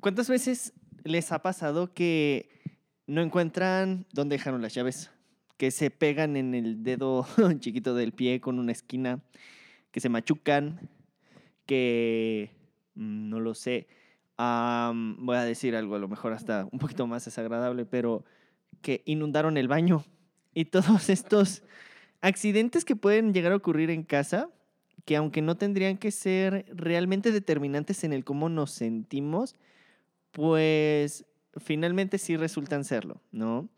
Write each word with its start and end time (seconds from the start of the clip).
¿Cuántas 0.00 0.30
veces 0.30 0.72
les 1.04 1.30
ha 1.30 1.42
pasado 1.42 1.92
que 1.92 2.48
no 3.06 3.20
encuentran 3.20 4.06
dónde 4.12 4.36
dejaron 4.36 4.62
las 4.62 4.72
llaves? 4.72 5.10
Que 5.58 5.70
se 5.70 5.90
pegan 5.90 6.36
en 6.36 6.54
el 6.54 6.82
dedo 6.82 7.26
chiquito 7.60 7.94
del 7.94 8.12
pie 8.12 8.40
con 8.40 8.58
una 8.58 8.72
esquina, 8.72 9.20
que 9.90 10.00
se 10.00 10.08
machucan, 10.08 10.88
que 11.66 12.50
mm, 12.94 13.28
no 13.28 13.40
lo 13.40 13.54
sé. 13.54 13.88
voy 14.38 15.36
a 15.36 15.44
decir 15.44 15.76
algo 15.76 15.96
a 15.96 15.98
lo 15.98 16.08
mejor 16.08 16.32
hasta 16.32 16.66
un 16.72 16.78
poquito 16.78 17.06
más 17.06 17.26
desagradable, 17.26 17.84
pero 17.84 18.24
que 18.80 19.02
inundaron 19.04 19.58
el 19.58 19.68
baño 19.68 20.04
y 20.54 20.64
todos 20.64 21.08
estos 21.10 21.62
accidentes 22.22 22.86
que 22.86 22.96
pueden 22.96 23.34
llegar 23.34 23.52
a 23.52 23.56
ocurrir 23.56 23.90
en 23.90 24.02
casa, 24.02 24.48
que 25.04 25.16
aunque 25.16 25.42
no 25.42 25.56
tendrían 25.56 25.98
que 25.98 26.10
ser 26.10 26.64
realmente 26.72 27.32
determinantes 27.32 28.02
en 28.02 28.14
el 28.14 28.24
cómo 28.24 28.48
nos 28.48 28.70
sentimos, 28.70 29.56
pues 30.32 31.24
finalmente 31.56 32.18
sí 32.18 32.36
resultan 32.36 32.84
serlo, 32.84 33.20
¿no? 33.32 33.68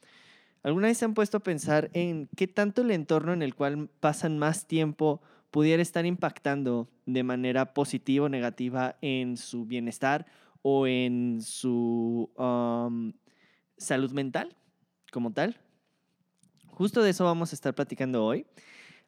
¿Alguna 0.62 0.88
vez 0.88 0.98
se 0.98 1.04
han 1.04 1.14
puesto 1.14 1.38
a 1.38 1.42
pensar 1.42 1.90
en 1.92 2.28
qué 2.36 2.46
tanto 2.46 2.82
el 2.82 2.92
entorno 2.92 3.32
en 3.32 3.42
el 3.42 3.54
cual 3.54 3.88
pasan 4.00 4.38
más 4.38 4.66
tiempo 4.66 5.20
pudiera 5.50 5.82
estar 5.82 6.06
impactando 6.06 6.88
de 7.04 7.22
manera 7.24 7.74
positiva 7.74 8.27
o 8.27 8.28
negativa 8.28 8.96
en 9.00 9.36
su 9.36 9.64
bienestar 9.66 10.27
o 10.62 10.86
en 10.86 11.41
su 11.42 12.30
salud 13.77 14.12
mental 14.12 14.56
como 15.10 15.32
tal? 15.32 15.58
Justo 16.69 17.02
de 17.02 17.10
eso 17.10 17.24
vamos 17.24 17.52
a 17.52 17.56
estar 17.56 17.74
platicando 17.74 18.24
hoy. 18.24 18.46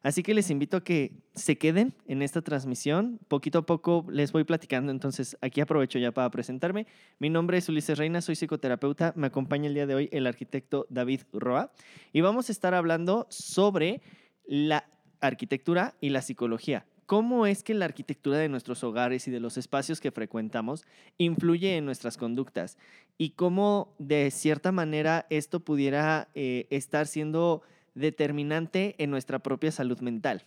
Así 0.05 0.21
que 0.21 0.35
les 0.35 0.51
invito 0.51 0.77
a 0.77 0.83
que 0.83 1.13
se 1.33 1.57
queden 1.57 1.95
en 2.07 2.21
esta 2.21 2.43
transmisión. 2.43 3.19
Poquito 3.27 3.57
a 3.57 3.65
poco 3.65 4.05
les 4.07 4.31
voy 4.31 4.43
platicando, 4.43 4.91
entonces 4.91 5.35
aquí 5.41 5.61
aprovecho 5.61 5.97
ya 5.97 6.11
para 6.11 6.29
presentarme. 6.29 6.85
Mi 7.17 7.31
nombre 7.31 7.57
es 7.57 7.67
Ulises 7.69 7.97
Reina, 7.97 8.21
soy 8.21 8.35
psicoterapeuta. 8.35 9.13
Me 9.15 9.25
acompaña 9.25 9.65
el 9.65 9.73
día 9.73 9.87
de 9.87 9.95
hoy 9.95 10.09
el 10.11 10.27
arquitecto 10.27 10.85
David 10.91 11.21
Roa 11.33 11.71
y 12.13 12.21
vamos 12.21 12.49
a 12.49 12.51
estar 12.51 12.75
hablando 12.75 13.25
sobre 13.31 14.03
la 14.45 14.87
arquitectura 15.21 15.95
y 15.99 16.09
la 16.09 16.21
psicología. 16.21 16.85
¿Cómo 17.07 17.47
es 17.47 17.63
que 17.63 17.73
la 17.73 17.85
arquitectura 17.85 18.37
de 18.37 18.47
nuestros 18.47 18.83
hogares 18.83 19.27
y 19.27 19.31
de 19.31 19.39
los 19.39 19.57
espacios 19.57 19.99
que 19.99 20.11
frecuentamos 20.11 20.85
influye 21.17 21.77
en 21.77 21.85
nuestras 21.85 22.17
conductas? 22.17 22.77
Y 23.17 23.31
cómo 23.31 23.95
de 23.97 24.29
cierta 24.29 24.71
manera 24.71 25.25
esto 25.31 25.61
pudiera 25.61 26.29
eh, 26.35 26.67
estar 26.69 27.07
siendo 27.07 27.63
determinante 27.95 28.95
en 28.97 29.09
nuestra 29.09 29.39
propia 29.39 29.71
salud 29.71 29.99
mental. 29.99 30.43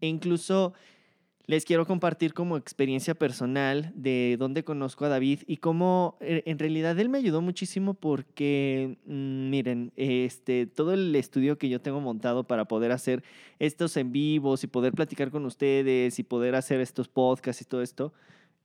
E 0.00 0.08
incluso 0.08 0.74
les 1.46 1.64
quiero 1.64 1.86
compartir 1.86 2.34
como 2.34 2.56
experiencia 2.56 3.14
personal 3.14 3.92
de 3.94 4.36
dónde 4.36 4.64
conozco 4.64 5.04
a 5.04 5.08
David 5.08 5.42
y 5.46 5.58
cómo 5.58 6.16
eh, 6.20 6.42
en 6.46 6.58
realidad 6.58 6.98
él 6.98 7.08
me 7.08 7.18
ayudó 7.18 7.40
muchísimo 7.40 7.94
porque, 7.94 8.98
mm, 9.06 9.48
miren, 9.50 9.92
este, 9.94 10.66
todo 10.66 10.92
el 10.92 11.14
estudio 11.14 11.56
que 11.56 11.68
yo 11.68 11.80
tengo 11.80 12.00
montado 12.00 12.44
para 12.44 12.64
poder 12.64 12.90
hacer 12.90 13.22
estos 13.60 13.96
en 13.96 14.10
vivos 14.10 14.64
y 14.64 14.66
poder 14.66 14.92
platicar 14.92 15.30
con 15.30 15.46
ustedes 15.46 16.18
y 16.18 16.24
poder 16.24 16.56
hacer 16.56 16.80
estos 16.80 17.06
podcasts 17.08 17.62
y 17.62 17.64
todo 17.64 17.82
esto, 17.82 18.12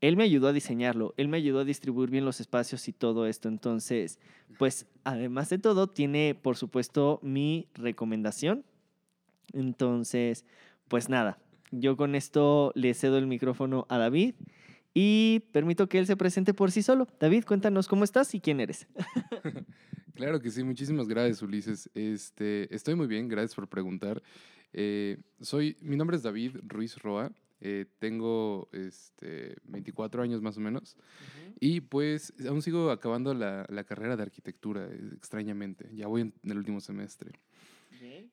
él 0.02 0.18
me 0.18 0.24
ayudó 0.24 0.48
a 0.48 0.54
diseñarlo, 0.54 1.14
él 1.16 1.28
me 1.28 1.38
ayudó 1.38 1.60
a 1.60 1.64
distribuir 1.64 2.10
bien 2.10 2.26
los 2.26 2.42
espacios 2.42 2.88
y 2.88 2.94
todo 2.94 3.28
esto. 3.28 3.48
Entonces, 3.48 4.20
pues 4.58 4.88
además 5.04 5.50
de 5.50 5.60
todo, 5.60 5.88
tiene 5.88 6.36
por 6.36 6.58
supuesto 6.58 7.20
mi 7.22 7.68
recomendación. 7.76 8.66
Entonces, 9.54 10.44
pues 10.88 11.08
nada, 11.08 11.38
yo 11.70 11.98
con 11.98 12.16
esto 12.16 12.72
le 12.76 12.96
cedo 12.96 13.20
el 13.20 13.28
micrófono 13.28 13.86
a 13.90 14.00
David 14.00 14.34
y 14.94 15.44
permito 15.52 15.88
que 15.88 16.00
él 16.00 16.08
se 16.08 16.18
presente 16.18 16.54
por 16.56 16.72
sí 16.72 16.82
solo. 16.82 17.08
David, 17.20 17.46
cuéntanos 17.46 17.88
cómo 17.88 18.04
estás 18.04 18.34
y 18.34 18.42
quién 18.42 18.60
eres. 18.60 18.88
claro 20.16 20.42
que 20.42 20.50
sí, 20.50 20.64
muchísimas 20.64 21.08
gracias 21.08 21.44
Ulises. 21.44 21.92
Este, 21.94 22.74
estoy 22.74 22.96
muy 22.96 23.08
bien, 23.08 23.28
gracias 23.28 23.54
por 23.54 23.68
preguntar. 23.68 24.22
Eh, 24.74 25.18
soy, 25.40 25.78
mi 25.82 25.96
nombre 25.96 26.18
es 26.18 26.24
David 26.24 26.58
Ruiz 26.64 26.98
Roa. 26.98 27.32
Eh, 27.62 27.86
tengo 28.00 28.70
este, 28.72 29.56
24 29.66 30.24
años 30.24 30.42
más 30.42 30.58
o 30.58 30.60
menos. 30.60 30.98
Y 31.60 31.82
pues 31.82 32.34
aún 32.48 32.64
sigo 32.64 32.90
acabando 32.90 33.34
la, 33.36 33.66
la, 33.70 33.84
carrera 33.84 34.18
de 34.18 34.24
arquitectura, 34.24 34.90
extrañamente. 35.16 35.90
Ya 35.94 36.08
voy 36.08 36.22
en, 36.22 36.34
el 36.44 36.58
último 36.58 36.82
semestre. 36.82 37.32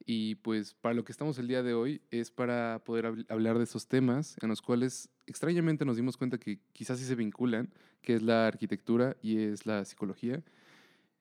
Y 0.06 0.36
pues 0.36 0.72
para 0.72 0.94
lo 0.94 1.04
que 1.04 1.12
estamos 1.12 1.38
el 1.38 1.46
día 1.46 1.62
de 1.62 1.74
hoy 1.74 2.00
es 2.10 2.30
para 2.30 2.82
poder 2.84 3.26
hablar 3.28 3.58
de 3.58 3.64
esos 3.64 3.86
temas 3.86 4.36
en 4.40 4.48
los 4.48 4.62
cuales 4.62 5.10
extrañamente 5.26 5.84
nos 5.84 5.96
dimos 5.96 6.16
cuenta 6.16 6.38
que 6.38 6.60
quizás 6.72 6.98
sí 6.98 7.04
se 7.04 7.14
vinculan, 7.14 7.68
que 8.00 8.14
es 8.14 8.22
la 8.22 8.46
arquitectura 8.46 9.16
y 9.20 9.38
es 9.38 9.66
la 9.66 9.84
psicología. 9.84 10.42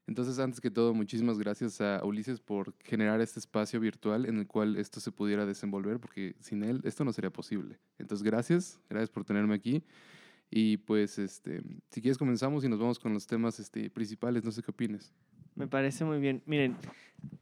Entonces, 0.08 0.40
antes 0.40 0.62
que 0.62 0.72
todo, 0.72 0.94
muchísimas 0.94 1.38
gracias 1.38 1.82
a 1.82 2.04
Ulises 2.04 2.40
por 2.40 2.74
generar 2.84 3.20
este 3.20 3.40
espacio 3.40 3.80
virtual 3.80 4.26
en 4.26 4.40
el 4.40 4.48
cual 4.48 4.78
esto 4.78 5.02
se 5.02 5.12
pudiera 5.12 5.46
desenvolver, 5.46 6.00
porque 6.00 6.36
sin 6.40 6.64
él 6.64 6.82
esto 6.86 7.04
no 7.04 7.12
sería 7.12 7.30
posible. 7.30 7.78
Entonces, 8.00 8.24
gracias, 8.24 8.80
gracias 8.90 9.10
por 9.10 9.26
tenerme 9.26 9.54
aquí. 9.54 9.84
Y 10.50 10.78
pues, 10.78 11.20
este, 11.20 11.62
si 11.92 12.02
quieres 12.02 12.18
comenzamos 12.18 12.64
y 12.64 12.70
nos 12.70 12.80
vamos 12.80 13.00
con 13.00 13.14
los 13.14 13.28
temas 13.28 13.60
este, 13.60 13.90
principales, 13.90 14.46
no 14.46 14.52
sé 14.52 14.64
qué 14.64 14.72
opines. 14.72 15.14
Me 15.56 15.68
parece 15.68 16.06
muy 16.06 16.20
bien. 16.20 16.42
Miren, 16.46 16.78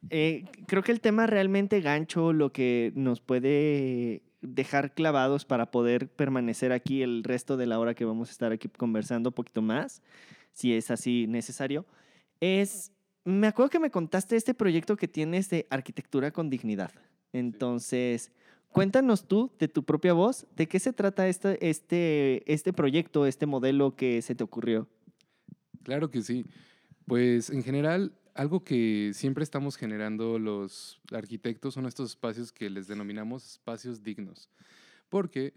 eh, 0.09 0.45
creo 0.67 0.81
que 0.81 0.91
el 0.91 1.01
tema 1.01 1.27
realmente 1.27 1.81
gancho, 1.81 2.33
lo 2.33 2.51
que 2.51 2.93
nos 2.95 3.21
puede 3.21 4.23
dejar 4.41 4.93
clavados 4.93 5.45
para 5.45 5.69
poder 5.69 6.07
permanecer 6.07 6.71
aquí 6.71 7.03
el 7.03 7.23
resto 7.23 7.57
de 7.57 7.67
la 7.67 7.77
hora 7.77 7.93
que 7.93 8.05
vamos 8.05 8.29
a 8.29 8.31
estar 8.31 8.51
aquí 8.51 8.69
conversando 8.69 9.29
un 9.29 9.33
poquito 9.33 9.61
más, 9.61 10.01
si 10.53 10.73
es 10.73 10.89
así 10.91 11.27
necesario, 11.27 11.85
es, 12.39 12.91
me 13.23 13.47
acuerdo 13.47 13.69
que 13.69 13.79
me 13.79 13.91
contaste 13.91 14.35
este 14.35 14.53
proyecto 14.53 14.95
que 14.95 15.07
tienes 15.07 15.49
de 15.49 15.67
arquitectura 15.69 16.31
con 16.31 16.49
dignidad. 16.49 16.91
Entonces, 17.33 18.31
cuéntanos 18.69 19.27
tú 19.27 19.51
de 19.59 19.67
tu 19.67 19.83
propia 19.83 20.13
voz, 20.13 20.47
¿de 20.55 20.67
qué 20.67 20.79
se 20.79 20.93
trata 20.93 21.27
este, 21.27 21.69
este, 21.69 22.51
este 22.51 22.73
proyecto, 22.73 23.25
este 23.25 23.45
modelo 23.45 23.95
que 23.95 24.21
se 24.21 24.35
te 24.35 24.43
ocurrió? 24.43 24.87
Claro 25.83 26.09
que 26.09 26.21
sí. 26.21 26.45
Pues 27.05 27.49
en 27.49 27.63
general, 27.63 28.13
algo 28.33 28.63
que 28.63 29.11
siempre 29.13 29.43
estamos 29.43 29.77
generando 29.77 30.39
los 30.39 30.99
arquitectos 31.11 31.73
son 31.73 31.85
estos 31.85 32.11
espacios 32.11 32.51
que 32.51 32.69
les 32.69 32.87
denominamos 32.87 33.53
espacios 33.53 34.03
dignos. 34.03 34.49
Porque 35.09 35.53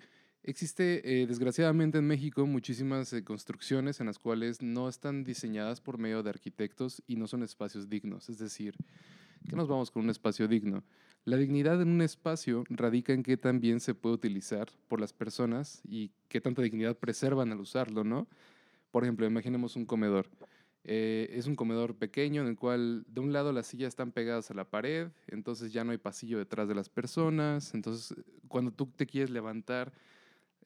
Existe, 0.48 1.03
eh, 1.04 1.26
desgraciadamente 1.26 1.98
en 1.98 2.06
México, 2.06 2.47
muchísimas 2.47 3.12
eh, 3.12 3.22
construcciones 3.22 4.00
en 4.00 4.06
las 4.06 4.19
cuales 4.19 4.62
no 4.62 4.88
están 4.88 5.22
diseñadas 5.22 5.82
por 5.82 5.98
medio 5.98 6.22
de 6.22 6.31
arquitectos 6.31 7.03
y 7.06 7.16
no 7.16 7.26
son 7.26 7.42
espacios 7.42 7.91
dignos. 7.91 8.31
Es 8.31 8.38
decir, 8.38 8.75
¿qué 9.47 9.54
nos 9.54 9.69
vamos 9.69 9.91
con 9.91 10.04
un 10.04 10.08
espacio 10.08 10.48
digno? 10.48 10.84
La 11.26 11.37
dignidad 11.37 11.82
en 11.82 11.88
un 11.91 12.00
espacio 12.00 12.64
radica 12.70 13.12
en 13.12 13.25
qué 13.25 13.37
también 13.37 13.78
se 13.78 13.94
puede 13.94 14.14
utilizar 14.14 14.70
por 14.88 15.03
las 15.03 15.12
personas 15.12 15.82
y 15.87 16.12
qué 16.31 16.41
tanta 16.41 16.62
dignidad 16.62 16.97
preservan 16.97 17.53
al 17.53 17.60
usarlo, 17.60 18.03
¿no? 18.03 18.26
Por 18.91 19.03
ejemplo, 19.03 19.26
imaginemos 19.26 19.76
un 19.76 19.84
comedor. 19.84 20.31
Eh, 20.84 21.28
es 21.34 21.47
un 21.47 21.56
comedor 21.56 21.94
pequeño 21.94 22.41
en 22.41 22.48
el 22.48 22.56
cual 22.56 23.04
de 23.06 23.20
un 23.20 23.34
lado 23.34 23.53
las 23.53 23.66
sillas 23.66 23.88
están 23.88 24.12
pegadas 24.12 24.50
a 24.50 24.54
la 24.54 24.64
pared, 24.64 25.08
entonces 25.26 25.75
ya 25.75 25.84
no 25.84 25.92
hay 25.92 25.98
pasillo 25.98 26.38
detrás 26.38 26.69
de 26.69 26.75
las 26.75 26.88
personas, 26.88 27.75
entonces 27.75 28.16
cuando 28.48 28.70
tú 28.70 28.87
te 28.87 29.04
quieres 29.04 29.28
levantar 29.28 29.92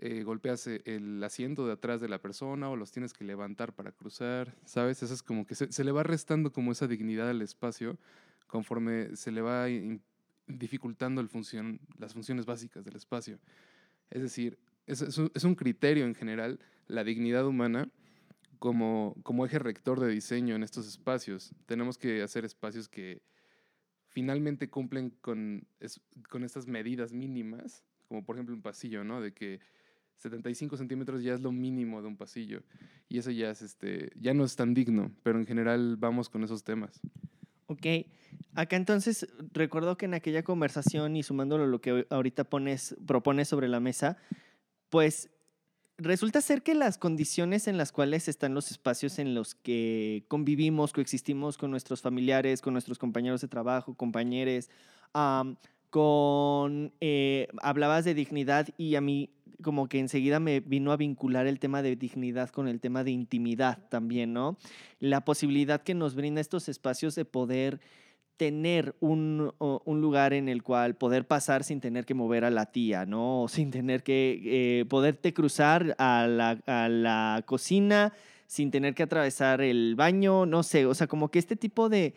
eh, 0.05 0.25
golpeas 0.25 0.67
eh, 0.67 0.83
el 0.85 1.23
asiento 1.23 1.65
de 1.65 1.75
atrás 1.75 2.01
de 2.01 2.09
la 2.09 2.21
persona 2.21 2.69
o 2.69 2.75
los 2.75 2.91
tienes 2.91 3.13
que 3.13 3.23
levantar 3.23 3.73
para 3.73 3.93
cruzar, 3.93 4.53
¿sabes? 4.65 5.01
Eso 5.01 5.15
es 5.15 5.23
como 5.23 5.47
que 5.47 5.55
se, 5.55 5.85
le 5.85 5.93
va 5.93 6.03
restando 6.03 6.53
como 6.53 6.73
esa 6.73 6.89
dignidad 6.89 7.31
al 7.31 7.41
espacio 7.41 7.97
conforme 8.49 9.15
se 9.15 9.31
le 9.31 9.43
va 9.43 9.67
dificultando 10.49 11.21
el 11.21 11.29
función, 11.29 11.79
las 11.99 12.15
funciones 12.15 12.47
básicas 12.47 12.85
del 12.85 12.97
espacio. 12.97 13.39
Es 14.11 14.23
decir, 14.23 14.59
es, 14.89 15.03
es, 15.03 15.45
un, 15.45 15.55
criterio 15.55 16.05
en 16.05 16.17
general 16.17 16.59
la 16.89 17.05
dignidad 17.05 17.47
humana 17.47 17.89
como, 18.59 19.15
como 19.23 19.47
eje 19.47 19.61
rector 19.61 20.01
de 20.01 20.09
diseño 20.09 20.57
en 20.57 20.65
estos 20.65 20.89
espacios. 20.89 21.55
Tenemos 21.67 21.97
que 21.97 22.23
hacer 22.23 22.45
espacios 22.45 22.89
que 22.89 23.23
finalmente 24.09 24.69
cumplen 24.69 25.11
con, 25.21 25.65
con 26.29 26.43
estas 26.43 26.67
medidas 26.67 27.13
mínimas, 27.13 27.85
como 28.09 28.25
por 28.25 28.35
ejemplo 28.35 28.53
un 28.53 28.63
pasillo, 28.63 29.05
¿no? 29.05 29.21
De 29.21 29.33
que 29.33 29.61
75 30.19 30.77
centímetros 30.77 31.23
ya 31.23 31.35
es 31.35 31.41
lo 31.41 31.53
mínimo 31.53 32.01
de 32.01 32.09
un 32.09 32.17
pasillo. 32.17 32.63
Y 33.09 33.19
eso 33.19 33.31
ya, 33.31 33.51
es 33.51 33.63
este, 33.63 34.13
ya 34.21 34.35
no 34.35 34.45
es 34.45 34.57
tan 34.57 34.75
digno, 34.75 35.11
pero 35.23 35.39
en 35.39 35.47
general 35.47 35.97
vamos 35.97 36.29
con 36.29 36.45
esos 36.45 36.65
temas. 36.65 37.01
Ok, 37.67 37.87
acá 38.55 38.77
entonces 38.77 39.27
recuerdo 39.53 39.97
que 39.97 40.05
en 40.05 40.15
aquella 40.15 40.43
conversación 40.43 41.17
y 41.17 41.23
sumándolo 41.23 41.65
a 41.65 41.67
lo 41.67 41.81
que 41.81 42.07
ahorita 42.11 42.45
pones, 42.45 42.97
propones 43.07 43.49
sobre 43.49 43.69
la 43.69 43.81
mesa, 43.81 44.19
pues 44.91 45.31
resulta 45.97 46.41
ser 46.41 46.63
que 46.63 46.75
las 46.75 46.99
condiciones 46.99 47.69
en 47.69 47.77
las 47.77 47.93
cuales 47.93 48.29
están 48.29 48.55
los 48.55 48.71
espacios 48.71 49.19
en 49.19 49.35
los 49.35 49.55
que 49.55 50.25
convivimos, 50.29 50.93
coexistimos 50.93 51.57
con 51.57 51.71
nuestros 51.71 52.03
familiares, 52.03 52.61
con 52.61 52.75
nuestros 52.75 52.99
compañeros 52.99 53.41
de 53.41 53.49
trabajo, 53.49 53.95
compañeros, 53.95 54.69
con, 55.93 56.95
eh, 57.03 57.49
hablabas 57.61 58.07
de 58.07 58.15
dignidad 58.15 58.67
y 58.79 58.95
a 58.95 59.03
mí 59.03 59.29
como 59.61 59.91
que 59.91 59.99
enseguida 59.99 60.41
me 60.41 60.61
vino 60.61 60.91
a 60.91 60.97
vincular 60.97 61.47
el 61.47 61.59
tema 61.59 61.83
de 61.83 61.97
dignidad 61.97 62.49
con 62.49 62.67
el 62.67 62.81
tema 62.81 63.05
de 63.05 63.11
intimidad 63.11 63.79
también, 63.91 64.33
¿no? 64.33 64.57
La 65.01 65.27
posibilidad 65.27 65.83
que 65.83 65.93
nos 65.93 66.15
brinda 66.15 66.41
estos 66.41 66.71
espacios 66.71 67.15
de 67.15 67.27
poder 67.27 67.79
tener 68.39 68.97
un, 69.01 69.53
lugar 69.87 70.33
en 70.33 70.49
el 70.49 70.63
cual 70.63 70.95
poder 70.95 71.27
pasar 71.27 71.63
sin 71.63 71.83
tener 71.83 72.07
que 72.07 72.15
mover 72.15 72.47
a 72.47 72.51
la 72.51 72.73
tía, 72.73 73.05
¿no? 73.05 73.43
O 73.43 73.49
sin 73.49 73.71
tener 73.71 74.03
que 74.03 74.41
eh, 74.81 74.87
poderte 74.87 75.35
cruzar 75.35 75.95
a 75.99 76.27
la, 76.27 76.59
a 76.65 76.89
la 76.89 77.43
cocina 77.45 78.15
sin 78.47 78.71
tener 78.71 78.95
que 78.95 79.03
atravesar 79.03 79.61
el 79.61 79.95
baño, 79.95 80.47
no 80.47 80.63
sé, 80.63 80.87
o 80.87 80.95
sea, 80.95 81.07
como 81.07 81.31
que 81.31 81.39
este 81.39 81.55
tipo 81.55 81.91
de 81.91 82.15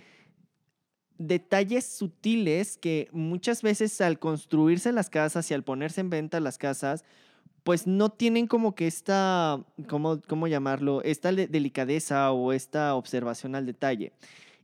detalles 1.18 1.86
sutiles 1.86 2.78
que 2.78 3.10
muchas 3.12 3.62
veces 3.62 4.00
al 4.02 4.20
construirse 4.20 4.92
las 4.92 5.10
casas 5.10 5.50
y 5.50 5.54
al 5.54 5.64
ponerse 5.64 6.02
en 6.02 6.10
venta 6.10 6.40
las 6.40 6.58
casas, 6.58 7.04
pues 7.64 7.88
no 7.88 8.10
tienen 8.10 8.48
como 8.48 8.76
que 8.76 8.86
esta, 8.86 9.64
¿cómo, 9.88 10.22
cómo 10.28 10.48
llamarlo? 10.48 11.02
Esta 11.02 11.32
delicadeza 11.32 12.32
o 12.32 12.54
esta 12.54 12.94
observación 12.96 13.56
al 13.56 13.66
detalle. 13.66 14.14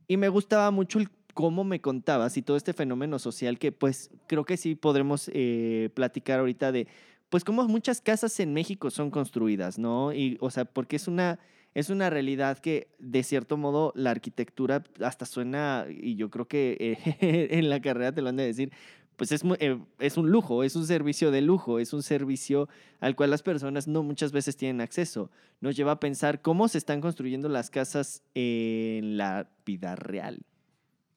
Y 0.06 0.16
me 0.16 0.28
gustaba 0.28 0.70
mucho 0.70 0.98
el 1.00 1.08
cómo 1.34 1.64
me 1.64 1.80
contabas 1.80 2.36
y 2.36 2.42
todo 2.42 2.56
este 2.56 2.72
fenómeno 2.72 3.18
social 3.18 3.58
que 3.58 3.72
pues 3.72 4.10
creo 4.26 4.44
que 4.44 4.56
sí 4.56 4.74
podremos 4.74 5.30
eh, 5.32 5.90
platicar 5.94 6.40
ahorita 6.40 6.72
de 6.72 6.86
pues 7.28 7.44
cómo 7.44 7.66
muchas 7.66 8.00
casas 8.02 8.38
en 8.40 8.52
México 8.52 8.90
son 8.90 9.10
construidas, 9.10 9.78
¿no? 9.78 10.12
Y 10.12 10.36
o 10.40 10.50
sea, 10.50 10.66
porque 10.66 10.96
es 10.96 11.08
una 11.08 11.38
es 11.74 11.90
una 11.90 12.10
realidad 12.10 12.58
que 12.58 12.88
de 12.98 13.22
cierto 13.22 13.56
modo 13.56 13.92
la 13.94 14.10
arquitectura 14.10 14.84
hasta 15.00 15.26
suena 15.26 15.86
y 15.88 16.16
yo 16.16 16.30
creo 16.30 16.46
que 16.46 16.76
eh, 16.78 17.48
en 17.58 17.70
la 17.70 17.80
carrera 17.80 18.12
te 18.12 18.22
lo 18.22 18.28
han 18.28 18.36
de 18.36 18.46
decir, 18.46 18.72
pues 19.16 19.32
es, 19.32 19.42
eh, 19.60 19.78
es 19.98 20.16
un 20.16 20.30
lujo, 20.30 20.64
es 20.64 20.76
un 20.76 20.86
servicio 20.86 21.30
de 21.30 21.42
lujo, 21.42 21.78
es 21.78 21.92
un 21.92 22.02
servicio 22.02 22.68
al 23.00 23.14
cual 23.14 23.30
las 23.30 23.42
personas 23.42 23.86
no 23.86 24.02
muchas 24.02 24.32
veces 24.32 24.56
tienen 24.56 24.80
acceso. 24.80 25.30
Nos 25.60 25.76
lleva 25.76 25.92
a 25.92 26.00
pensar 26.00 26.42
cómo 26.42 26.68
se 26.68 26.78
están 26.78 27.00
construyendo 27.00 27.48
las 27.48 27.70
casas 27.70 28.22
en 28.34 29.16
la 29.16 29.48
vida 29.64 29.96
real. 29.96 30.44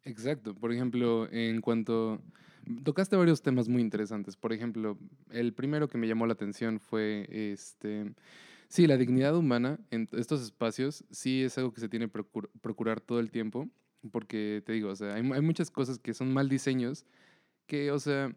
Exacto. 0.04 0.54
Por 0.54 0.72
ejemplo, 0.72 1.28
en 1.32 1.62
cuanto... 1.62 2.22
Tocaste 2.84 3.16
varios 3.16 3.44
temas 3.44 3.70
muy 3.70 3.82
interesantes. 3.82 4.36
Por 4.36 4.52
ejemplo, 4.52 4.98
el 5.30 5.54
primero 5.54 5.88
que 5.88 6.00
me 6.00 6.08
llamó 6.08 6.26
la 6.26 6.34
atención 6.34 6.80
fue 6.80 7.28
este... 7.30 8.14
Sí, 8.68 8.88
la 8.88 8.98
dignidad 8.98 9.36
humana 9.36 9.80
en 9.92 10.10
estos 10.14 10.42
espacios 10.42 11.06
sí 11.12 11.44
es 11.44 11.58
algo 11.58 11.74
que 11.74 11.82
se 11.82 11.90
tiene 11.90 12.10
que 12.10 12.24
procurar 12.62 13.00
todo 13.00 13.20
el 13.20 13.32
tiempo, 13.32 13.70
porque 14.12 14.64
te 14.66 14.74
digo, 14.74 14.90
o 14.90 14.96
sea, 14.96 15.16
hay, 15.16 15.24
muchas 15.24 15.72
cosas 15.72 16.00
que 16.00 16.14
son 16.14 16.34
mal 16.34 16.50
diseños 16.50 17.06
que, 17.68 17.92
o 17.92 18.00
sea, 18.00 18.36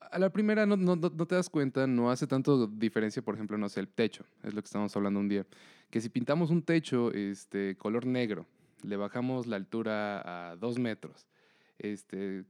a 0.00 0.18
la 0.18 0.30
primera 0.30 0.66
no, 0.66 0.76
no, 0.76 0.96
no, 0.96 1.26
te 1.26 1.34
das 1.34 1.50
cuenta, 1.50 1.86
no 1.86 2.10
hace 2.10 2.26
tanto 2.26 2.66
diferencia, 2.66 3.22
por 3.22 3.34
ejemplo, 3.34 3.58
no 3.58 3.68
sé, 3.68 3.80
el 3.80 3.88
techo, 3.88 4.24
es 4.42 4.54
lo 4.54 4.62
que 4.62 4.66
estamos 4.66 4.96
hablando 4.96 5.20
un 5.20 5.28
día, 5.28 5.46
que 5.90 6.00
si 6.00 6.08
pintamos 6.08 6.50
un 6.50 6.62
techo 6.62 7.12
este, 7.12 7.76
color 7.76 8.06
negro 8.06 8.46
le 8.82 8.96
bajamos 8.96 9.46
la 9.46 9.56
altura 9.56 10.50
a 10.50 10.56
dos 10.56 10.78
metros, 10.78 11.26
este, 11.78 12.44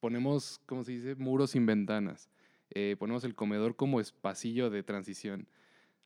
ponemos, 0.00 0.60
¿cómo 0.66 0.84
se 0.84 0.92
dice?, 0.92 1.14
muros 1.16 1.50
sin 1.50 1.66
ventanas, 1.66 2.30
eh, 2.70 2.96
ponemos 2.98 3.24
el 3.24 3.34
comedor 3.34 3.76
como 3.76 4.00
espacio 4.00 4.70
de 4.70 4.82
transición. 4.82 5.46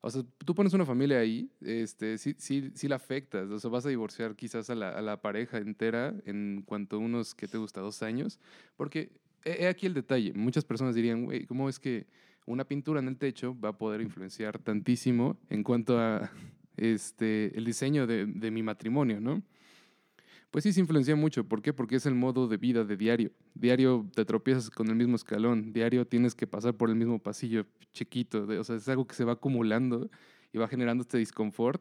O 0.03 0.11
sea, 0.11 0.23
tú 0.45 0.55
pones 0.55 0.73
una 0.73 0.87
familia 0.87 1.19
ahí, 1.19 1.51
este, 1.61 2.17
sí, 2.17 2.35
sí, 2.39 2.71
sí 2.75 2.89
la 2.89 2.97
afectas. 2.97 3.51
O 3.51 3.59
sea, 3.59 3.71
vas 3.71 3.85
a 3.85 3.91
divorciar 3.91 4.35
quizás 4.35 4.71
a 4.71 4.75
la, 4.75 4.91
a 4.91 5.03
la 5.03 5.21
pareja 5.21 5.59
entera 5.59 6.15
en 6.25 6.63
cuanto 6.65 6.97
a 6.97 6.99
unos 6.99 7.35
que 7.35 7.47
te 7.47 7.59
gusta 7.59 7.81
dos 7.81 8.03
años. 8.03 8.39
Porque 8.77 9.11
he, 9.45 9.67
aquí 9.67 9.87
el 9.87 9.95
detalle. 9.95 10.33
Muchas 10.33 10.65
personas 10.65 10.95
dirían, 10.95 11.25
güey, 11.25 11.45
¿cómo 11.45 11.69
es 11.69 11.79
que 11.79 12.07
una 12.47 12.65
pintura 12.65 13.01
en 13.01 13.09
el 13.09 13.19
techo 13.19 13.59
va 13.61 13.71
a 13.71 13.79
poder 13.79 14.01
influenciar 14.01 14.59
tantísimo 14.59 15.39
en 15.51 15.63
cuanto 15.63 15.99
a 15.99 16.31
este, 16.77 17.57
el 17.57 17.65
diseño 17.65 18.07
de, 18.07 18.27
de 18.27 18.51
mi 18.51 18.63
matrimonio, 18.63 19.21
¿no? 19.21 19.43
Pues 20.51 20.65
sí, 20.65 20.73
se 20.73 20.81
influencia 20.81 21.15
mucho. 21.15 21.45
¿Por 21.45 21.63
qué? 21.63 21.73
Porque 21.73 21.97
es 21.97 22.07
el 22.07 22.15
modo 22.15 22.49
de 22.49 22.57
vida 22.57 22.85
de 22.85 22.97
diario. 22.97 23.31
Diario 23.55 24.11
te 24.15 24.25
tropiezas 24.25 24.69
con 24.69 24.89
el 24.89 24.97
mismo 24.97 25.15
escalón. 25.15 25.73
Diario 25.73 26.07
tienes 26.07 26.35
que 26.35 26.47
pasar 26.47 26.75
por 26.75 26.91
el 26.91 26.97
mismo 26.97 27.21
pasillo 27.21 27.67
chiquito. 27.93 28.47
o 28.47 28.65
sea, 28.65 28.77
es 28.77 28.89
algo 28.89 29.07
que 29.07 29.15
se 29.15 29.25
va 29.25 29.35
acumulando 29.35 30.11
y 30.53 30.59
va 30.59 30.67
generando 30.67 31.03
este 31.03 31.19
disconfort 31.19 31.81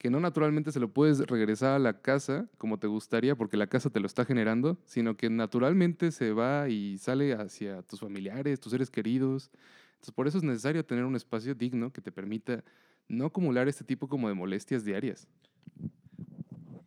que 0.00 0.08
no 0.08 0.18
naturalmente 0.18 0.72
se 0.72 0.80
lo 0.80 0.90
puedes 0.94 1.18
regresar 1.18 1.74
a 1.74 1.78
la 1.78 2.00
casa 2.00 2.48
como 2.56 2.78
te 2.78 2.86
gustaría 2.86 3.36
porque 3.36 3.58
la 3.58 3.66
casa 3.66 3.90
te 3.90 4.00
lo 4.00 4.06
está 4.06 4.24
generando, 4.24 4.80
sino 4.86 5.14
que 5.14 5.28
naturalmente 5.28 6.10
se 6.10 6.32
va 6.32 6.70
y 6.70 6.96
sale 6.96 7.34
hacia 7.34 7.82
tus 7.82 8.00
familiares, 8.00 8.60
tus 8.60 8.72
seres 8.72 8.90
queridos. 8.90 9.50
Entonces, 9.92 10.14
por 10.14 10.26
eso 10.26 10.38
es 10.38 10.42
necesario 10.42 10.86
tener 10.86 11.04
un 11.04 11.16
espacio 11.16 11.54
digno 11.54 11.92
que 11.92 12.00
te 12.00 12.10
permita 12.10 12.64
no 13.08 13.26
acumular 13.26 13.68
este 13.68 13.84
tipo 13.84 14.08
como 14.08 14.28
de 14.28 14.34
molestias 14.34 14.86
diarias. 14.86 15.28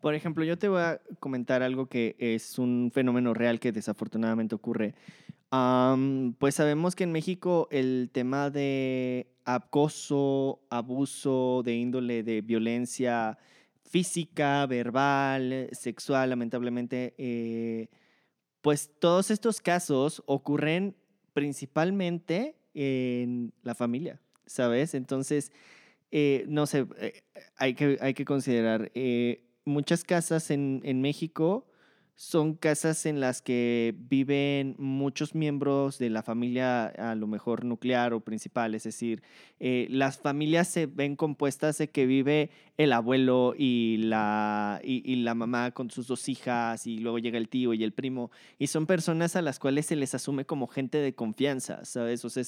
Por 0.03 0.15
ejemplo, 0.15 0.43
yo 0.43 0.57
te 0.57 0.67
voy 0.67 0.81
a 0.81 0.99
comentar 1.21 1.63
algo 1.63 1.85
que 1.85 2.17
es 2.19 2.59
un 2.59 2.91
fenómeno 2.93 3.33
real 3.33 3.61
que 3.61 3.71
desafortunadamente 3.71 4.53
ocurre. 4.53 4.95
pues 6.39 6.55
sabemos 6.55 6.93
que 6.93 7.05
en 7.05 7.13
México 7.13 7.69
el 7.71 8.09
tema 8.11 8.49
de 8.49 9.27
acoso, 9.45 10.59
abuso 10.69 11.61
de 11.63 11.75
índole 11.75 12.21
de 12.21 12.41
violencia 12.41 13.37
física, 13.81 14.65
verbal, 14.65 15.69
sexual, 15.71 16.31
lamentablemente, 16.31 17.13
eh, 17.17 17.87
pues 18.59 18.91
todos 18.99 19.31
estos 19.31 19.61
casos 19.61 20.21
ocurren 20.25 20.97
principalmente 21.31 22.57
en 22.73 23.53
la 23.63 23.73
familia, 23.73 24.19
¿sabes? 24.45 24.95
Entonces, 24.95 25.53
eh, 26.11 26.43
no 26.49 26.65
sé, 26.65 26.87
eh, 26.97 27.23
hay, 27.55 27.73
que, 27.73 27.97
hay 28.01 28.13
que 28.13 28.25
considerar, 28.25 28.91
muchas 29.65 30.03
casas 30.03 30.51
en, 30.51 30.81
en 30.83 31.01
México 31.01 31.67
son 32.15 32.53
casas 32.53 33.07
en 33.07 33.19
las 33.19 33.41
que 33.41 33.95
viven 33.97 34.75
muchos 34.77 35.33
miembros 35.33 35.97
de 35.97 36.11
la 36.11 36.21
familia, 36.21 36.85
a 36.85 37.15
lo 37.15 37.25
mejor 37.25 37.65
nuclear 37.65 38.13
o 38.13 38.19
principal, 38.19 38.75
es 38.75 38.83
decir, 38.83 39.23
eh, 39.59 39.87
las 39.89 40.19
familias 40.19 40.67
se 40.67 40.85
ven 40.85 41.15
compuestas 41.15 41.79
de 41.79 41.89
que 41.89 42.05
vive 42.05 42.51
el 42.77 42.93
abuelo 42.93 43.55
y 43.57 43.97
la, 43.97 44.79
y, 44.83 45.15
la 45.17 45.33
mamá 45.33 45.71
con 45.71 45.89
sus 45.89 46.05
dos 46.05 46.29
hijas 46.29 46.85
y 46.85 46.99
luego 46.99 47.17
llega 47.17 47.39
el 47.39 47.49
tío 47.49 47.73
y 47.73 47.83
el 47.83 47.93
primo, 47.93 48.29
y 48.59 48.67
son 48.67 48.85
personas 48.85 49.35
a 49.35 49.41
las 49.41 49.57
cuales 49.57 49.87
se 49.87 49.95
les 49.95 50.13
asume 50.13 50.45
como 50.45 50.67
gente 50.67 50.99
de 50.99 51.15
confianza, 51.15 51.83
¿sabes? 51.83 52.23
O 52.25 52.29
sea, 52.29 52.43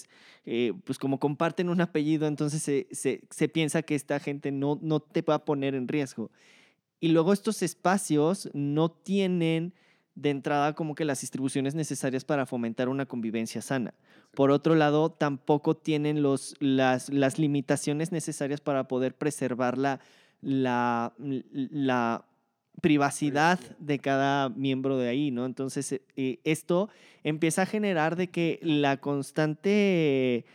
eh, 0.46 0.74
pues 0.84 1.00
como 1.00 1.20
comparten 1.20 1.70
un 1.70 1.82
apellido, 1.82 2.28
entonces 2.28 2.62
se, 2.62 2.88
se, 2.92 3.22
se 3.32 3.50
piensa 3.50 3.82
que 3.82 3.96
esta 3.96 4.20
gente 4.20 4.52
no, 4.52 4.78
no 4.82 5.00
te 5.00 5.24
va 5.24 5.36
a 5.36 5.46
poner 5.46 5.74
en 5.74 5.88
riesgo. 5.88 6.30
Y 7.00 7.10
luego 7.10 7.34
estos 7.34 7.62
espacios 7.62 8.50
no 8.54 8.90
tienen 8.90 9.74
de 10.16 10.30
entrada 10.30 10.74
como 10.74 10.96
que 10.96 11.06
las 11.06 11.22
distribuciones 11.22 11.76
necesarias 11.76 12.24
para 12.24 12.46
fomentar 12.46 12.88
una 12.88 13.06
convivencia 13.06 13.62
sana. 13.62 13.94
Por 14.34 14.50
otro 14.50 14.76
lado, 14.76 15.12
tampoco 15.12 15.76
tienen 15.76 16.22
los, 16.22 16.56
las, 16.60 17.10
las 17.10 17.38
limitaciones 17.38 18.12
necesarias 18.12 18.62
para 18.62 18.88
poder 18.88 19.16
preservar 19.16 19.78
la, 19.78 20.00
la, 20.42 21.14
la 21.18 22.26
privacidad 22.82 23.60
de 23.80 24.00
cada 24.00 24.50
miembro 24.50 24.98
de 24.98 25.10
ahí, 25.10 25.32
¿no? 25.32 25.46
Entonces, 25.46 26.02
eh, 26.16 26.40
esto 26.44 26.90
empieza 27.24 27.64
a 27.64 27.66
generar 27.66 28.16
de 28.16 28.30
que 28.30 28.60
la 28.62 28.98
constante 28.98 30.46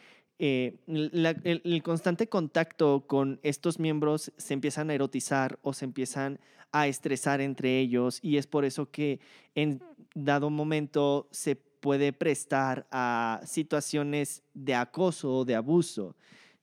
eh, 0.42 0.78
el, 0.86 1.82
constante 1.82 2.26
contacto 2.26 3.04
con 3.06 3.38
estos 3.42 3.78
miembros 3.78 4.32
se 4.38 4.54
empiezan 4.54 4.88
a 4.88 4.94
erotizar 4.94 5.58
o 5.60 5.74
se 5.74 5.84
empiezan 5.84 6.40
a 6.72 6.86
estresar 6.86 7.42
entre 7.42 7.78
ellos 7.78 8.20
y 8.22 8.38
es 8.38 8.46
por 8.46 8.64
eso 8.64 8.90
que 8.90 9.20
en 9.54 9.82
dado 10.14 10.48
momento 10.48 11.28
se 11.30 11.56
puede 11.56 12.14
prestar 12.14 12.86
a 12.90 13.42
situaciones 13.44 14.42
de 14.54 14.74
acoso 14.74 15.30
o 15.30 15.44
de 15.44 15.56
abuso. 15.56 16.16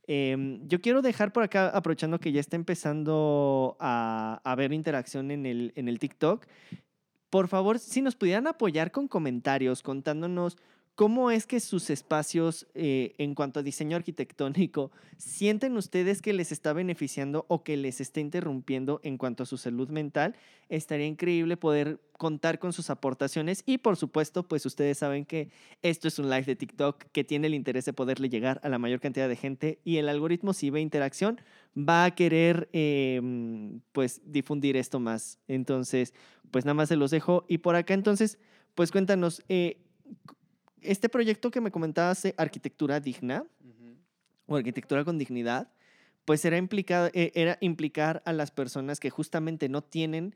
Em, 0.07 0.67
yo 0.67 0.81
quiero 0.81 1.03
dejar 1.03 1.31
por 1.31 1.43
acá, 1.43 1.69
aprovechando 1.69 2.19
que 2.19 2.31
ya 2.31 2.39
está 2.39 2.55
empezando 2.55 3.77
a, 3.79 4.41
haber 4.43 4.73
interacción 4.73 5.29
en 5.29 5.45
el, 5.45 5.71
en 5.75 5.87
el 5.87 5.99
TikTok, 5.99 6.47
por 7.29 7.47
favor, 7.47 7.77
si 7.77 8.01
nos 8.01 8.15
pudieran 8.15 8.47
apoyar 8.47 8.91
con 8.91 9.07
comentarios 9.07 9.83
contándonos 9.83 10.57
¿Cómo 10.97 11.29
es 11.29 11.45
que 11.45 11.59
sus 11.59 11.91
espacios 11.91 12.65
eh, 12.73 13.13
en 13.19 13.35
cuanto 13.35 13.59
a 13.59 13.63
diseño 13.63 13.95
arquitectónico 13.95 14.89
sienten 15.17 15.77
ustedes 15.77 16.23
que 16.23 16.33
les 16.33 16.51
está 16.51 16.73
beneficiando 16.73 17.45
o 17.49 17.63
que 17.63 17.77
les 17.77 18.01
está 18.01 18.19
interrumpiendo 18.19 18.99
en 19.03 19.19
cuanto 19.19 19.43
a 19.43 19.45
su 19.45 19.57
salud 19.57 19.89
mental? 19.89 20.35
Estaría 20.69 21.05
increíble 21.05 21.55
poder 21.55 22.01
contar 22.13 22.57
con 22.57 22.73
sus 22.73 22.89
aportaciones 22.89 23.61
y 23.67 23.77
por 23.77 23.95
supuesto, 23.95 24.47
pues 24.47 24.65
ustedes 24.65 24.97
saben 24.97 25.25
que 25.25 25.51
esto 25.83 26.07
es 26.07 26.17
un 26.17 26.31
live 26.31 26.45
de 26.45 26.55
TikTok 26.55 27.03
que 27.11 27.23
tiene 27.23 27.45
el 27.45 27.53
interés 27.53 27.85
de 27.85 27.93
poderle 27.93 28.27
llegar 28.27 28.59
a 28.63 28.69
la 28.69 28.79
mayor 28.79 28.99
cantidad 28.99 29.29
de 29.29 29.35
gente 29.35 29.79
y 29.83 29.97
el 29.97 30.09
algoritmo 30.09 30.53
si 30.53 30.71
ve 30.71 30.81
interacción 30.81 31.39
va 31.77 32.05
a 32.05 32.15
querer 32.15 32.69
em, 32.73 33.81
pues 33.91 34.19
difundir 34.25 34.75
esto 34.75 34.99
más. 34.99 35.37
Entonces, 35.47 36.15
pues 36.49 36.65
nada 36.65 36.73
más 36.73 36.89
se 36.89 36.95
los 36.95 37.11
dejo 37.11 37.45
y 37.47 37.59
por 37.59 37.75
acá 37.75 37.93
entonces, 37.93 38.39
pues 38.73 38.91
cuéntanos. 38.91 39.43
Eh, 39.47 39.83
este 40.81 41.09
proyecto 41.09 41.51
que 41.51 41.61
me 41.61 41.71
comentabas 41.71 42.23
de 42.23 42.33
arquitectura 42.37 42.99
digna 42.99 43.45
o 44.45 44.55
arquitectura 44.55 45.03
con 45.03 45.17
dignidad, 45.17 45.69
pues 46.25 46.43
era, 46.45 46.57
implicado, 46.57 47.09
e, 47.13 47.31
era 47.35 47.57
implicar 47.61 48.21
a 48.25 48.33
las 48.33 48.51
personas 48.51 48.99
que 48.99 49.09
justamente 49.09 49.69
no 49.69 49.81
tienen 49.81 50.35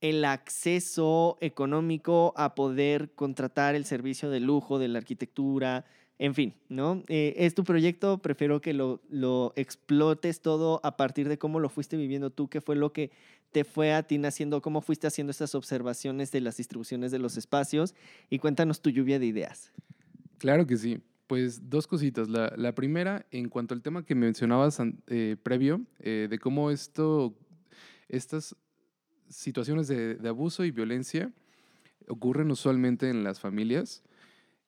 el 0.00 0.24
acceso 0.24 1.38
económico 1.40 2.34
a 2.36 2.54
poder 2.54 3.12
contratar 3.14 3.74
el 3.74 3.84
servicio 3.84 4.30
de 4.30 4.40
lujo 4.40 4.78
de 4.78 4.88
la 4.88 4.98
arquitectura, 4.98 5.84
en 6.18 6.34
fin, 6.34 6.54
¿no? 6.68 7.02
Eh, 7.08 7.34
es 7.36 7.54
tu 7.54 7.64
proyecto, 7.64 8.18
prefiero 8.18 8.60
que 8.60 8.72
lo, 8.72 9.00
lo, 9.10 9.52
explotes 9.56 10.40
todo 10.40 10.80
a 10.82 10.96
partir 10.96 11.28
de 11.28 11.38
cómo 11.38 11.60
lo 11.60 11.68
fuiste 11.68 11.96
viviendo 11.96 12.30
tú, 12.30 12.48
qué 12.48 12.60
fue 12.60 12.74
lo 12.74 12.92
que 12.92 13.10
te 13.52 13.64
fue 13.64 13.92
a 13.92 14.02
ti 14.02 14.18
naciendo, 14.18 14.60
cómo 14.60 14.80
fuiste 14.80 15.06
haciendo 15.06 15.30
estas 15.30 15.54
observaciones 15.54 16.30
de 16.30 16.40
las 16.40 16.56
distribuciones 16.56 17.10
de 17.10 17.18
los 17.18 17.36
espacios 17.36 17.94
y 18.30 18.38
cuéntanos 18.38 18.80
tu 18.80 18.90
lluvia 18.90 19.18
de 19.18 19.26
ideas. 19.26 19.72
Claro 20.38 20.66
que 20.66 20.76
sí. 20.76 21.00
Pues 21.26 21.68
dos 21.68 21.86
cositas. 21.86 22.28
La, 22.28 22.52
la 22.56 22.74
primera, 22.74 23.26
en 23.30 23.48
cuanto 23.48 23.74
al 23.74 23.82
tema 23.82 24.04
que 24.04 24.14
mencionabas 24.14 24.78
eh, 25.08 25.36
previo, 25.42 25.84
eh, 25.98 26.28
de 26.30 26.38
cómo 26.38 26.70
esto, 26.70 27.34
estas 28.08 28.54
situaciones 29.28 29.88
de, 29.88 30.14
de, 30.14 30.28
abuso 30.28 30.64
y 30.64 30.70
violencia 30.70 31.32
ocurren 32.08 32.50
usualmente 32.50 33.10
en 33.10 33.24
las 33.24 33.40
familias. 33.40 34.04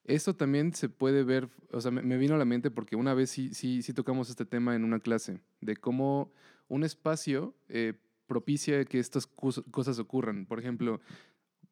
Esto 0.05 0.35
también 0.35 0.73
se 0.75 0.89
puede 0.89 1.23
ver, 1.23 1.49
o 1.71 1.81
sea, 1.81 1.91
me, 1.91 2.17
vino 2.17 2.35
a 2.35 2.39
la 2.39 2.45
mente 2.45 2.71
porque 2.71 2.97
una 2.97 3.15
vez 3.15 3.31
sí, 3.31 3.53
sí, 3.53 3.83
sí 3.83 3.93
tocamos 3.93 4.31
este 4.31 4.45
tema 4.45 4.75
en 4.75 4.83
una 4.83 5.01
clase, 5.01 5.41
de 5.61 5.77
cómo 5.77 6.33
un 6.67 6.83
espacio 6.83 7.55
eh, 7.69 7.93
propicia 8.29 8.85
que 8.85 9.01
estas 9.01 9.27
cosas 9.27 9.99
ocurran. 9.99 10.47
Por 10.47 10.61
ejemplo, 10.61 11.01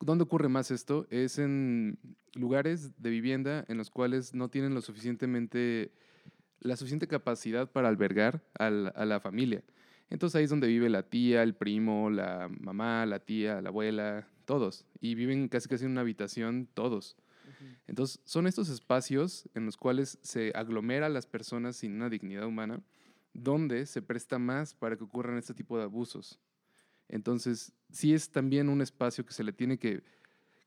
¿dónde 0.00 0.24
ocurre 0.24 0.48
más 0.48 0.72
esto? 0.72 1.06
Es 1.10 1.38
en 1.38 1.98
lugares 2.34 3.00
de 3.00 3.10
vivienda 3.10 3.64
en 3.68 3.78
los 3.78 3.90
cuales 3.90 4.34
no 4.34 4.48
tienen 4.48 4.74
lo 4.74 4.80
suficientemente, 4.80 5.92
la 6.58 6.76
suficiente 6.76 7.06
capacidad 7.06 7.70
para 7.70 7.88
albergar 7.88 8.42
a 8.58 8.70
la 8.70 9.20
familia. 9.20 9.62
Entonces 10.10 10.36
ahí 10.36 10.44
es 10.44 10.50
donde 10.50 10.66
vive 10.66 10.88
la 10.88 11.04
tía, 11.04 11.42
el 11.42 11.54
primo, 11.54 12.10
la 12.10 12.48
mamá, 12.60 13.06
la 13.06 13.20
tía, 13.20 13.60
la 13.60 13.68
abuela, 13.68 14.28
todos. 14.44 14.86
Y 15.00 15.14
viven 15.14 15.48
casi 15.48 15.68
casi 15.68 15.84
en 15.84 15.92
una 15.92 16.00
habitación 16.00 16.68
todos. 16.74 17.16
Entonces, 17.86 18.20
son 18.24 18.46
estos 18.46 18.68
espacios 18.68 19.48
en 19.54 19.66
los 19.66 19.76
cuales 19.76 20.18
se 20.22 20.52
aglomera 20.54 21.06
a 21.06 21.10
las 21.10 21.26
personas 21.26 21.76
sin 21.76 21.94
una 21.94 22.10
dignidad 22.10 22.46
humana, 22.46 22.82
donde 23.42 23.86
se 23.86 24.02
presta 24.02 24.38
más 24.38 24.74
para 24.74 24.96
que 24.96 25.04
ocurran 25.04 25.38
este 25.38 25.54
tipo 25.54 25.76
de 25.78 25.84
abusos. 25.84 26.40
Entonces, 27.08 27.72
sí 27.90 28.14
es 28.14 28.30
también 28.30 28.68
un 28.68 28.80
espacio 28.80 29.24
que 29.24 29.32
se 29.32 29.44
le 29.44 29.52
tiene 29.52 29.78
que, 29.78 30.02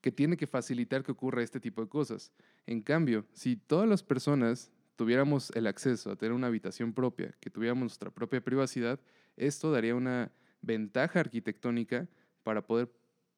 que 0.01 0.11
tiene 0.11 0.37
que 0.37 0.47
facilitar 0.47 1.03
que 1.03 1.11
ocurra 1.11 1.43
este 1.43 1.59
tipo 1.59 1.81
de 1.81 1.89
cosas. 1.89 2.31
En 2.65 2.81
cambio, 2.81 3.25
si 3.33 3.55
todas 3.55 3.87
las 3.87 4.03
personas 4.03 4.71
tuviéramos 4.95 5.51
el 5.51 5.67
acceso 5.67 6.11
a 6.11 6.15
tener 6.15 6.33
una 6.33 6.47
habitación 6.47 6.93
propia, 6.93 7.35
que 7.39 7.49
tuviéramos 7.49 7.81
nuestra 7.81 8.11
propia 8.11 8.41
privacidad, 8.41 8.99
esto 9.35 9.71
daría 9.71 9.95
una 9.95 10.31
ventaja 10.61 11.19
arquitectónica 11.19 12.07
para 12.43 12.65
poder 12.65 12.91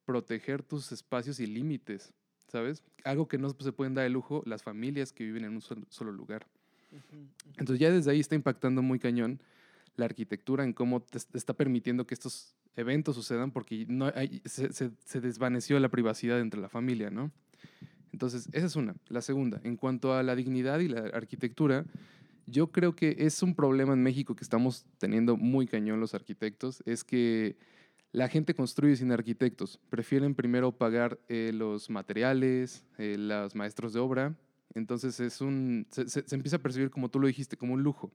proteger 0.06 0.64
tus 0.64 0.92
espacios 0.92 1.40
y 1.40 1.48
límites 1.48 2.14
¿sabes? 2.52 2.84
Algo 3.06 3.28
que 3.28 3.38
no 3.38 3.50
se 3.50 3.72
pueden 3.72 3.94
dar 3.94 4.04
de 4.04 4.10
lujo 4.10 4.44
las 4.46 4.62
familias 4.62 5.14
que 5.14 5.24
viven 5.24 5.46
en 5.46 5.54
un 5.54 5.62
solo, 5.62 6.12
lugar. 6.12 6.46
Entonces 7.58 7.80
ya 7.80 7.92
desde 7.92 8.12
ahí 8.12 8.20
está 8.20 8.36
impactando 8.36 8.82
muy 8.82 9.00
cañón 9.00 9.42
la 9.96 10.06
arquitectura 10.06 10.64
en 10.64 10.74
cómo 10.74 11.02
te, 11.02 11.18
está 11.34 11.54
permitiendo 11.54 12.08
que 12.08 12.14
estos 12.14 12.56
eventos 12.76 13.16
sucedan 13.16 13.52
porque 13.52 13.86
no 13.88 14.12
se, 14.46 14.72
se, 14.72 15.22
desvaneció 15.22 15.80
la 15.80 15.90
privacidad 15.90 16.40
entre 16.40 16.62
la 16.62 16.70
familia, 16.70 17.10
¿no? 17.10 17.32
Entonces, 18.14 18.50
esa 18.52 18.66
es 18.66 18.76
una. 18.76 18.96
La 19.08 19.22
segunda, 19.22 19.62
en 19.64 19.78
cuanto 19.78 20.14
a 20.14 20.24
la 20.24 20.36
dignidad 20.36 20.80
y 20.80 20.88
la 20.88 21.02
arquitectura, 21.14 21.86
yo 22.46 22.72
creo 22.72 22.96
que 22.96 23.16
es 23.20 23.42
un 23.44 23.56
problema 23.56 23.94
en 23.94 24.04
México 24.04 24.36
que 24.36 24.44
estamos 24.44 24.86
teniendo 24.98 25.38
muy 25.38 25.68
cañón 25.68 26.00
los 26.00 26.14
arquitectos, 26.14 26.84
es 26.86 27.04
que 27.04 27.58
la 28.12 28.28
gente 28.28 28.54
construye 28.54 28.96
sin 28.98 29.12
arquitectos. 29.12 29.80
Prefieren 29.90 30.36
primero 30.36 30.74
pagar 30.74 31.20
eh, 31.30 31.52
los 31.54 31.90
materiales, 31.90 32.84
eh, 32.98 33.16
los 33.18 33.56
maestros 33.56 33.94
de 33.94 34.00
obra. 34.00 34.36
Entonces 34.74 35.20
es 35.20 35.42
un, 35.42 35.88
se, 35.90 36.24
empieza 36.36 36.58
a 36.58 36.60
percibir, 36.60 36.90
como 36.90 37.10
tú 37.10 37.20
lo 37.20 37.28
dijiste, 37.28 37.58
como 37.58 37.74
un 37.74 37.84
lujo. 37.84 38.12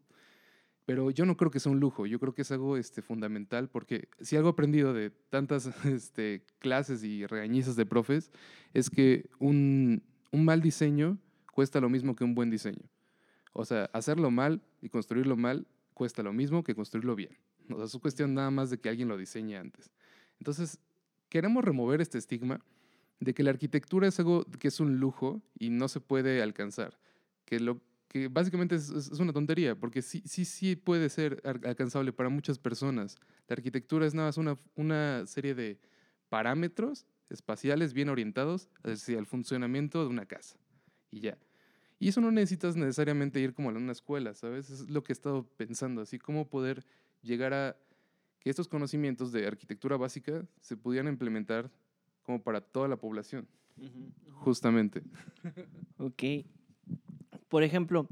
Pero 0.85 1.11
yo 1.11 1.27
no 1.27 1.37
creo 1.37 1.51
que 1.51 1.59
sea 1.59 1.73
un 1.73 1.81
lujo, 1.81 2.07
yo 2.07 2.21
creo 2.21 2.33
que 2.33 2.43
es 2.43 2.53
algo 2.53 2.77
este, 2.77 3.03
fundamental, 3.03 3.69
porque 3.69 4.09
si 4.21 4.37
algo 4.37 4.49
aprendido 4.49 4.95
de 4.95 5.11
tantas 5.11 5.67
este, 5.85 6.45
clases 6.61 7.03
y 7.03 7.27
regañizas 7.27 7.77
de 7.77 7.87
profes, 7.87 8.31
es 8.73 8.89
que 8.89 9.29
un, 9.39 10.03
un 10.31 10.45
mal 10.45 10.61
diseño 10.61 11.19
cuesta 11.53 11.81
lo 11.81 11.89
mismo 11.89 12.15
que 12.15 12.25
un 12.25 12.35
buen 12.35 12.51
diseño. 12.51 12.89
O 13.53 13.65
sea, 13.65 13.91
hacerlo 13.93 14.31
mal 14.31 14.63
y 14.81 14.89
construirlo 14.89 15.37
mal 15.37 15.67
cuesta 15.95 16.23
lo 16.23 16.33
mismo 16.33 16.63
que 16.63 16.75
construirlo 16.75 17.17
bien. 17.17 17.37
O 17.71 17.77
sea, 17.77 17.87
es 17.87 17.97
cuestión 17.97 18.35
nada 18.35 18.51
más 18.51 18.71
de 18.71 18.79
que 18.79 18.89
alguien 18.89 19.09
lo 19.09 19.17
diseñe 19.17 19.57
antes. 19.57 19.91
Entonces, 20.39 20.79
queremos 21.29 21.65
remover 21.65 22.01
este 22.01 22.19
estigma 22.19 22.61
de 23.21 23.35
que 23.35 23.43
la 23.43 23.51
arquitectura 23.51 24.09
es 24.09 24.19
algo 24.19 24.45
que 24.59 24.69
es 24.69 24.81
un 24.81 24.99
lujo 24.99 25.43
y 25.59 25.71
no 25.71 25.89
se 25.89 26.01
puede 26.01 26.43
alcanzar. 26.43 26.99
Que 27.45 27.61
lo 27.61 27.81
que 28.09 28.29
básicamente 28.29 28.75
es, 28.75 29.11
una 29.19 29.33
tontería, 29.33 29.75
porque 29.75 30.03
sí, 30.03 30.23
sí, 30.27 30.45
sí 30.45 30.77
puede 30.77 31.09
ser 31.09 31.41
alcanzable 31.45 32.13
para 32.13 32.29
muchas 32.29 32.59
personas. 32.59 33.17
La 33.49 33.55
arquitectura 33.55 34.07
es 34.07 34.15
nada 34.15 34.29
más 34.29 34.37
una, 34.37 34.57
una 34.75 35.27
serie 35.27 35.55
de 35.55 35.79
parámetros 36.29 37.07
espaciales 37.29 37.93
bien 37.93 38.09
orientados 38.09 38.69
hacia 38.85 39.19
el 39.19 39.27
funcionamiento 39.27 40.03
de 40.03 40.09
una 40.09 40.27
casa. 40.27 40.57
Y 41.11 41.21
ya. 41.21 41.39
Y 41.99 42.09
eso 42.09 42.21
no 42.21 42.31
necesitas 42.31 42.77
necesariamente 42.77 43.41
ir 43.41 43.55
como 43.55 43.71
a 43.71 43.73
una 43.73 43.93
escuela, 43.93 44.35
¿sabes? 44.35 44.71
Es 44.71 44.91
lo 44.91 45.03
que 45.03 45.13
he 45.13 45.15
estado 45.15 45.45
pensando, 45.57 46.03
así 46.03 46.19
como 46.19 46.49
poder 46.49 46.85
llegar 47.23 47.55
a 47.55 47.77
que 48.39 48.51
estos 48.51 48.69
conocimientos 48.69 49.33
de 49.33 49.47
arquitectura 49.47 49.97
básica 49.97 50.47
se 50.61 50.77
pudieran 50.77 51.09
implementar 51.09 51.71
como 52.26 52.42
para 52.42 52.61
toda 52.61 52.88
la 52.88 52.97
población, 52.97 53.49
justamente. 54.33 55.02
Ok. 55.99 56.23
Por 57.49 57.62
ejemplo, 57.62 58.06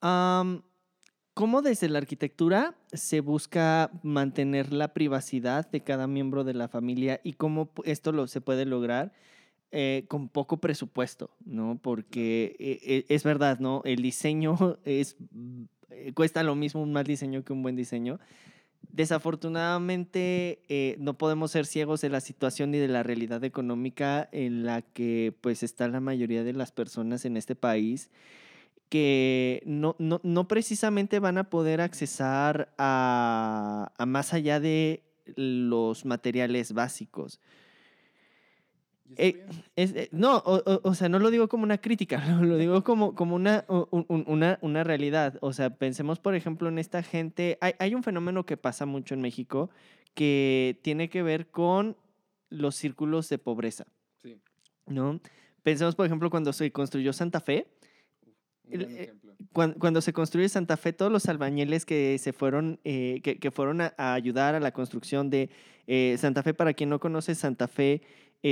¿cómo 0.00 1.62
desde 1.62 1.88
la 1.88 1.98
arquitectura 1.98 2.74
se 2.92 3.20
busca 3.20 3.92
mantener 4.02 4.72
la 4.72 4.92
privacidad 4.92 5.70
de 5.70 5.82
cada 5.82 6.08
miembro 6.08 6.42
de 6.42 6.54
la 6.54 6.66
familia 6.66 7.20
y 7.22 7.34
cómo 7.34 7.70
esto 7.84 8.10
lo, 8.10 8.26
se 8.26 8.40
puede 8.40 8.64
lograr? 8.64 9.12
Eh, 9.76 10.04
con 10.06 10.28
poco 10.28 10.58
presupuesto, 10.58 11.30
¿no? 11.44 11.80
Porque 11.82 12.54
eh, 12.60 12.78
eh, 12.84 13.06
es 13.08 13.24
verdad, 13.24 13.58
¿no? 13.58 13.82
El 13.84 14.02
diseño 14.02 14.78
es 14.84 15.16
eh, 15.94 16.12
cuesta 16.12 16.42
lo 16.42 16.54
mismo 16.54 16.82
un 16.82 16.92
mal 16.92 17.04
diseño 17.04 17.44
que 17.44 17.52
un 17.52 17.62
buen 17.62 17.76
diseño. 17.76 18.18
Desafortunadamente 18.90 20.62
eh, 20.68 20.96
no 20.98 21.18
podemos 21.18 21.50
ser 21.50 21.66
ciegos 21.66 22.00
de 22.00 22.10
la 22.10 22.20
situación 22.20 22.70
ni 22.70 22.78
de 22.78 22.88
la 22.88 23.02
realidad 23.02 23.42
económica 23.44 24.28
en 24.32 24.64
la 24.64 24.82
que 24.82 25.34
pues 25.40 25.62
está 25.62 25.88
la 25.88 26.00
mayoría 26.00 26.44
de 26.44 26.52
las 26.52 26.72
personas 26.72 27.24
en 27.24 27.36
este 27.36 27.54
país 27.54 28.10
que 28.88 29.62
no, 29.66 29.96
no, 29.98 30.20
no 30.22 30.46
precisamente 30.46 31.18
van 31.18 31.38
a 31.38 31.50
poder 31.50 31.80
accesar 31.80 32.72
a, 32.78 33.92
a 33.96 34.06
más 34.06 34.32
allá 34.34 34.60
de 34.60 35.02
los 35.34 36.04
materiales 36.04 36.72
básicos. 36.72 37.40
Eh, 39.16 39.46
eh, 39.76 40.08
no, 40.12 40.42
o, 40.44 40.94
sea, 40.94 41.08
no 41.08 41.18
lo 41.18 41.30
digo 41.30 41.48
como 41.48 41.64
una 41.64 41.78
crítica, 41.78 42.24
lo 42.42 42.56
digo 42.56 42.82
como, 42.82 43.14
como 43.14 43.36
una, 43.36 43.64
una, 43.68 44.58
una, 44.62 44.84
realidad. 44.84 45.38
O 45.40 45.52
sea, 45.52 45.70
pensemos, 45.70 46.18
por 46.18 46.34
ejemplo, 46.34 46.68
en 46.68 46.78
esta 46.78 47.02
gente. 47.02 47.58
Hay, 47.60 47.74
hay, 47.78 47.94
un 47.94 48.02
fenómeno 48.02 48.46
que 48.46 48.56
pasa 48.56 48.86
mucho 48.86 49.14
en 49.14 49.20
México 49.20 49.70
que 50.14 50.78
tiene 50.82 51.08
que 51.08 51.22
ver 51.22 51.48
con 51.48 51.96
los 52.48 52.76
círculos 52.76 53.28
de 53.28 53.38
pobreza. 53.38 53.86
Sí. 54.22 54.40
¿No? 54.86 55.20
Pensemos, 55.62 55.94
por 55.94 56.06
ejemplo, 56.06 56.30
cuando 56.30 56.52
se 56.52 56.70
construyó 56.72 57.12
Santa 57.12 57.40
Fe. 57.40 57.66
Eh, 58.70 59.12
cuando, 59.52 59.78
cuando, 59.78 60.00
se 60.00 60.12
construye 60.12 60.48
Santa 60.48 60.76
Fe, 60.76 60.92
todos 60.92 61.12
los 61.12 61.28
albañiles 61.28 61.84
que 61.84 62.16
se 62.18 62.32
fueron, 62.32 62.80
que, 62.82 63.38
que, 63.40 63.50
fueron 63.50 63.82
a, 63.82 63.94
ayudar 63.96 64.54
a 64.54 64.60
la 64.60 64.72
construcción 64.72 65.28
de 65.28 65.50
Santa 66.16 66.42
Fe, 66.42 66.54
para 66.54 66.72
quien 66.72 66.88
no 66.88 66.98
conoce 66.98 67.34
Santa 67.34 67.68
Fe, 67.68 68.00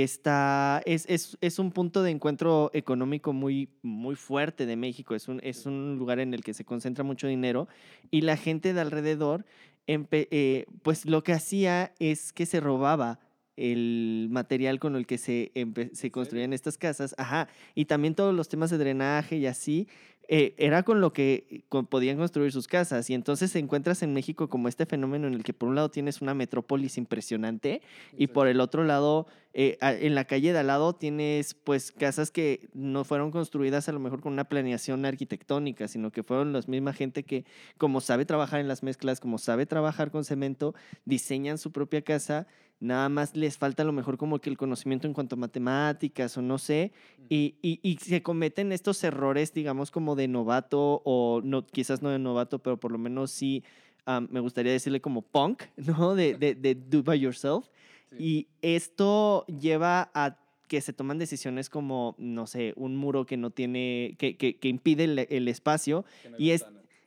está, 0.01 0.81
es, 0.85 1.05
es, 1.07 1.37
es, 1.39 1.59
un 1.59 1.71
punto 1.71 2.01
de 2.01 2.09
encuentro 2.09 2.71
económico 2.73 3.31
muy, 3.31 3.69
muy 3.83 4.15
fuerte 4.15 4.65
de 4.65 4.75
México. 4.75 5.13
Es 5.13 5.27
un, 5.27 5.39
es 5.43 5.67
un 5.67 5.97
lugar 5.99 6.19
en 6.19 6.33
el 6.33 6.43
que 6.43 6.55
se 6.55 6.65
concentra 6.65 7.03
mucho 7.03 7.27
dinero 7.27 7.67
y 8.09 8.21
la 8.21 8.35
gente 8.35 8.73
de 8.73 8.81
alrededor, 8.81 9.45
eh, 9.85 10.65
pues 10.81 11.05
lo 11.05 11.23
que 11.23 11.33
hacía 11.33 11.93
es 11.99 12.33
que 12.33 12.47
se 12.47 12.59
robaba 12.59 13.19
el 13.55 14.27
material 14.31 14.79
con 14.79 14.95
el 14.95 15.05
que 15.05 15.17
se, 15.17 15.51
se 15.93 16.11
construían 16.11 16.53
estas 16.53 16.77
casas, 16.77 17.15
ajá, 17.17 17.47
y 17.75 17.85
también 17.85 18.15
todos 18.15 18.33
los 18.33 18.49
temas 18.49 18.69
de 18.69 18.77
drenaje 18.77 19.37
y 19.37 19.45
así, 19.45 19.87
eh, 20.29 20.55
era 20.57 20.83
con 20.83 21.01
lo 21.01 21.11
que 21.11 21.65
podían 21.89 22.17
construir 22.17 22.51
sus 22.51 22.67
casas. 22.67 23.09
Y 23.09 23.13
entonces 23.13 23.55
encuentras 23.55 24.03
en 24.03 24.13
México 24.13 24.47
como 24.47 24.69
este 24.69 24.85
fenómeno 24.85 25.27
en 25.27 25.33
el 25.33 25.43
que 25.43 25.53
por 25.53 25.67
un 25.67 25.75
lado 25.75 25.91
tienes 25.91 26.21
una 26.21 26.33
metrópolis 26.33 26.97
impresionante 26.97 27.81
y 28.17 28.27
por 28.27 28.47
el 28.47 28.61
otro 28.61 28.85
lado 28.85 29.27
eh, 29.53 29.77
en 29.81 30.15
la 30.15 30.25
calle 30.25 30.53
de 30.53 30.59
al 30.59 30.67
lado 30.67 30.95
tienes 30.95 31.53
pues 31.53 31.91
casas 31.91 32.31
que 32.31 32.69
no 32.73 33.03
fueron 33.03 33.31
construidas 33.31 33.89
a 33.89 33.91
lo 33.91 33.99
mejor 33.99 34.21
con 34.21 34.33
una 34.33 34.45
planeación 34.45 35.05
arquitectónica, 35.05 35.89
sino 35.89 36.09
que 36.09 36.23
fueron 36.23 36.53
la 36.53 36.61
misma 36.67 36.93
gente 36.93 37.23
que 37.23 37.45
como 37.77 37.99
sabe 37.99 38.25
trabajar 38.25 38.61
en 38.61 38.69
las 38.69 38.81
mezclas, 38.81 39.19
como 39.19 39.37
sabe 39.37 39.65
trabajar 39.65 40.09
con 40.09 40.23
cemento, 40.23 40.73
diseñan 41.05 41.57
su 41.57 41.71
propia 41.71 42.01
casa, 42.01 42.47
nada 42.83 43.09
más 43.09 43.35
les 43.35 43.57
falta 43.57 43.83
a 43.83 43.85
lo 43.85 43.91
mejor 43.93 44.17
como 44.17 44.39
que 44.39 44.49
el 44.49 44.57
conocimiento 44.57 45.07
en 45.07 45.13
cuanto 45.13 45.35
a 45.35 45.39
matemáticas 45.39 46.37
o 46.37 46.41
no 46.41 46.57
sé, 46.57 46.91
y, 47.29 47.55
y- 47.61 47.79
y 47.81 47.97
se 47.97 48.21
cometen 48.21 48.71
estos 48.71 49.03
errores, 49.03 49.53
digamos, 49.53 49.89
como 49.91 50.15
de 50.15 50.27
novato 50.27 51.01
o 51.05 51.41
no, 51.43 51.65
quizás 51.65 52.01
no 52.01 52.09
de 52.09 52.19
novato, 52.19 52.59
pero 52.59 52.77
por 52.77 52.91
lo 52.91 52.97
menos 52.97 53.31
sí 53.31 53.63
am, 54.05 54.27
me 54.31 54.39
gustaría 54.41 54.71
decirle 54.71 54.99
como 55.01 55.21
punk, 55.21 55.63
¿no? 55.77 56.13
De, 56.15 56.35
de, 56.35 56.55
de 56.55 56.75
do 56.75 57.01
by 57.03 57.19
yourself. 57.19 57.67
Y 58.19 58.47
esto 58.61 59.45
lleva 59.47 60.11
a 60.13 60.37
que 60.67 60.81
se 60.81 60.93
toman 60.93 61.17
decisiones 61.17 61.69
como, 61.69 62.15
no 62.17 62.47
sé, 62.47 62.73
un 62.75 62.95
muro 62.95 63.25
que 63.25 63.37
no 63.37 63.49
tiene, 63.51 64.15
que, 64.17 64.37
que, 64.37 64.57
que 64.57 64.67
impide 64.67 65.03
el, 65.05 65.19
el 65.29 65.47
espacio 65.47 66.03
y 66.37 66.49
es- 66.51 66.61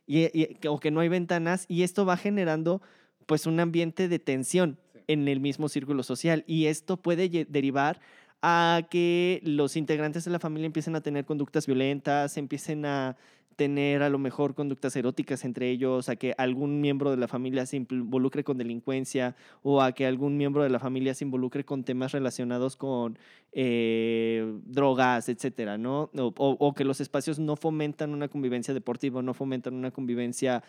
y, 0.07 0.25
y- 0.41 0.55
que- 0.55 0.69
o 0.69 0.79
que 0.79 0.91
no 0.91 1.01
hay 1.01 1.09
ventanas 1.09 1.65
y 1.69 1.83
esto 1.83 2.07
va 2.07 2.17
generando 2.17 2.81
pues 3.27 3.47
un 3.47 3.59
ambiente 3.61 4.09
de 4.09 4.19
tensión. 4.21 4.79
En 5.09 5.29
el 5.29 5.41
mismo 5.41 5.69
círculo 5.69 6.03
social 6.03 6.45
y 6.47 6.67
esto 6.67 6.97
puede 6.97 7.29
derivar 7.49 8.01
a 8.43 8.83
que 8.91 9.41
los 9.45 9.77
integrantes 9.77 10.25
de 10.25 10.31
la 10.31 10.39
familia 10.39 10.67
empiecen 10.67 10.95
a 10.97 11.01
tener 11.01 11.25
conductas 11.25 11.67
violentas, 11.67 12.37
empiecen 12.37 12.85
a 12.85 13.17
tener 13.57 14.03
a 14.03 14.11
lo 14.11 14.19
mejor 14.19 14.55
conductas 14.55 14.95
eróticas 14.97 15.45
entre 15.45 15.71
ellos, 15.71 16.11
a 16.11 16.17
que 16.17 16.35
algún 16.37 16.81
miembro 16.83 17.11
de 17.11 17.17
la 17.17 17.27
familia 17.27 17.65
se 17.65 17.79
involucre 17.79 18.45
con 18.45 18.59
delincuencia 18.59 19.35
o 19.63 19.81
a 19.81 19.93
que 19.93 20.07
algún 20.07 20.37
miembro 20.37 20.63
de 20.63 20.69
la 20.69 20.79
familia 20.79 21.15
se 21.15 21.25
involucre 21.25 21.65
con 21.65 21.83
temas 21.83 22.13
relacionados 22.13 22.77
con 22.77 23.19
eh, 23.53 24.59
drogas, 24.67 25.31
etcétera, 25.31 25.79
¿no? 25.79 26.11
O, 26.15 26.75
que 26.75 26.85
los 26.85 27.01
espacios 27.01 27.39
no 27.39 27.57
fomentan 27.57 28.13
una 28.13 28.29
convivencia 28.29 28.75
deportiva, 28.75 29.23
no 29.23 29.33
fomentan 29.33 29.75
una 29.75 29.91
convivencia 29.91 30.63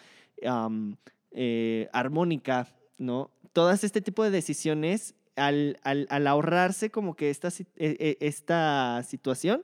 eh, 1.32 1.89
armónica, 1.91 2.67
¿no? 2.98 3.32
Todas 3.54 3.84
este 3.84 4.01
tipo 4.01 4.24
de 4.24 4.32
decisiones, 4.32 5.16
al, 5.36 5.80
al- 5.84 6.27
ahorrarse 6.27 6.89
como 6.89 7.16
que 7.16 7.30
esta, 7.30 7.50
e- 7.50 7.66
e- 7.77 8.18
esta 8.22 9.04
situación, 9.04 9.63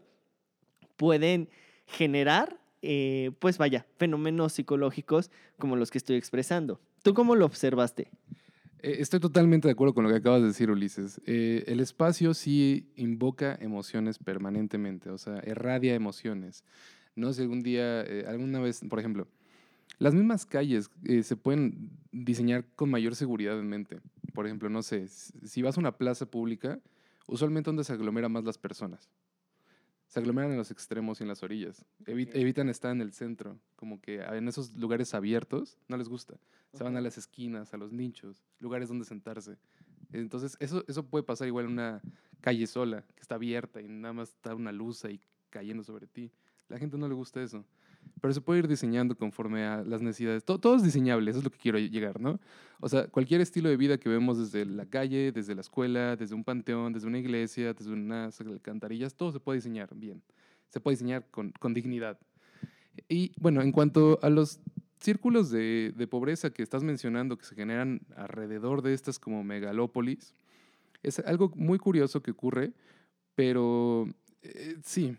pueden 0.95 1.49
generar, 1.85 2.59
eh, 2.81 3.31
pues 3.39 3.57
vaya, 3.57 3.85
fenómenos 3.97 4.53
psicológicos 4.53 5.31
como 5.57 5.75
los 5.75 5.91
que 5.91 5.97
estoy 5.97 6.15
expresando. 6.15 6.79
¿Tú 7.03 7.13
cómo 7.13 7.35
lo 7.35 7.45
observaste? 7.45 8.09
Eh, 8.79 8.97
Estoy 8.99 9.19
totalmente 9.19 9.67
de 9.67 9.71
acuerdo 9.73 9.93
con 9.93 10.03
lo 10.03 10.09
que 10.09 10.17
acabas 10.17 10.41
de 10.41 10.47
decir, 10.47 10.69
Ulises. 10.69 11.21
Eh, 11.25 11.63
el 11.67 11.79
espacio 11.79 12.33
sí 12.33 12.91
invoca 12.95 13.57
emociones 13.61 14.17
permanentemente, 14.19 15.09
o 15.09 15.17
sea, 15.17 15.41
irradia 15.45 15.95
emociones. 15.95 16.63
No 17.15 17.31
sé, 17.31 17.43
algún 17.43 17.61
día, 17.61 18.01
alguna 18.27 18.59
vez, 18.59 18.81
por 18.89 18.99
ejemplo, 18.99 19.27
las 19.97 20.13
mismas 20.13 20.45
calles 20.45 20.89
eh, 21.03 21.23
se 21.23 21.35
pueden 21.35 21.91
diseñar 22.11 22.65
con 22.75 22.89
mayor 22.89 23.15
seguridad 23.15 23.59
en 23.59 23.67
mente. 23.67 23.99
Por 24.33 24.45
ejemplo, 24.45 24.69
no 24.69 24.81
sé, 24.81 25.07
si 25.07 25.61
vas 25.61 25.77
a 25.77 25.79
una 25.79 25.97
plaza 25.97 26.25
pública, 26.25 26.79
usualmente 27.27 27.69
donde 27.69 27.83
se 27.83 27.93
aglomeran 27.93 28.31
más 28.31 28.43
las 28.43 28.57
personas. 28.57 29.09
Se 30.07 30.19
aglomeran 30.19 30.51
en 30.51 30.57
los 30.57 30.69
extremos 30.71 31.19
y 31.19 31.23
en 31.23 31.29
las 31.29 31.41
orillas. 31.41 31.85
Evi-. 32.05 32.29
Evitan 32.33 32.69
estar 32.69 32.91
en 32.91 33.01
el 33.01 33.13
centro, 33.13 33.57
como 33.75 33.99
que 33.99 34.21
en 34.21 34.47
esos 34.47 34.75
lugares 34.75 35.13
abiertos 35.13 35.77
no 35.87 35.97
les 35.97 36.07
gusta. 36.07 36.35
Se 36.73 36.83
van 36.83 36.97
a 36.97 37.01
las 37.01 37.17
esquinas, 37.17 37.73
a 37.73 37.77
los 37.77 37.91
nichos, 37.91 38.43
lugares 38.59 38.89
donde 38.89 39.05
sentarse. 39.05 39.57
Entonces, 40.11 40.55
eso, 40.59 40.83
eso 40.87 41.03
puede 41.03 41.23
pasar 41.23 41.47
igual 41.47 41.65
en 41.65 41.71
una 41.71 42.01
calle 42.41 42.67
sola, 42.67 43.03
que 43.15 43.21
está 43.21 43.35
abierta 43.35 43.81
y 43.81 43.87
nada 43.87 44.13
más 44.13 44.29
está 44.29 44.53
una 44.53 44.71
luz 44.71 45.05
ahí 45.05 45.19
cayendo 45.49 45.83
sobre 45.83 46.07
ti. 46.07 46.31
La 46.67 46.77
gente 46.77 46.97
no 46.97 47.07
le 47.07 47.13
gusta 47.13 47.41
eso. 47.41 47.65
Pero 48.21 48.33
se 48.33 48.41
puede 48.41 48.59
ir 48.59 48.67
diseñando 48.67 49.15
conforme 49.15 49.65
a 49.65 49.83
las 49.83 50.01
necesidades. 50.01 50.43
Todo, 50.43 50.59
todo 50.59 50.75
es 50.75 50.83
diseñable, 50.83 51.29
eso 51.29 51.39
es 51.39 51.45
lo 51.45 51.51
que 51.51 51.57
quiero 51.57 51.77
llegar, 51.79 52.19
¿no? 52.19 52.39
O 52.79 52.89
sea, 52.89 53.07
cualquier 53.07 53.41
estilo 53.41 53.69
de 53.69 53.77
vida 53.77 53.97
que 53.97 54.09
vemos 54.09 54.37
desde 54.37 54.65
la 54.65 54.85
calle, 54.85 55.31
desde 55.31 55.55
la 55.55 55.61
escuela, 55.61 56.15
desde 56.15 56.35
un 56.35 56.43
panteón, 56.43 56.93
desde 56.93 57.07
una 57.07 57.19
iglesia, 57.19 57.73
desde 57.73 57.91
unas 57.91 58.39
alcantarillas, 58.41 59.15
todo 59.15 59.31
se 59.31 59.39
puede 59.39 59.57
diseñar 59.57 59.93
bien. 59.95 60.21
Se 60.69 60.79
puede 60.79 60.95
diseñar 60.95 61.25
con, 61.29 61.51
con 61.51 61.73
dignidad. 61.73 62.19
Y 63.09 63.31
bueno, 63.39 63.61
en 63.61 63.71
cuanto 63.71 64.19
a 64.21 64.29
los 64.29 64.59
círculos 64.99 65.49
de, 65.49 65.93
de 65.95 66.07
pobreza 66.07 66.49
que 66.51 66.63
estás 66.63 66.83
mencionando 66.83 67.37
que 67.37 67.45
se 67.45 67.55
generan 67.55 68.01
alrededor 68.15 68.81
de 68.81 68.93
estas 68.93 69.19
como 69.19 69.43
megalópolis, 69.43 70.33
es 71.03 71.19
algo 71.19 71.51
muy 71.55 71.77
curioso 71.77 72.23
que 72.23 72.31
ocurre, 72.31 72.73
pero 73.35 74.07
eh, 74.41 74.77
sí, 74.83 75.15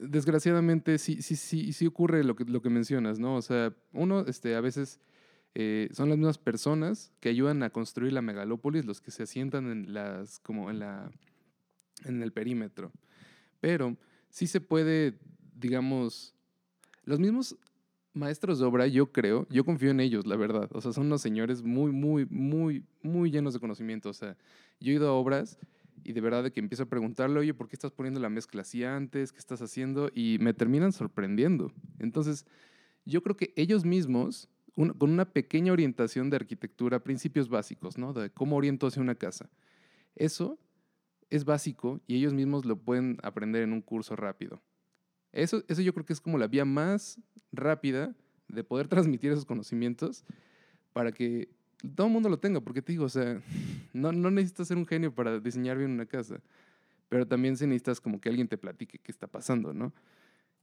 desgraciadamente 0.00 0.98
sí, 0.98 1.22
sí, 1.22 1.36
sí, 1.36 1.72
sí 1.72 1.86
ocurre 1.86 2.24
lo 2.24 2.36
que, 2.36 2.44
lo 2.44 2.62
que 2.62 2.70
mencionas, 2.70 3.18
¿no? 3.18 3.36
O 3.36 3.42
sea, 3.42 3.74
uno 3.92 4.20
este, 4.26 4.54
a 4.54 4.60
veces 4.60 5.00
eh, 5.54 5.88
son 5.92 6.08
las 6.08 6.18
mismas 6.18 6.38
personas 6.38 7.12
que 7.20 7.28
ayudan 7.28 7.62
a 7.62 7.70
construir 7.70 8.12
la 8.12 8.22
megalópolis, 8.22 8.84
los 8.84 9.00
que 9.00 9.10
se 9.10 9.24
asientan 9.24 9.70
en 9.70 9.92
las, 9.92 10.38
como 10.40 10.70
en 10.70 10.78
la, 10.78 11.10
en 12.04 12.22
el 12.22 12.32
perímetro. 12.32 12.92
Pero 13.60 13.96
sí 14.30 14.46
se 14.46 14.60
puede, 14.60 15.18
digamos, 15.54 16.34
los 17.04 17.18
mismos 17.18 17.56
maestros 18.14 18.58
de 18.58 18.66
obra, 18.66 18.86
yo 18.86 19.12
creo, 19.12 19.46
yo 19.48 19.64
confío 19.64 19.90
en 19.90 20.00
ellos, 20.00 20.26
la 20.26 20.36
verdad. 20.36 20.68
O 20.72 20.80
sea, 20.80 20.92
son 20.92 21.06
unos 21.06 21.22
señores 21.22 21.62
muy, 21.62 21.92
muy, 21.92 22.26
muy, 22.26 22.84
muy 23.02 23.30
llenos 23.30 23.54
de 23.54 23.60
conocimiento. 23.60 24.08
O 24.08 24.14
sea, 24.14 24.36
yo 24.80 24.92
he 24.92 24.96
ido 24.96 25.08
a 25.08 25.12
obras 25.12 25.58
y 26.04 26.12
de 26.12 26.20
verdad 26.20 26.42
de 26.44 26.52
que 26.52 26.60
empiezo 26.60 26.84
a 26.84 26.86
preguntarle, 26.86 27.38
oye, 27.38 27.54
¿por 27.54 27.68
qué 27.68 27.76
estás 27.76 27.92
poniendo 27.92 28.20
la 28.20 28.28
mezcla 28.28 28.62
así 28.62 28.84
antes? 28.84 29.32
¿Qué 29.32 29.38
estás 29.38 29.62
haciendo? 29.62 30.10
Y 30.14 30.38
me 30.40 30.54
terminan 30.54 30.92
sorprendiendo. 30.92 31.72
Entonces, 31.98 32.46
yo 33.04 33.22
creo 33.22 33.36
que 33.36 33.52
ellos 33.56 33.84
mismos, 33.84 34.48
con 34.74 35.10
una 35.10 35.24
pequeña 35.24 35.72
orientación 35.72 36.30
de 36.30 36.36
arquitectura, 36.36 37.02
principios 37.02 37.48
básicos, 37.48 37.98
¿no? 37.98 38.12
De 38.12 38.30
cómo 38.30 38.56
oriento 38.56 38.86
hacia 38.86 39.02
una 39.02 39.14
casa. 39.14 39.50
Eso 40.14 40.58
es 41.30 41.44
básico 41.44 42.00
y 42.06 42.16
ellos 42.16 42.34
mismos 42.34 42.64
lo 42.64 42.76
pueden 42.76 43.18
aprender 43.22 43.62
en 43.62 43.72
un 43.72 43.80
curso 43.80 44.16
rápido. 44.16 44.62
Eso, 45.32 45.64
eso 45.68 45.80
yo 45.80 45.94
creo 45.94 46.04
que 46.04 46.12
es 46.12 46.20
como 46.20 46.36
la 46.36 46.46
vía 46.46 46.64
más 46.64 47.18
rápida 47.52 48.14
de 48.48 48.64
poder 48.64 48.88
transmitir 48.88 49.32
esos 49.32 49.46
conocimientos 49.46 50.24
para 50.92 51.12
que 51.12 51.48
todo 51.94 52.06
el 52.06 52.12
mundo 52.12 52.28
lo 52.28 52.38
tenga, 52.38 52.60
porque 52.60 52.82
te 52.82 52.92
digo, 52.92 53.04
o 53.04 53.08
sea, 53.08 53.40
no, 53.92 54.12
no 54.12 54.30
necesitas 54.30 54.68
ser 54.68 54.76
un 54.76 54.86
genio 54.86 55.14
para 55.14 55.38
diseñar 55.40 55.78
bien 55.78 55.90
una 55.90 56.06
casa, 56.06 56.40
pero 57.08 57.26
también 57.26 57.56
se 57.56 57.66
necesitas 57.66 58.00
como 58.00 58.20
que 58.20 58.28
alguien 58.28 58.48
te 58.48 58.56
platique 58.56 58.98
qué 58.98 59.12
está 59.12 59.26
pasando, 59.26 59.72
¿no? 59.72 59.92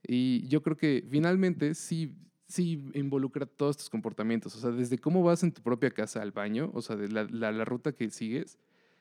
Y 0.07 0.47
yo 0.47 0.61
creo 0.61 0.77
que 0.77 1.05
finalmente 1.09 1.75
sí, 1.75 2.15
sí 2.47 2.89
involucra 2.93 3.45
todos 3.45 3.75
estos 3.75 3.89
comportamientos, 3.89 4.55
o 4.55 4.59
sea, 4.59 4.71
desde 4.71 4.97
cómo 4.97 5.23
vas 5.23 5.43
en 5.43 5.51
tu 5.51 5.61
propia 5.61 5.91
casa 5.91 6.21
al 6.21 6.31
baño, 6.31 6.71
o 6.73 6.81
sea, 6.81 6.95
de 6.95 7.09
la, 7.09 7.25
la, 7.25 7.51
la 7.51 7.65
ruta 7.65 7.91
que 7.91 8.09
sigues, 8.09 8.57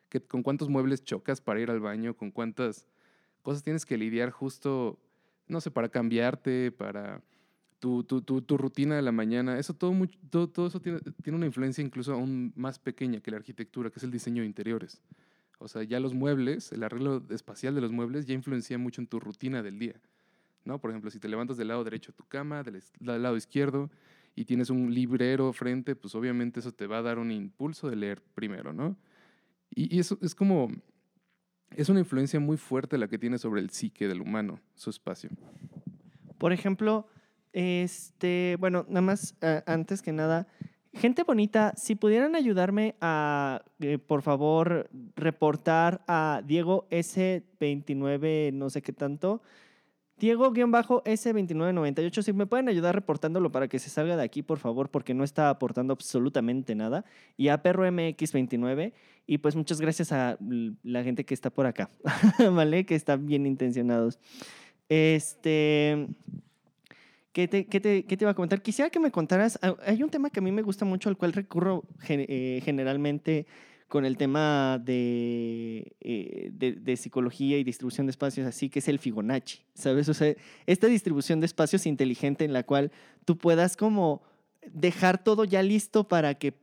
que, 0.08 0.20
con 0.20 0.42
cuántos 0.42 0.68
muebles 0.68 1.04
chocas 1.04 1.40
para 1.40 1.60
ir 1.60 1.70
al 1.70 1.80
baño, 1.80 2.14
con 2.14 2.30
cuántas 2.30 2.86
cosas 3.42 3.62
tienes 3.62 3.86
que 3.86 3.96
lidiar 3.96 4.30
justo, 4.30 4.98
no 5.46 5.60
sé, 5.60 5.70
para 5.70 5.88
cambiarte, 5.88 6.72
para 6.72 7.22
tu, 7.78 8.04
tu, 8.04 8.22
tu, 8.22 8.42
tu 8.42 8.56
rutina 8.56 8.96
de 8.96 9.02
la 9.02 9.12
mañana. 9.12 9.58
Eso 9.58 9.74
todo, 9.74 9.92
much- 9.92 10.18
todo, 10.30 10.48
todo 10.48 10.66
eso 10.66 10.80
tiene, 10.80 11.00
tiene 11.22 11.36
una 11.36 11.46
influencia 11.46 11.82
incluso 11.82 12.12
aún 12.12 12.52
más 12.56 12.78
pequeña 12.78 13.20
que 13.20 13.30
la 13.30 13.36
arquitectura, 13.38 13.90
que 13.90 13.98
es 13.98 14.02
el 14.04 14.10
diseño 14.10 14.42
de 14.42 14.46
interiores. 14.48 15.00
O 15.58 15.68
sea, 15.68 15.82
ya 15.82 15.98
los 16.00 16.14
muebles, 16.14 16.72
el 16.72 16.82
arreglo 16.84 17.22
espacial 17.30 17.74
de 17.74 17.80
los 17.80 17.90
muebles 17.92 18.26
ya 18.26 18.34
influencia 18.34 18.78
mucho 18.78 19.00
en 19.00 19.06
tu 19.08 19.18
rutina 19.20 19.62
del 19.62 19.78
día. 19.78 19.94
¿no? 20.64 20.80
Por 20.80 20.90
ejemplo, 20.90 21.10
si 21.10 21.18
te 21.18 21.28
levantas 21.28 21.56
del 21.56 21.68
lado 21.68 21.82
derecho 21.82 22.12
de 22.12 22.16
tu 22.16 22.24
cama, 22.24 22.62
del, 22.62 22.82
del 23.00 23.22
lado 23.22 23.36
izquierdo, 23.36 23.90
y 24.36 24.44
tienes 24.44 24.70
un 24.70 24.94
librero 24.94 25.52
frente, 25.52 25.96
pues 25.96 26.14
obviamente 26.14 26.60
eso 26.60 26.70
te 26.70 26.86
va 26.86 26.98
a 26.98 27.02
dar 27.02 27.18
un 27.18 27.32
impulso 27.32 27.90
de 27.90 27.96
leer 27.96 28.22
primero, 28.34 28.72
¿no? 28.72 28.96
Y, 29.74 29.96
y 29.96 29.98
eso 29.98 30.16
es 30.22 30.32
como, 30.34 30.68
es 31.70 31.88
una 31.88 31.98
influencia 31.98 32.38
muy 32.38 32.56
fuerte 32.56 32.98
la 32.98 33.08
que 33.08 33.18
tiene 33.18 33.38
sobre 33.38 33.60
el 33.60 33.70
psique 33.70 34.06
del 34.06 34.20
humano, 34.20 34.60
su 34.76 34.90
espacio. 34.90 35.30
Por 36.38 36.52
ejemplo, 36.52 37.08
este, 37.52 38.56
bueno, 38.58 38.84
nada 38.88 39.02
más 39.02 39.36
eh, 39.40 39.62
antes 39.66 40.02
que 40.02 40.12
nada, 40.12 40.46
gente 40.94 41.22
bonita, 41.22 41.74
si 41.76 41.94
pudieran 41.94 42.34
ayudarme 42.34 42.96
a, 43.00 43.62
eh, 43.80 43.98
por 43.98 44.22
favor, 44.22 44.88
reportar 45.16 46.02
a 46.06 46.42
Diego 46.44 46.88
S29, 46.90 48.52
no 48.52 48.70
sé 48.70 48.82
qué 48.82 48.92
tanto. 48.92 49.42
Diego-S2998, 50.18 52.22
si 52.22 52.32
me 52.32 52.46
pueden 52.46 52.68
ayudar 52.68 52.94
reportándolo 52.94 53.52
para 53.52 53.68
que 53.68 53.78
se 53.78 53.88
salga 53.88 54.16
de 54.16 54.24
aquí, 54.24 54.42
por 54.42 54.58
favor, 54.58 54.90
porque 54.90 55.14
no 55.14 55.22
está 55.22 55.48
aportando 55.48 55.92
absolutamente 55.92 56.74
nada. 56.74 57.04
Y 57.36 57.48
a 57.48 57.62
Perro 57.62 57.86
MX29, 57.86 58.92
y 59.26 59.38
pues 59.38 59.54
muchas 59.54 59.80
gracias 59.80 60.10
a 60.12 60.36
la 60.82 61.04
gente 61.04 61.24
que 61.24 61.34
está 61.34 61.50
por 61.50 61.66
acá, 61.66 61.90
¿vale? 62.52 62.84
Que 62.84 62.96
están 62.96 63.26
bien 63.26 63.46
intencionados. 63.46 64.18
Este. 64.88 66.08
¿Qué 67.38 67.46
te, 67.46 67.66
qué 67.66 67.78
te- 67.78 68.02
qué 68.02 68.16
te 68.16 68.24
iba 68.24 68.32
a 68.32 68.34
comentar? 68.34 68.60
Quisiera 68.60 68.90
que 68.90 68.98
me 68.98 69.12
contaras. 69.12 69.60
ah, 69.62 69.76
Hay 69.86 70.02
un 70.02 70.10
tema 70.10 70.28
que 70.28 70.40
a 70.40 70.42
mí 70.42 70.50
me 70.50 70.62
gusta 70.62 70.84
mucho, 70.84 71.08
al 71.08 71.16
cual 71.16 71.32
recurro 71.32 71.84
eh, 72.08 72.60
generalmente 72.64 73.46
con 73.86 74.04
el 74.04 74.16
tema 74.16 74.82
de, 74.84 75.92
eh, 76.00 76.50
de, 76.52 76.72
de 76.72 76.96
psicología 76.96 77.56
y 77.56 77.62
distribución 77.62 78.08
de 78.08 78.10
espacios 78.10 78.44
así, 78.44 78.68
que 78.68 78.80
es 78.80 78.88
el 78.88 78.98
Fibonacci, 78.98 79.60
¿sabes? 79.74 80.08
O 80.08 80.14
sea, 80.14 80.34
esta 80.66 80.88
distribución 80.88 81.38
de 81.38 81.46
espacios 81.46 81.86
inteligente 81.86 82.44
en 82.44 82.52
la 82.52 82.64
cual 82.64 82.90
tú 83.24 83.38
puedas 83.38 83.76
como 83.76 84.20
dejar 84.72 85.22
todo 85.22 85.44
ya 85.44 85.62
listo 85.62 86.08
para 86.08 86.34
que 86.34 86.54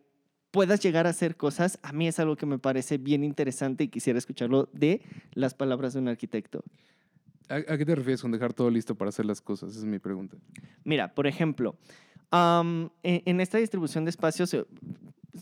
puedas 0.51 0.81
llegar 0.81 1.07
a 1.07 1.11
hacer 1.11 1.37
cosas, 1.37 1.79
a 1.83 1.93
mí 1.93 2.05
es 2.09 2.19
algo 2.19 2.35
que 2.35 2.45
me 2.47 2.59
parece 2.59 2.97
bien 2.97 3.23
interesante 3.23 3.85
y 3.85 3.87
quisiera 3.87 4.19
escucharlo 4.19 4.67
de 4.73 5.01
las 5.35 5.53
palabras 5.53 5.93
de 5.93 5.99
un 6.01 6.09
arquitecto. 6.09 6.65
¿A, 7.49 7.55
a 7.55 7.77
qué 7.77 7.85
te 7.85 7.95
refieres 7.95 8.21
con 8.21 8.31
dejar 8.31 8.53
todo 8.53 8.69
listo 8.69 8.95
para 8.95 9.09
hacer 9.09 9.25
las 9.25 9.41
cosas? 9.41 9.71
Esa 9.71 9.79
es 9.79 9.85
mi 9.85 9.99
pregunta. 9.99 10.37
Mira, 10.83 11.13
por 11.13 11.27
ejemplo, 11.27 11.75
am, 12.31 12.89
en, 13.03 13.21
en 13.25 13.41
esta 13.41 13.57
distribución 13.57 14.05
de 14.05 14.09
espacios, 14.09 14.53
eh, 14.53 14.65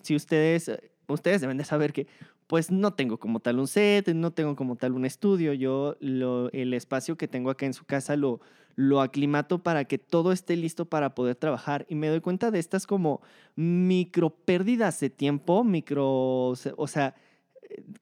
si 0.01 0.15
ustedes, 0.15 0.71
ustedes 1.07 1.41
deben 1.41 1.57
de 1.57 1.63
saber 1.65 1.93
que 1.93 2.07
pues 2.47 2.71
no 2.71 2.93
tengo 2.93 3.17
como 3.17 3.39
tal 3.39 3.59
un 3.59 3.67
set, 3.67 4.09
no 4.13 4.31
tengo 4.31 4.55
como 4.55 4.75
tal 4.75 4.91
un 4.93 5.05
estudio, 5.05 5.53
yo 5.53 5.95
lo, 6.01 6.51
el 6.51 6.73
espacio 6.73 7.15
que 7.17 7.27
tengo 7.27 7.49
acá 7.49 7.65
en 7.65 7.73
su 7.73 7.85
casa 7.85 8.15
lo, 8.17 8.41
lo 8.75 9.01
aclimato 9.01 9.63
para 9.63 9.85
que 9.85 9.97
todo 9.97 10.31
esté 10.31 10.55
listo 10.57 10.85
para 10.85 11.15
poder 11.15 11.35
trabajar 11.35 11.85
y 11.89 11.95
me 11.95 12.09
doy 12.09 12.19
cuenta 12.19 12.51
de 12.51 12.59
estas 12.59 12.85
como 12.85 13.21
micro 13.55 14.29
pérdidas 14.29 14.99
de 14.99 15.09
tiempo, 15.09 15.63
micro, 15.63 16.47
o 16.49 16.87
sea- 16.87 17.15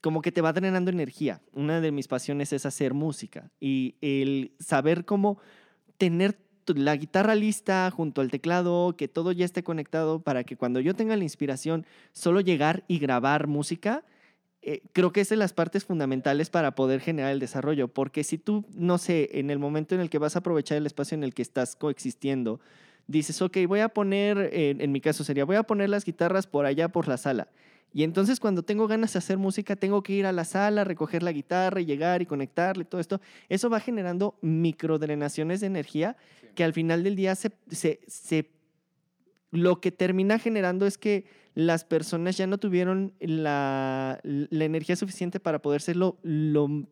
como 0.00 0.22
que 0.22 0.32
te 0.32 0.40
va 0.40 0.52
drenando 0.52 0.90
energía. 0.90 1.40
Una 1.52 1.80
de 1.80 1.92
mis 1.92 2.08
pasiones 2.08 2.52
es 2.52 2.66
hacer 2.66 2.94
música 2.94 3.50
y 3.60 3.96
el 4.00 4.52
saber 4.58 5.04
cómo 5.04 5.38
tener 5.98 6.38
la 6.66 6.96
guitarra 6.96 7.34
lista 7.34 7.90
junto 7.90 8.20
al 8.20 8.30
teclado, 8.30 8.94
que 8.96 9.08
todo 9.08 9.32
ya 9.32 9.44
esté 9.44 9.62
conectado 9.62 10.20
para 10.20 10.44
que 10.44 10.56
cuando 10.56 10.80
yo 10.80 10.94
tenga 10.94 11.16
la 11.16 11.24
inspiración, 11.24 11.86
solo 12.12 12.40
llegar 12.40 12.84
y 12.88 12.98
grabar 12.98 13.46
música, 13.46 14.04
eh, 14.62 14.82
creo 14.92 15.12
que 15.12 15.22
es 15.22 15.28
de 15.28 15.36
las 15.36 15.52
partes 15.52 15.84
fundamentales 15.84 16.50
para 16.50 16.76
poder 16.76 17.00
generar 17.00 17.32
el 17.32 17.40
desarrollo, 17.40 17.88
porque 17.88 18.22
si 18.22 18.38
tú, 18.38 18.64
no 18.74 18.98
sé, 18.98 19.28
en 19.32 19.50
el 19.50 19.58
momento 19.58 19.94
en 19.94 20.00
el 20.00 20.08
que 20.08 20.18
vas 20.18 20.36
a 20.36 20.38
aprovechar 20.38 20.78
el 20.78 20.86
espacio 20.86 21.16
en 21.16 21.24
el 21.24 21.34
que 21.34 21.42
estás 21.42 21.74
coexistiendo, 21.74 22.60
dices, 23.08 23.42
ok, 23.42 23.58
voy 23.66 23.80
a 23.80 23.88
poner, 23.88 24.50
en 24.52 24.92
mi 24.92 25.00
caso 25.00 25.24
sería, 25.24 25.44
voy 25.44 25.56
a 25.56 25.64
poner 25.64 25.90
las 25.90 26.04
guitarras 26.04 26.46
por 26.46 26.66
allá 26.66 26.88
por 26.88 27.08
la 27.08 27.16
sala. 27.16 27.48
Y 27.94 28.04
entonces 28.04 28.40
cuando 28.40 28.62
tengo 28.62 28.86
ganas 28.88 29.12
de 29.12 29.18
hacer 29.18 29.36
música, 29.38 29.76
tengo 29.76 30.02
que 30.02 30.14
ir 30.14 30.26
a 30.26 30.32
la 30.32 30.44
sala, 30.44 30.84
recoger 30.84 31.22
la 31.22 31.32
guitarra 31.32 31.80
y 31.80 31.84
llegar 31.84 32.22
y 32.22 32.26
conectarle, 32.26 32.84
todo 32.84 33.00
esto. 33.00 33.20
Eso 33.48 33.68
va 33.68 33.80
generando 33.80 34.36
microdrenaciones 34.40 35.60
de 35.60 35.66
energía 35.66 36.16
que 36.54 36.64
al 36.64 36.72
final 36.72 37.02
del 37.04 37.16
día 37.16 37.34
se, 37.34 37.52
se, 37.70 38.00
se- 38.06 38.50
lo 39.50 39.80
que 39.80 39.92
termina 39.92 40.38
generando 40.38 40.86
es 40.86 40.96
que 40.96 41.26
las 41.54 41.84
personas 41.84 42.38
ya 42.38 42.46
no 42.46 42.56
tuvieron 42.56 43.12
la, 43.20 44.18
la 44.22 44.64
energía 44.64 44.96
suficiente 44.96 45.38
para 45.40 45.60
poder 45.60 45.82
ser 45.82 45.96
lo, 45.96 46.16
lo- 46.22 46.86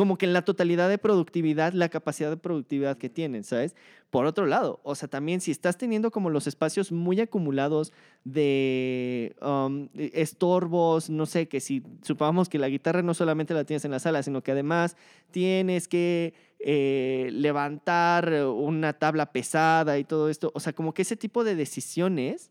como 0.00 0.16
que 0.16 0.24
en 0.24 0.32
la 0.32 0.46
totalidad 0.46 0.88
de 0.88 0.96
productividad, 0.96 1.74
la 1.74 1.90
capacidad 1.90 2.30
de 2.30 2.38
productividad 2.38 2.96
que 2.96 3.10
tienen, 3.10 3.44
¿sabes? 3.44 3.76
Por 4.08 4.24
otro 4.24 4.46
lado, 4.46 4.80
o 4.82 4.94
sea, 4.94 5.10
también 5.10 5.42
si 5.42 5.50
estás 5.50 5.76
teniendo 5.76 6.10
como 6.10 6.30
los 6.30 6.46
espacios 6.46 6.90
muy 6.90 7.20
acumulados 7.20 7.92
de 8.24 9.36
um, 9.42 9.90
estorbos, 9.94 11.10
no 11.10 11.26
sé, 11.26 11.48
que 11.48 11.60
si 11.60 11.82
supongamos 12.00 12.48
que 12.48 12.58
la 12.58 12.70
guitarra 12.70 13.02
no 13.02 13.12
solamente 13.12 13.52
la 13.52 13.64
tienes 13.64 13.84
en 13.84 13.90
la 13.90 13.98
sala, 13.98 14.22
sino 14.22 14.42
que 14.42 14.52
además 14.52 14.96
tienes 15.32 15.86
que 15.86 16.32
eh, 16.60 17.28
levantar 17.34 18.46
una 18.46 18.94
tabla 18.94 19.32
pesada 19.32 19.98
y 19.98 20.04
todo 20.04 20.30
esto, 20.30 20.50
o 20.54 20.60
sea, 20.60 20.72
como 20.72 20.94
que 20.94 21.02
ese 21.02 21.16
tipo 21.16 21.44
de 21.44 21.56
decisiones 21.56 22.50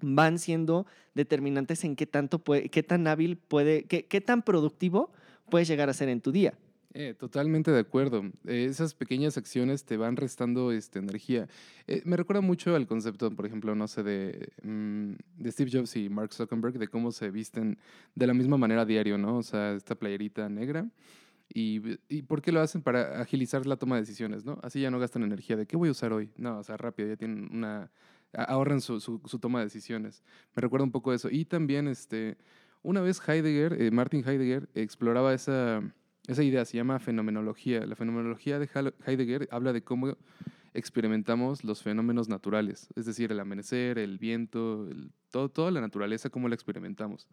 van 0.00 0.38
siendo 0.38 0.86
determinantes 1.14 1.82
en 1.82 1.96
qué 1.96 2.06
tanto 2.06 2.38
puede, 2.38 2.68
qué 2.68 2.84
tan 2.84 3.08
hábil 3.08 3.38
puede, 3.38 3.86
qué, 3.86 4.06
qué 4.06 4.20
tan 4.20 4.42
productivo 4.42 5.10
puedes 5.54 5.68
llegar 5.68 5.88
a 5.88 5.92
ser 5.92 6.08
en 6.08 6.20
tu 6.20 6.32
día. 6.32 6.52
Eh, 6.94 7.14
totalmente 7.16 7.70
de 7.70 7.78
acuerdo. 7.78 8.24
Eh, 8.44 8.66
esas 8.68 8.92
pequeñas 8.92 9.38
acciones 9.38 9.84
te 9.84 9.96
van 9.96 10.16
restando 10.16 10.72
este, 10.72 10.98
energía. 10.98 11.46
Eh, 11.86 12.02
me 12.04 12.16
recuerda 12.16 12.40
mucho 12.40 12.74
al 12.74 12.88
concepto, 12.88 13.30
por 13.30 13.46
ejemplo, 13.46 13.72
no 13.76 13.86
sé, 13.86 14.02
de, 14.02 14.48
mm, 14.64 15.12
de 15.38 15.52
Steve 15.52 15.70
Jobs 15.72 15.94
y 15.94 16.08
Mark 16.08 16.32
Zuckerberg, 16.32 16.76
de 16.76 16.88
cómo 16.88 17.12
se 17.12 17.30
visten 17.30 17.78
de 18.16 18.26
la 18.26 18.34
misma 18.34 18.56
manera 18.56 18.82
a 18.82 18.84
diario, 18.84 19.16
¿no? 19.16 19.36
O 19.36 19.44
sea, 19.44 19.74
esta 19.74 19.94
playerita 19.94 20.48
negra. 20.48 20.90
Y, 21.54 21.80
¿Y 22.08 22.22
por 22.22 22.42
qué 22.42 22.50
lo 22.50 22.60
hacen? 22.60 22.82
Para 22.82 23.20
agilizar 23.20 23.64
la 23.64 23.76
toma 23.76 23.94
de 23.94 24.02
decisiones, 24.02 24.44
¿no? 24.44 24.58
Así 24.64 24.80
ya 24.80 24.90
no 24.90 24.98
gastan 24.98 25.22
energía 25.22 25.56
de 25.56 25.66
qué 25.66 25.76
voy 25.76 25.90
a 25.90 25.92
usar 25.92 26.12
hoy. 26.12 26.32
No, 26.36 26.58
o 26.58 26.64
sea, 26.64 26.76
rápido, 26.76 27.10
ya 27.10 27.16
tienen 27.16 27.48
una... 27.52 27.92
Ahorran 28.32 28.80
su, 28.80 28.98
su, 28.98 29.20
su 29.24 29.38
toma 29.38 29.60
de 29.60 29.66
decisiones. 29.66 30.24
Me 30.56 30.62
recuerda 30.62 30.82
un 30.82 30.90
poco 30.90 31.12
eso. 31.12 31.28
Y 31.30 31.44
también, 31.44 31.86
este, 31.86 32.38
una 32.84 33.00
vez 33.00 33.20
Heidegger, 33.26 33.82
eh, 33.82 33.90
Martin 33.90 34.22
Heidegger, 34.24 34.68
exploraba 34.74 35.34
esa, 35.34 35.82
idea, 36.28 36.64
se 36.64 36.76
llama 36.76 37.00
fenomenología. 37.00 37.84
La 37.84 37.96
fenomenología 37.96 38.60
de 38.60 38.68
Heidegger 39.04 39.48
habla 39.50 39.72
de 39.72 39.82
cómo 39.82 40.16
experimentamos 40.74 41.64
los 41.64 41.82
fenómenos 41.82 42.28
naturales, 42.28 42.88
es 42.94 43.06
decir, 43.06 43.32
el 43.32 43.40
amanecer, 43.40 43.98
el 43.98 44.18
viento, 44.18 44.88
todo, 45.30 45.48
toda 45.48 45.70
la 45.70 45.80
naturaleza, 45.80 46.30
cómo 46.30 46.48
la 46.48 46.54
experimentamos. 46.54 47.26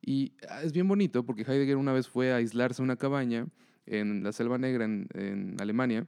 Y 0.00 0.32
ah, 0.48 0.62
es 0.62 0.72
bien 0.72 0.88
bonito 0.88 1.24
porque 1.24 1.42
Heidegger 1.42 1.76
una 1.76 1.92
vez 1.92 2.08
fue 2.08 2.32
a 2.32 2.36
aislarse 2.36 2.82
a 2.82 2.84
una 2.84 2.96
cabaña 2.96 3.46
en 3.86 4.22
la 4.22 4.32
Selva 4.32 4.58
Negra 4.58 4.84
en, 4.84 5.56
Alemania 5.60 6.06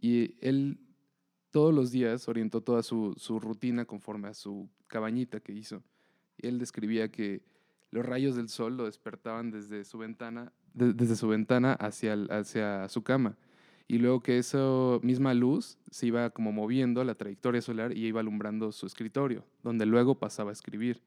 y 0.00 0.36
él 0.40 0.78
todos 1.50 1.74
los 1.74 1.90
días 1.90 2.28
orientó 2.28 2.62
toda 2.62 2.82
su, 2.82 3.14
rutina 3.40 3.84
conforme 3.84 4.28
a 4.28 4.34
su 4.34 4.68
cabañita 4.86 5.40
que 5.40 5.52
hizo. 5.52 5.82
Él 6.38 6.58
describía 6.58 7.10
que 7.10 7.42
los 7.94 8.04
rayos 8.04 8.34
del 8.34 8.48
sol 8.48 8.76
lo 8.76 8.86
despertaban 8.86 9.52
desde 9.52 9.84
su 9.84 9.98
ventana, 9.98 10.52
de- 10.74 10.92
desde 10.92 11.14
su 11.14 11.28
ventana 11.28 11.74
hacia, 11.74 12.14
hacia 12.28 12.88
su 12.88 13.02
cama. 13.04 13.36
Y 13.86 13.98
luego 13.98 14.20
que 14.20 14.38
esa 14.38 14.58
misma 15.02 15.32
luz 15.32 15.78
se 15.90 16.06
iba 16.06 16.30
como 16.30 16.50
moviendo 16.50 17.04
la 17.04 17.14
trayectoria 17.14 17.62
solar 17.62 17.96
y 17.96 18.04
iba 18.06 18.18
alumbrando 18.20 18.72
su 18.72 18.86
escritorio, 18.86 19.44
donde 19.62 19.86
luego 19.86 20.18
pasaba 20.18 20.50
a 20.50 20.52
escribir. 20.52 21.02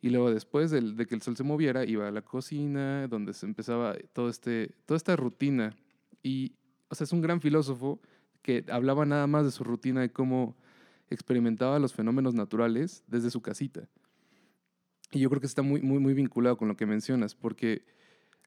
Y 0.00 0.08
luego 0.08 0.30
después 0.30 0.70
de, 0.70 1.06
que 1.06 1.14
el 1.14 1.20
sol 1.20 1.36
se 1.36 1.42
moviera, 1.42 1.84
iba 1.84 2.08
a 2.08 2.10
la 2.10 2.22
cocina, 2.22 3.08
donde 3.08 3.34
se 3.34 3.44
empezaba 3.44 3.94
todo 4.14 4.30
este, 4.30 4.70
toda 4.86 4.96
esta 4.96 5.16
rutina. 5.16 5.76
Y, 6.22 6.52
o 6.88 6.94
sea, 6.94 7.04
es 7.04 7.12
un 7.12 7.20
gran 7.20 7.40
filósofo 7.42 8.00
que 8.40 8.64
hablaba 8.70 9.04
nada 9.04 9.26
más 9.26 9.44
de 9.44 9.50
su 9.50 9.64
rutina, 9.64 10.00
de 10.00 10.10
cómo 10.10 10.54
experimentaba 11.10 11.78
los 11.78 11.92
fenómenos 11.92 12.34
naturales 12.34 13.04
desde 13.06 13.30
su 13.30 13.42
casita. 13.42 13.88
Y 15.12 15.20
yo 15.20 15.28
creo 15.30 15.40
que 15.40 15.46
está 15.46 15.62
muy, 15.62 15.80
muy, 15.82 15.98
muy 15.98 16.14
vinculado 16.14 16.56
con 16.56 16.68
lo 16.68 16.76
que 16.76 16.86
mencionas, 16.86 17.34
porque 17.34 17.84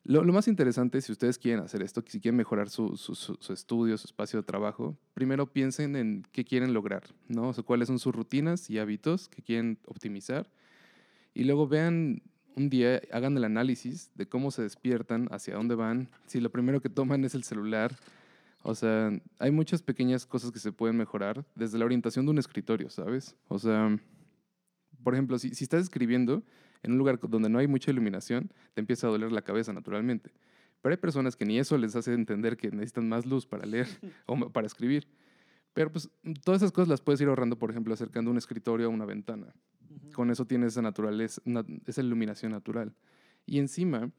lo, 0.03 0.23
lo 0.23 0.33
más 0.33 0.47
interesante, 0.47 1.01
si 1.01 1.11
ustedes 1.11 1.37
quieren 1.37 1.63
hacer 1.63 1.81
esto, 1.81 2.03
si 2.05 2.19
quieren 2.19 2.37
mejorar 2.37 2.69
su, 2.69 2.95
su, 2.97 3.15
su- 3.15 3.53
estudio, 3.53 3.97
su 3.97 4.07
espacio 4.07 4.39
de 4.39 4.43
trabajo, 4.43 4.97
primero 5.13 5.51
piensen 5.51 5.95
en 5.95 6.25
qué 6.31 6.43
quieren 6.45 6.73
lograr, 6.73 7.03
¿no? 7.27 7.49
O 7.49 7.53
sea, 7.53 7.63
cuáles 7.63 7.87
son 7.87 7.99
sus 7.99 8.13
rutinas 8.13 8.69
y 8.69 8.79
hábitos 8.79 9.29
que 9.29 9.41
quieren 9.41 9.77
optimizar. 9.85 10.49
Y 11.33 11.43
luego 11.43 11.67
vean 11.67 12.21
un 12.55 12.69
día, 12.69 13.01
hagan 13.11 13.37
el 13.37 13.43
análisis 13.43 14.11
de 14.15 14.27
cómo 14.27 14.51
se 14.51 14.61
despiertan, 14.63 15.27
hacia 15.31 15.55
dónde 15.55 15.75
van. 15.75 16.09
Si 16.25 16.39
lo 16.41 16.49
primero 16.49 16.81
que 16.81 16.89
toman 16.89 17.23
es 17.23 17.35
el 17.35 17.43
celular, 17.43 17.95
o 18.63 18.75
sea, 18.75 19.11
hay 19.37 19.51
muchas 19.51 19.81
pequeñas 19.81 20.25
cosas 20.25 20.51
que 20.51 20.59
se 20.59 20.71
pueden 20.73 20.97
mejorar 20.97 21.45
desde 21.55 21.77
la 21.77 21.85
orientación 21.85 22.25
de 22.25 22.31
un 22.31 22.37
escritorio, 22.37 22.89
¿sabes? 22.89 23.35
O 23.47 23.59
sea, 23.59 23.97
por 25.03 25.13
ejemplo, 25.13 25.37
si, 25.39 25.49
si 25.55 25.63
estás 25.63 25.81
escribiendo 25.83 26.43
en 26.83 26.93
un 26.93 26.97
lugar 26.97 27.19
donde 27.19 27.49
no 27.49 27.59
hay 27.59 27.67
mucha 27.67 27.91
iluminación, 27.91 28.51
te 28.73 28.81
empieza 28.81 29.07
a 29.07 29.09
doler 29.09 29.31
la 29.31 29.41
cabeza 29.41 29.73
naturalmente. 29.73 30.31
Pero 30.81 30.93
hay 30.93 30.97
personas 30.97 31.35
que 31.35 31.45
ni 31.45 31.59
eso 31.59 31.77
les 31.77 31.95
hace 31.95 32.13
entender 32.13 32.55
que 32.55 32.71
necesitan 32.71 33.09
más 33.09 33.25
luz 33.25 33.45
para 33.45 33.65
leer 33.65 33.87
o 34.27 34.49
para 34.49 34.65
escribir. 34.67 35.07
Pero 35.73 35.91
pues 35.91 36.09
todas 36.43 36.61
esas 36.61 36.71
cosas 36.71 36.87
las 36.87 37.01
puedes 37.01 37.19
ir 37.21 37.27
ahorrando, 37.27 37.57
por 37.59 37.69
ejemplo, 37.69 37.93
acercando 37.93 38.31
un 38.31 38.37
escritorio 38.37 38.87
a 38.87 38.89
una 38.89 39.05
ventana. 39.05 39.53
Con 40.13 40.31
eso 40.31 40.45
tienes 40.45 40.73
esa 40.73 40.81
naturaleza, 40.81 41.41
na- 41.45 41.65
esa 41.85 42.01
iluminación 42.01 42.51
natural. 42.51 42.93
Y 43.45 43.59
encima, 43.59 44.11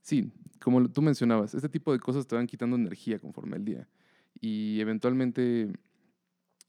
sí, 0.00 0.30
como 0.60 0.88
tú 0.90 1.02
mencionabas, 1.02 1.54
este 1.54 1.68
tipo 1.68 1.92
de 1.92 1.98
cosas 1.98 2.26
te 2.26 2.34
van 2.36 2.46
quitando 2.46 2.76
energía 2.76 3.18
conforme 3.18 3.56
el 3.56 3.64
día. 3.64 3.88
Y 4.40 4.80
eventualmente, 4.80 5.72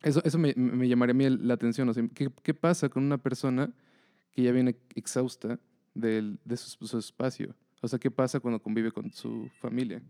eso, 0.03 0.21
eso 0.23 0.37
me, 0.37 0.53
me 0.55 0.87
llamaría 0.87 1.11
a 1.11 1.15
mí 1.15 1.29
la 1.29 1.53
atención. 1.55 1.89
O 1.89 1.93
sea, 1.93 2.03
¿qué, 2.13 2.29
qué 2.43 2.53
pasa 2.53 2.89
con 2.89 3.03
una 3.03 3.17
persona 3.17 3.73
que 4.31 4.43
ya 4.43 4.51
viene 4.51 4.75
exhausta 4.95 5.59
del- 5.93 6.39
de 6.45 6.57
su, 6.57 6.85
su 6.85 6.97
espacio? 6.97 7.55
O 7.81 7.87
sea, 7.87 7.99
¿qué 7.99 8.11
pasa 8.11 8.39
cuando 8.39 8.61
convive 8.61 8.91
con 8.91 9.11
su 9.11 9.49
familia? 9.59 10.01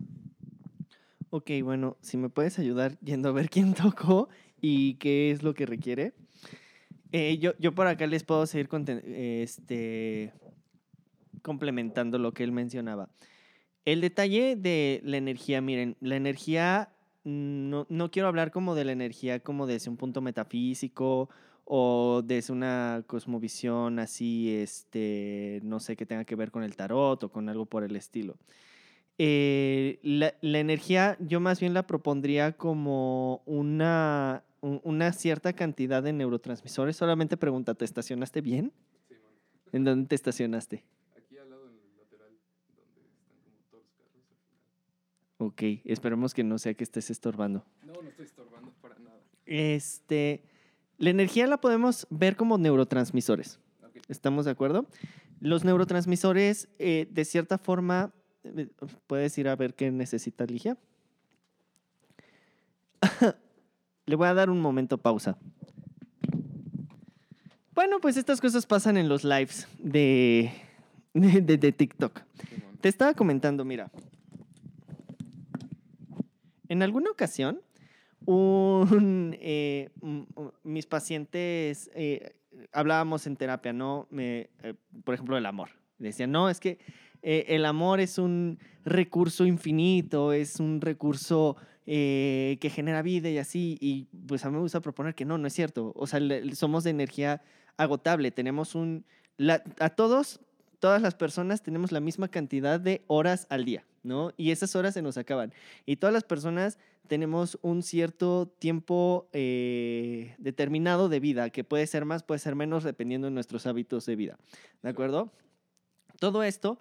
Ok, 1.29 1.49
bueno, 1.63 1.97
si 2.01 2.17
me 2.17 2.29
puedes 2.29 2.59
ayudar 2.59 2.99
yendo 2.99 3.29
a 3.29 3.31
ver 3.31 3.49
quién 3.49 3.73
tocó 3.73 4.29
y 4.61 4.95
qué 4.95 5.31
es 5.31 5.41
lo 5.43 5.53
que 5.53 5.65
requiere. 5.65 6.13
Eh, 7.11 7.37
yo, 7.39 7.53
yo 7.59 7.73
por 7.73 7.87
acá 7.87 8.05
les 8.07 8.23
puedo 8.23 8.45
seguir 8.45 8.69
este, 9.05 10.33
complementando 11.41 12.17
lo 12.17 12.33
que 12.33 12.43
él 12.43 12.51
mencionaba. 12.51 13.09
El 13.85 14.01
detalle 14.01 14.55
de 14.55 15.01
la 15.03 15.17
energía, 15.17 15.59
miren, 15.61 15.97
la 15.99 16.15
energía, 16.15 16.92
no, 17.23 17.85
no 17.89 18.11
quiero 18.11 18.27
hablar 18.27 18.51
como 18.51 18.75
de 18.75 18.85
la 18.85 18.91
energía 18.91 19.39
como 19.39 19.67
desde 19.67 19.89
un 19.89 19.97
punto 19.97 20.21
metafísico 20.21 21.29
o 21.65 22.21
desde 22.25 22.53
una 22.53 23.03
cosmovisión 23.07 23.99
así, 23.99 24.53
este, 24.53 25.59
no 25.63 25.79
sé, 25.79 25.95
que 25.95 26.05
tenga 26.05 26.25
que 26.25 26.35
ver 26.35 26.51
con 26.51 26.63
el 26.63 26.75
tarot 26.75 27.23
o 27.23 27.31
con 27.31 27.49
algo 27.49 27.65
por 27.65 27.83
el 27.83 27.95
estilo. 27.95 28.35
Eh, 29.17 29.99
la, 30.01 30.33
la, 30.41 30.59
energía 30.59 31.17
yo 31.19 31.39
más 31.39 31.59
bien 31.59 31.75
la 31.75 31.85
propondría 31.85 32.53
como 32.53 33.43
una, 33.45 34.43
una 34.61 35.13
cierta 35.13 35.53
cantidad 35.53 36.01
de 36.01 36.13
neurotransmisores. 36.13 36.97
Solamente 36.97 37.37
pregunta, 37.37 37.75
¿te 37.75 37.85
estacionaste 37.85 38.41
bien? 38.41 38.73
Sí, 39.07 39.15
¿En 39.71 39.83
dónde 39.83 40.07
te 40.07 40.15
estacionaste? 40.15 40.83
Aquí 41.15 41.37
al 41.37 41.49
lado, 41.49 41.67
en 41.67 41.75
el 41.75 41.97
lateral, 41.97 42.39
donde 42.75 43.01
están 43.01 43.37
como 43.43 43.59
todos 43.69 43.83
los 43.83 43.93
carros 43.93 44.25
al 44.31 44.37
final. 44.37 45.32
Ok, 45.45 45.61
esperemos 45.83 46.33
que 46.33 46.41
no 46.41 46.57
sea 46.57 46.73
que 46.73 46.85
estés 46.85 47.11
estorbando. 47.11 47.65
No, 47.85 48.01
no 48.01 48.07
estoy 48.07 48.25
estorbando 48.25 48.71
para 48.81 48.97
nada. 48.97 49.19
Este, 49.45 50.41
la 50.97 51.09
energía 51.09 51.47
la 51.47 51.57
podemos 51.57 52.07
ver 52.09 52.37
como 52.37 52.57
neurotransmisores. 52.57 53.59
Okay. 53.89 54.01
¿Estamos 54.07 54.45
de 54.45 54.51
acuerdo? 54.51 54.87
Los 55.41 55.65
neurotransmisores, 55.65 56.69
eh, 56.79 57.09
de 57.11 57.25
cierta 57.25 57.57
forma, 57.57 58.13
eh, 58.45 58.69
puedes 59.05 59.37
ir 59.37 59.49
a 59.49 59.57
ver 59.57 59.73
qué 59.73 59.91
necesita 59.91 60.45
Ligia. 60.45 60.77
Le 64.05 64.15
voy 64.15 64.29
a 64.29 64.33
dar 64.33 64.49
un 64.49 64.61
momento 64.61 64.97
pausa. 64.97 65.37
Bueno, 67.75 67.99
pues 67.99 68.15
estas 68.15 68.39
cosas 68.39 68.65
pasan 68.65 68.95
en 68.95 69.09
los 69.09 69.25
lives 69.25 69.67
de, 69.77 70.53
de 71.13 71.71
TikTok. 71.73 72.21
Te 72.79 72.87
estaba 72.87 73.13
comentando, 73.13 73.65
mira. 73.65 73.91
En 76.69 76.81
alguna 76.81 77.11
ocasión, 77.11 77.61
eh, 78.27 79.89
mis 80.63 80.85
pacientes, 80.85 81.89
eh, 81.93 82.35
hablábamos 82.71 83.27
en 83.27 83.35
terapia, 83.35 83.73
¿no? 83.73 84.07
Me, 84.09 84.49
eh, 84.63 84.73
por 85.03 85.13
ejemplo, 85.13 85.35
del 85.35 85.45
amor. 85.45 85.69
Decían, 85.97 86.31
no, 86.31 86.49
es 86.49 86.59
que 86.59 86.79
el 87.21 87.63
amor 87.63 88.01
es 88.01 88.17
un 88.17 88.59
recurso 88.83 89.45
infinito, 89.45 90.33
es 90.33 90.59
un 90.59 90.81
recurso 90.81 91.55
que 91.85 92.71
genera 92.73 93.01
vida 93.01 93.29
y 93.29 93.37
así. 93.37 93.77
Y 93.79 94.09
pues 94.27 94.43
a 94.43 94.49
mí 94.49 94.55
me 94.55 94.61
gusta 94.61 94.81
proponer 94.81 95.15
que 95.15 95.23
no, 95.23 95.37
no 95.37 95.47
es 95.47 95.53
cierto. 95.53 95.93
O 95.95 96.05
sea, 96.05 96.19
somos 96.53 96.83
de 96.83 96.89
energía 96.89 97.41
agotable. 97.77 98.31
Tenemos 98.31 98.75
un... 98.75 99.05
La, 99.37 99.63
a 99.79 99.91
todos, 99.91 100.41
todas 100.79 101.01
las 101.01 101.15
personas 101.15 101.63
tenemos 101.63 101.93
la 101.93 102.01
misma 102.01 102.27
cantidad 102.27 102.77
de 102.77 103.05
horas 103.07 103.47
al 103.49 103.63
día, 103.63 103.85
¿no? 104.03 104.31
Y 104.37 104.51
esas 104.51 104.75
horas 104.75 104.93
se 104.93 105.01
nos 105.01 105.17
acaban. 105.17 105.53
Y 105.85 105.95
todas 105.95 106.13
las 106.13 106.23
personas 106.23 106.77
tenemos 107.07 107.57
un 107.61 107.83
cierto 107.83 108.53
tiempo 108.59 109.29
eh, 109.33 110.35
determinado 110.37 111.09
de 111.09 111.19
vida, 111.19 111.49
que 111.49 111.63
puede 111.63 111.87
ser 111.87 112.05
más, 112.05 112.23
puede 112.23 112.39
ser 112.39 112.55
menos, 112.55 112.83
dependiendo 112.83 113.25
de 113.25 113.31
nuestros 113.31 113.65
hábitos 113.65 114.05
de 114.05 114.15
vida. 114.15 114.37
¿De 114.81 114.89
acuerdo? 114.89 115.31
Todo 116.19 116.43
esto 116.43 116.79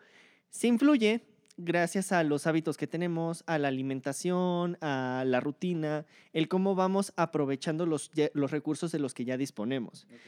se 0.51 0.69
influye 0.69 1.25
gracias 1.57 2.13
a 2.13 2.23
los 2.25 2.47
hábitos 2.47 2.77
que 2.77 2.87
tenemos, 2.87 3.45
a 3.47 3.59
la 3.59 3.69
alimentación, 3.69 4.79
a 4.81 5.25
la 5.27 5.41
rutina, 5.41 6.07
el 6.33 6.49
cómo 6.49 6.75
vamos 6.75 7.13
aprovechando 7.17 7.87
los, 7.87 8.11
los 8.35 8.51
recursos 8.51 8.93
de 8.93 8.99
los 8.99 9.15
que 9.15 9.25
ya 9.25 9.37
disponemos. 9.37 10.05
Okay. 10.05 10.19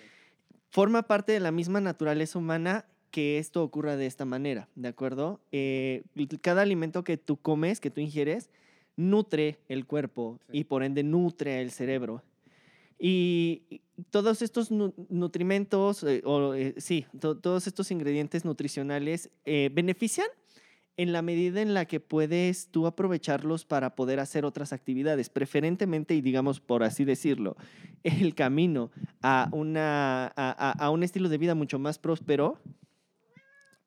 Forma 0.74 1.04
parte 1.04 1.30
de 1.30 1.38
la 1.38 1.52
misma 1.52 1.80
naturaleza 1.80 2.36
humana 2.36 2.84
que 3.14 3.38
esto 3.38 3.62
ocurra 3.62 3.96
de 3.96 4.06
esta 4.06 4.24
manera, 4.24 4.68
¿de 4.74 4.88
acuerdo? 4.88 5.38
Eh, 5.52 6.02
cada 6.40 6.62
alimento 6.62 7.04
que 7.04 7.16
tú 7.16 7.36
comes, 7.36 7.78
que 7.78 7.88
tú 7.88 8.00
ingieres, 8.00 8.50
nutre 8.96 9.60
el 9.68 9.86
cuerpo 9.86 10.40
sí. 10.50 10.58
y 10.58 10.64
por 10.64 10.82
ende 10.82 11.04
nutre 11.04 11.62
el 11.62 11.70
cerebro. 11.70 12.24
Y 12.98 13.82
todos 14.10 14.42
estos 14.42 14.72
nu 14.72 14.92
nutrimentos, 15.08 16.02
eh, 16.02 16.22
o 16.24 16.54
eh, 16.54 16.74
sí, 16.78 17.06
to 17.20 17.36
todos 17.36 17.68
estos 17.68 17.92
ingredientes 17.92 18.44
nutricionales 18.44 19.30
benefician 19.44 20.26
en 20.96 21.12
la 21.12 21.22
medida 21.22 21.62
en 21.62 21.72
la 21.72 21.84
que 21.84 22.00
puedes 22.00 22.66
tú 22.72 22.88
aprovecharlos 22.88 23.64
para 23.64 23.94
poder 23.94 24.18
hacer 24.18 24.44
otras 24.44 24.72
actividades, 24.72 25.28
preferentemente, 25.28 26.16
y 26.16 26.20
digamos 26.20 26.58
por 26.58 26.82
así 26.82 27.04
decirlo, 27.04 27.56
el 28.02 28.34
camino 28.34 28.90
a, 29.22 29.48
una, 29.52 30.32
a, 30.34 30.84
a 30.84 30.90
un 30.90 31.04
estilo 31.04 31.28
de 31.28 31.38
vida 31.38 31.54
mucho 31.54 31.78
más 31.78 32.00
próspero 32.00 32.58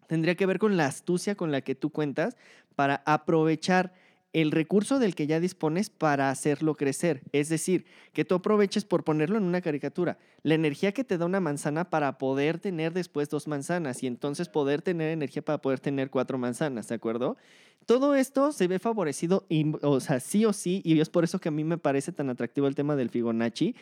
tendría 0.07 0.35
que 0.35 0.45
ver 0.45 0.59
con 0.59 0.77
la 0.77 0.85
astucia 0.85 1.35
con 1.35 1.51
la 1.51 1.61
que 1.61 1.75
tú 1.75 1.91
cuentas 1.91 2.35
para 2.75 3.03
aprovechar 3.05 3.93
el 4.33 4.51
recurso 4.51 4.99
del 4.99 5.15
que 5.15 5.25
ya 5.25 5.39
dispones 5.39 5.89
para 5.89 6.29
hacerlo 6.29 6.75
crecer. 6.75 7.21
Es 7.31 7.49
decir, 7.49 7.85
que 8.13 8.25
tú 8.25 8.35
aproveches 8.35 8.85
por 8.85 9.03
ponerlo 9.03 9.37
en 9.37 9.43
una 9.43 9.61
caricatura, 9.61 10.17
la 10.43 10.53
energía 10.53 10.91
que 10.91 11.03
te 11.03 11.17
da 11.17 11.25
una 11.25 11.39
manzana 11.39 11.89
para 11.89 12.17
poder 12.17 12.59
tener 12.59 12.93
después 12.93 13.29
dos 13.29 13.47
manzanas 13.47 14.03
y 14.03 14.07
entonces 14.07 14.49
poder 14.49 14.81
tener 14.81 15.11
energía 15.11 15.41
para 15.41 15.59
poder 15.59 15.79
tener 15.79 16.09
cuatro 16.09 16.37
manzanas, 16.37 16.87
¿de 16.87 16.95
acuerdo? 16.95 17.37
Todo 17.85 18.15
esto 18.15 18.51
se 18.51 18.67
ve 18.67 18.79
favorecido, 18.79 19.45
o 19.81 19.99
sea, 20.01 20.19
sí 20.19 20.45
o 20.45 20.51
sí, 20.51 20.81
y 20.83 20.99
es 20.99 21.09
por 21.09 21.23
eso 21.23 21.39
que 21.39 21.49
a 21.49 21.53
mí 21.53 21.63
me 21.63 21.77
parece 21.77 22.11
tan 22.11 22.29
atractivo 22.29 22.67
el 22.67 22.75
tema 22.75 22.95
del 22.95 23.09
Fibonacci, 23.09 23.75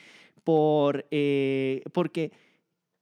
por, 0.44 1.08
eh, 1.10 1.82
porque 1.92 2.32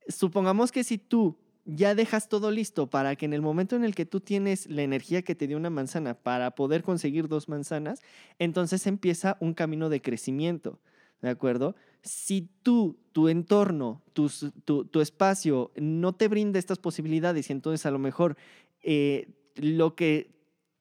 supongamos 0.08 0.72
que 0.72 0.84
si 0.84 0.98
tú 0.98 1.38
ya 1.66 1.96
dejas 1.96 2.28
todo 2.28 2.52
listo 2.52 2.90
para 2.90 3.16
que 3.16 3.26
en 3.26 3.34
el 3.34 3.42
momento 3.42 3.76
en 3.76 3.84
el 3.84 3.96
que 3.96 4.06
tú 4.06 4.20
tienes 4.20 4.68
la 4.70 4.82
energía 4.82 5.22
que 5.22 5.36
te 5.36 5.48
dio 5.48 5.58
una 5.58 5.70
manzana 5.70 6.14
para 6.14 6.52
poder 6.52 6.84
conseguir 6.84 7.28
dos 7.28 7.48
manzanas, 7.48 8.02
entonces 8.40 8.86
empieza 8.86 9.38
un 9.40 9.54
camino 9.54 9.90
de 9.90 10.02
crecimiento, 10.02 10.80
¿de 11.22 11.30
acuerdo? 11.30 11.76
Si 12.02 12.50
tú, 12.64 13.00
tu 13.14 13.30
entorno, 13.30 14.02
tu, 14.14 14.30
tu, 14.66 14.86
tu 14.86 15.02
espacio 15.02 15.72
no 15.78 16.14
te 16.14 16.28
brinda 16.28 16.60
estas 16.60 16.80
posibilidades 16.80 17.50
y 17.50 17.54
entonces 17.54 17.86
a 17.86 17.92
lo 17.92 18.00
mejor 18.00 18.36
eh, 18.82 19.30
lo 19.56 19.96
que 19.96 20.34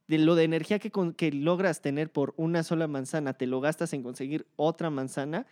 de 0.09 0.19
lo 0.19 0.35
de 0.35 0.45
energía 0.45 0.79
que, 0.79 0.91
que 1.17 1.33
logras 1.33 1.81
tener 1.81 2.11
por 2.11 2.35
una 2.37 2.65
sola 2.65 2.87
manzana, 2.87 3.35
te 3.35 3.47
lo 3.47 3.61
gastas 3.61 3.93
en 3.93 4.03
conseguir 4.03 4.47
otra 4.57 4.91
manzana, 4.91 5.47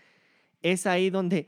es 0.62 0.86
ahí 0.86 1.10
donde 1.10 1.46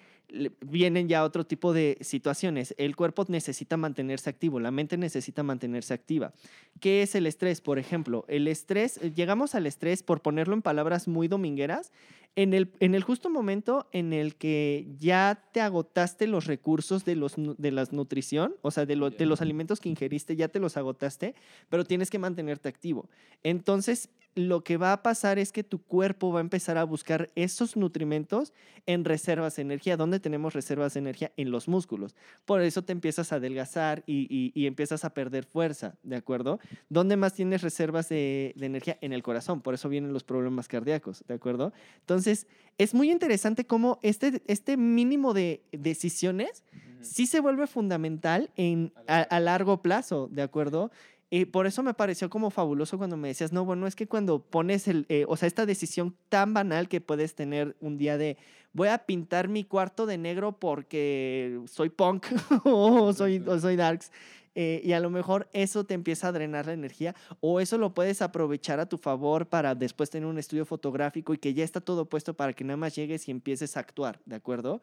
vienen 0.61 1.09
ya 1.09 1.25
otro 1.25 1.45
tipo 1.45 1.73
de 1.73 1.99
situaciones. 2.01 2.75
El 2.79 2.97
cuerpo 2.97 3.25
necesita 3.29 3.77
mantenerse 3.77 4.31
activo, 4.31 4.61
la 4.61 4.71
mente 4.71 4.97
necesita 4.97 5.43
mantenerse 5.43 5.95
activa. 5.95 6.33
¿Qué 6.81 7.03
es 7.03 7.15
el 7.15 7.27
estrés? 7.27 7.61
Por 7.61 7.79
ejemplo, 7.79 8.25
el 8.29 8.49
estrés, 8.49 8.99
llegamos 9.15 9.55
al 9.55 9.67
estrés, 9.67 10.03
por 10.03 10.23
ponerlo 10.23 10.55
en 10.55 10.63
palabras 10.63 11.07
muy 11.07 11.29
domingueras, 11.29 11.93
en 12.35 12.55
el, 12.55 12.73
en 12.81 12.95
el 12.95 13.03
justo 13.03 13.29
momento 13.29 13.89
en 13.93 14.15
el 14.15 14.37
que 14.37 14.87
ya 14.99 15.45
te 15.53 15.61
agotaste 15.61 16.27
los 16.27 16.47
recursos 16.47 17.05
de, 17.05 17.15
los, 17.15 17.35
de 17.37 17.71
la 17.71 17.87
nutrición, 17.91 18.55
o 18.63 18.71
sea, 18.71 18.87
de, 18.87 18.97
lo, 18.97 19.11
de 19.11 19.27
los 19.27 19.43
alimentos 19.43 19.81
que 19.81 19.91
ingeriste, 19.91 20.35
ya 20.35 20.49
te 20.49 20.59
los 20.59 20.79
agotaste, 20.79 21.35
pero 21.69 21.85
tienes 21.85 22.09
que 22.09 22.19
mantenerte 22.19 22.71
activo. 22.71 23.11
Entonces, 23.43 24.09
lo 24.35 24.65
que 24.65 24.77
va 24.77 24.93
a 24.93 25.03
pasar 25.03 25.39
es 25.39 25.53
que 25.53 25.63
tu 25.63 25.83
cuerpo 25.83 26.33
va 26.33 26.41
a 26.41 26.43
empezar 26.43 26.79
a 26.79 26.85
buscar 26.85 27.31
esos 27.35 27.77
nutrimentos 27.77 28.53
en 28.87 29.05
reservas 29.05 29.57
de 29.57 29.63
energía. 29.63 29.97
¿Dónde 29.97 30.21
tenemos 30.21 30.55
reservas 30.55 30.95
de 30.95 31.01
energía? 31.01 31.33
En 31.37 31.51
los 31.51 31.69
músculos. 31.69 32.15
Por 32.45 32.63
eso 32.63 32.83
te 32.83 32.93
empiezas 32.93 33.33
a 33.33 33.37
adelgazar 33.37 34.03
y, 34.07 34.27
y, 34.31 34.53
y 34.55 34.67
empiezas 34.67 35.05
a 35.05 35.15
perder 35.15 35.45
fuerza, 35.45 35.97
¿de 36.03 36.17
acuerdo? 36.17 36.61
¿Dónde 36.89 37.17
más 37.17 37.35
tienes 37.35 37.63
reservas 37.63 38.09
de, 38.09 38.55
de, 38.57 38.67
energía? 38.67 38.99
En 39.01 39.13
el 39.13 39.23
corazón. 39.23 39.61
Por 39.61 39.75
eso 39.75 39.89
vienen 39.89 40.13
los 40.13 40.25
problemas 40.25 40.69
cardíacos, 40.69 41.25
¿de 41.29 41.35
acuerdo? 41.35 41.73
Entonces, 42.01 42.47
es 42.79 42.95
muy 42.95 43.11
interesante 43.11 43.67
cómo 43.67 43.99
este, 44.03 44.43
este 44.47 44.77
mínimo 44.77 45.35
de 45.35 45.63
decisiones 45.73 46.65
uh 46.73 46.77
-huh. 46.77 47.03
sí 47.03 47.27
se 47.27 47.41
vuelve 47.41 47.67
fundamental 47.67 48.51
en, 48.57 48.93
a, 49.07 49.21
a 49.21 49.41
largo 49.41 49.83
plazo, 49.83 50.29
¿de 50.33 50.43
acuerdo? 50.43 50.91
Y 51.35 51.47
por 51.47 51.67
eso 51.67 51.83
me 51.83 51.95
pareció 51.95 52.29
como 52.29 52.51
fabuloso 52.51 52.99
cuando 52.99 53.17
me 53.17 53.29
decías, 53.29 53.55
no, 53.55 53.65
bueno, 53.65 53.87
es 53.87 53.97
que 53.97 54.07
cuando 54.07 54.43
pones 54.43 54.87
el, 54.87 55.07
eh, 55.09 55.25
o 55.27 55.35
sea, 55.39 55.47
esta 55.47 55.65
decisión 55.65 56.15
tan 56.29 56.53
banal 56.53 56.91
que 56.91 57.01
puedes 57.01 57.35
tener 57.35 57.75
un 57.81 57.97
día 57.97 58.19
de, 58.19 58.37
voy 58.75 58.89
a 58.89 58.99
pintar 58.99 59.49
mi 59.49 59.65
cuarto 59.65 60.05
de 60.05 60.19
negro 60.19 60.53
porque 60.53 61.59
soy 61.69 61.89
punk 61.89 62.27
o, 62.65 63.15
soy, 63.15 63.43
o 63.47 63.59
soy 63.59 63.77
darks. 63.77 64.13
Eh, 64.55 64.83
y 64.85 64.93
a 64.93 65.01
lo 65.01 65.09
mejor 65.09 65.49
eso 65.55 65.85
te 65.85 65.95
empieza 65.95 66.29
a 66.29 66.33
drenar 66.33 66.67
la 66.67 66.75
energía 66.75 67.15
o 67.41 67.61
eso 67.61 67.79
lo 67.79 67.95
puedes 67.95 68.21
aprovechar 68.21 68.79
a 68.81 68.87
tu 68.87 68.99
favor 68.99 69.47
para 69.47 69.75
después 69.75 70.11
tener 70.11 70.29
un 70.29 70.37
estudio 70.37 70.67
fotográfico 70.67 71.33
y 71.33 71.39
que 71.39 71.55
ya 71.55 71.65
está 71.65 71.81
todo 71.81 72.05
puesto 72.05 72.35
para 72.35 72.53
que 72.53 72.63
nada 72.63 72.77
más 72.77 72.95
llegues 72.95 73.27
y 73.27 73.31
empieces 73.31 73.79
a 73.79 73.81
actuar, 73.81 74.21
¿de 74.27 74.37
acuerdo? 74.37 74.83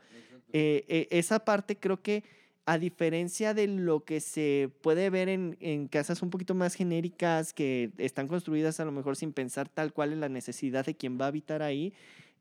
Eh, 0.51 0.83
eh, 0.88 1.07
esa 1.12 1.45
parte 1.45 1.77
creo 1.77 2.01
que 2.01 2.23
a 2.69 2.77
diferencia 2.77 3.55
de 3.55 3.65
lo 3.65 4.05
que 4.05 4.19
se 4.19 4.69
puede 4.82 5.10
ver 5.10 5.27
en, 5.27 5.58
en, 5.60 5.88
casas 5.88 6.21
un 6.21 6.29
poquito 6.29 6.53
más 6.53 6.75
genéricas 6.75 7.51
que 7.51 7.89
están 7.97 8.27
construidas 8.27 8.79
a 8.79 8.86
lo 8.86 8.91
mejor 8.91 9.15
sin 9.15 9.34
pensar 9.34 9.67
tal 9.67 9.91
cual 9.91 10.13
en 10.13 10.19
la 10.19 10.29
necesidad 10.29 10.86
de 10.86 10.93
quien 10.93 11.19
va 11.19 11.25
a 11.25 11.29
habitar 11.29 11.63
ahí, 11.63 11.93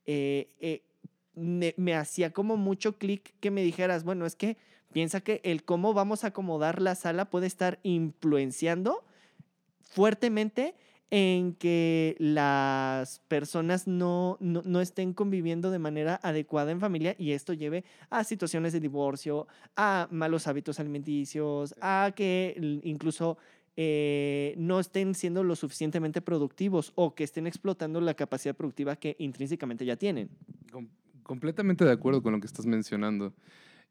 eh, 0.04 0.50
eh, 0.60 0.82
me, 1.34 1.72
me, 1.78 1.94
hacía 1.94 2.30
como 2.34 2.58
mucho 2.58 2.98
clic 2.98 3.32
que 3.40 3.50
me 3.50 3.62
dijeras, 3.62 4.04
bueno, 4.04 4.26
es 4.26 4.36
que 4.36 4.58
piensa 4.92 5.22
que 5.22 5.40
el 5.44 5.64
cómo 5.64 5.94
vamos 5.94 6.24
a 6.24 6.26
acomodar 6.26 6.82
la 6.82 6.94
sala 6.94 7.30
puede 7.30 7.46
estar 7.46 7.78
influenciando 7.82 9.06
fuertemente 9.80 10.74
en 11.10 11.54
que 11.54 12.16
las 12.18 13.20
personas 13.28 13.86
no, 13.86 14.36
no, 14.40 14.62
no, 14.64 14.80
estén 14.80 15.14
conviviendo 15.14 15.70
de 15.70 15.78
manera 15.78 16.20
adecuada 16.22 16.70
en 16.70 16.80
familia 16.80 17.14
y 17.18 17.32
esto 17.32 17.54
lleve 17.54 17.84
a 18.10 18.24
situaciones 18.24 18.74
de 18.74 18.80
divorcio, 18.80 19.46
a 19.74 20.08
malos 20.10 20.46
hábitos 20.46 20.78
alimenticios, 20.80 21.74
a 21.80 22.12
que 22.14 22.80
incluso 22.82 23.38
eh, 23.76 24.54
no 24.58 24.80
estén 24.80 25.14
siendo 25.14 25.44
lo 25.44 25.56
suficientemente 25.56 26.20
productivos 26.20 26.92
o 26.94 27.14
que 27.14 27.24
estén 27.24 27.46
explotando 27.46 28.00
la 28.00 28.14
capacidad 28.14 28.54
productiva 28.54 28.96
que 28.96 29.16
intrínsecamente 29.18 29.86
ya 29.86 29.96
tienen. 29.96 30.28
completamente 31.22 31.84
de 31.84 31.92
acuerdo 31.92 32.22
con 32.22 32.32
lo 32.32 32.40
que 32.40 32.46
estás 32.46 32.66
mencionando. 32.66 33.34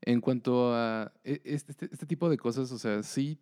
En 0.01 0.21
cuanto 0.21 0.73
a 0.75 1.11
e, 1.23 1.41
este, 1.43 1.71
este, 1.71 1.85
este 1.91 2.05
tipo 2.05 2.29
de 2.29 2.37
cosas, 2.37 2.71
o 2.71 2.77
sea, 2.77 3.01
sí 3.01 3.39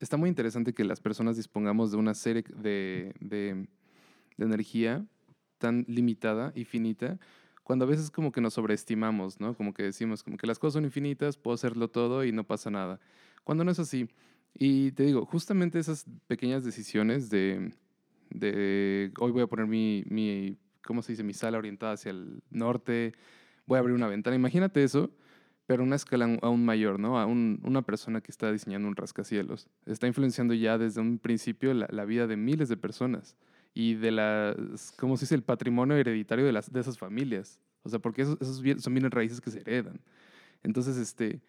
está 0.00 0.16
muy 0.16 0.28
interesante 0.28 0.72
que 0.72 0.84
las 0.84 1.00
personas 1.00 1.36
dispongamos 1.36 1.90
de 1.90 1.96
una 1.96 2.14
serie 2.14 2.44
de, 2.56 3.14
de, 3.20 3.66
energía 4.38 5.04
tan 5.58 5.84
limitada 5.88 6.52
y 6.54 6.64
finita, 6.64 7.18
cuando 7.64 7.84
a 7.84 7.88
veces 7.88 8.10
como 8.10 8.32
que 8.32 8.40
nos 8.40 8.54
sobreestimamos, 8.54 9.40
¿no? 9.40 9.54
Como 9.54 9.74
que 9.74 9.82
decimos, 9.82 10.22
como 10.22 10.36
que 10.36 10.46
las 10.46 10.58
cosas 10.58 10.74
son 10.74 10.84
infinitas, 10.84 11.36
puedo 11.36 11.54
hacerlo 11.54 11.88
todo 11.88 12.24
y 12.24 12.32
no 12.32 12.44
pasa 12.44 12.70
nada. 12.70 13.00
Cuando 13.44 13.64
no 13.64 13.70
es 13.70 13.78
así. 13.78 14.08
Y 14.54 14.92
te 14.92 15.02
digo, 15.02 15.26
justamente 15.26 15.78
esas 15.78 16.06
pequeñas 16.26 16.64
decisiones 16.64 17.28
de, 17.28 17.72
de 18.30 19.12
hoy 19.18 19.32
voy 19.32 19.42
a 19.42 19.46
poner 19.46 19.66
mi, 19.66 20.04
mi, 20.08 20.56
¿cómo 20.82 21.02
se 21.02 21.12
dice? 21.12 21.24
Mi 21.24 21.34
sala 21.34 21.58
orientada 21.58 21.92
hacia 21.92 22.10
el 22.10 22.42
norte, 22.50 23.12
voy 23.66 23.76
a 23.76 23.80
abrir 23.80 23.94
una 23.94 24.06
ventana. 24.06 24.36
Imagínate 24.36 24.82
eso 24.82 25.10
pero 25.68 25.82
a 25.82 25.86
una 25.86 25.96
escala 25.96 26.38
aún 26.40 26.64
mayor, 26.64 26.98
¿no? 26.98 27.20
A 27.20 27.26
una 27.26 27.82
persona 27.82 28.22
que 28.22 28.30
está 28.30 28.50
diseñando 28.50 28.88
un 28.88 28.96
rascacielos. 28.96 29.68
Está 29.84 30.06
influenciando 30.06 30.54
ya 30.54 30.78
desde 30.78 31.02
un 31.02 31.18
principio 31.18 31.74
la, 31.74 32.04
vida 32.06 32.26
de 32.26 32.38
miles 32.38 32.70
de 32.70 32.78
personas 32.78 33.36
y 33.74 33.92
de 33.92 34.10
las, 34.10 34.92
¿cómo 34.92 35.18
se 35.18 35.26
dice? 35.26 35.34
El 35.34 35.42
patrimonio 35.42 35.94
hereditario 35.94 36.46
de, 36.46 36.52
las, 36.52 36.72
de 36.72 36.80
esas 36.80 36.96
familias. 36.96 37.60
O 37.82 37.90
sea, 37.90 37.98
porque 37.98 38.22
esos, 38.22 38.38
esos 38.40 38.82
son 38.82 38.94
bienes 38.94 39.10
raíces 39.10 39.42
que 39.42 39.50
se 39.50 39.60
heredan. 39.60 40.00
Entonces, 40.62 40.96
este, 40.96 41.42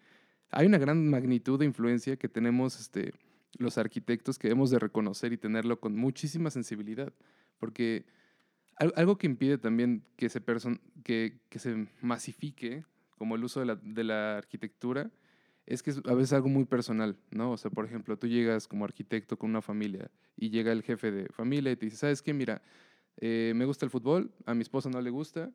hay 0.50 0.66
una 0.66 0.76
gran 0.76 1.08
magnitud 1.08 1.58
de 1.58 1.64
influencia 1.64 2.18
que 2.18 2.28
tenemos 2.28 2.78
este, 2.78 3.14
los 3.56 3.78
arquitectos 3.78 4.38
que 4.38 4.48
debemos 4.48 4.68
de 4.68 4.80
reconocer 4.80 5.32
y 5.32 5.38
tenerlo 5.38 5.80
con 5.80 5.96
muchísima 5.96 6.50
sensibilidad. 6.50 7.10
Porque 7.58 8.04
algo 8.76 9.16
que 9.16 9.28
impide 9.28 9.56
también 9.56 10.04
que 10.16 10.28
se, 10.28 10.42
que, 11.04 11.38
que 11.48 11.58
se 11.58 11.88
masifique 12.02 12.84
como 13.20 13.36
el 13.36 13.44
uso 13.44 13.60
de 13.60 13.66
la, 13.66 13.76
de 13.76 14.02
la 14.02 14.38
arquitectura, 14.38 15.10
es 15.66 15.82
que 15.82 15.90
es 15.90 16.00
a 16.06 16.14
veces 16.14 16.32
algo 16.32 16.48
muy 16.48 16.64
personal, 16.64 17.18
¿no? 17.30 17.52
O 17.52 17.58
sea, 17.58 17.70
por 17.70 17.84
ejemplo, 17.84 18.18
tú 18.18 18.26
llegas 18.26 18.66
como 18.66 18.86
arquitecto 18.86 19.38
con 19.38 19.50
una 19.50 19.60
familia 19.60 20.10
y 20.36 20.48
llega 20.48 20.72
el 20.72 20.82
jefe 20.82 21.10
de 21.10 21.28
familia 21.28 21.70
y 21.70 21.76
te 21.76 21.84
dice, 21.84 21.98
¿sabes 21.98 22.22
qué? 22.22 22.32
Mira, 22.32 22.62
eh, 23.18 23.52
me 23.54 23.66
gusta 23.66 23.84
el 23.84 23.90
fútbol, 23.90 24.32
a 24.46 24.54
mi 24.54 24.62
esposa 24.62 24.88
no 24.88 25.02
le 25.02 25.10
gusta 25.10 25.52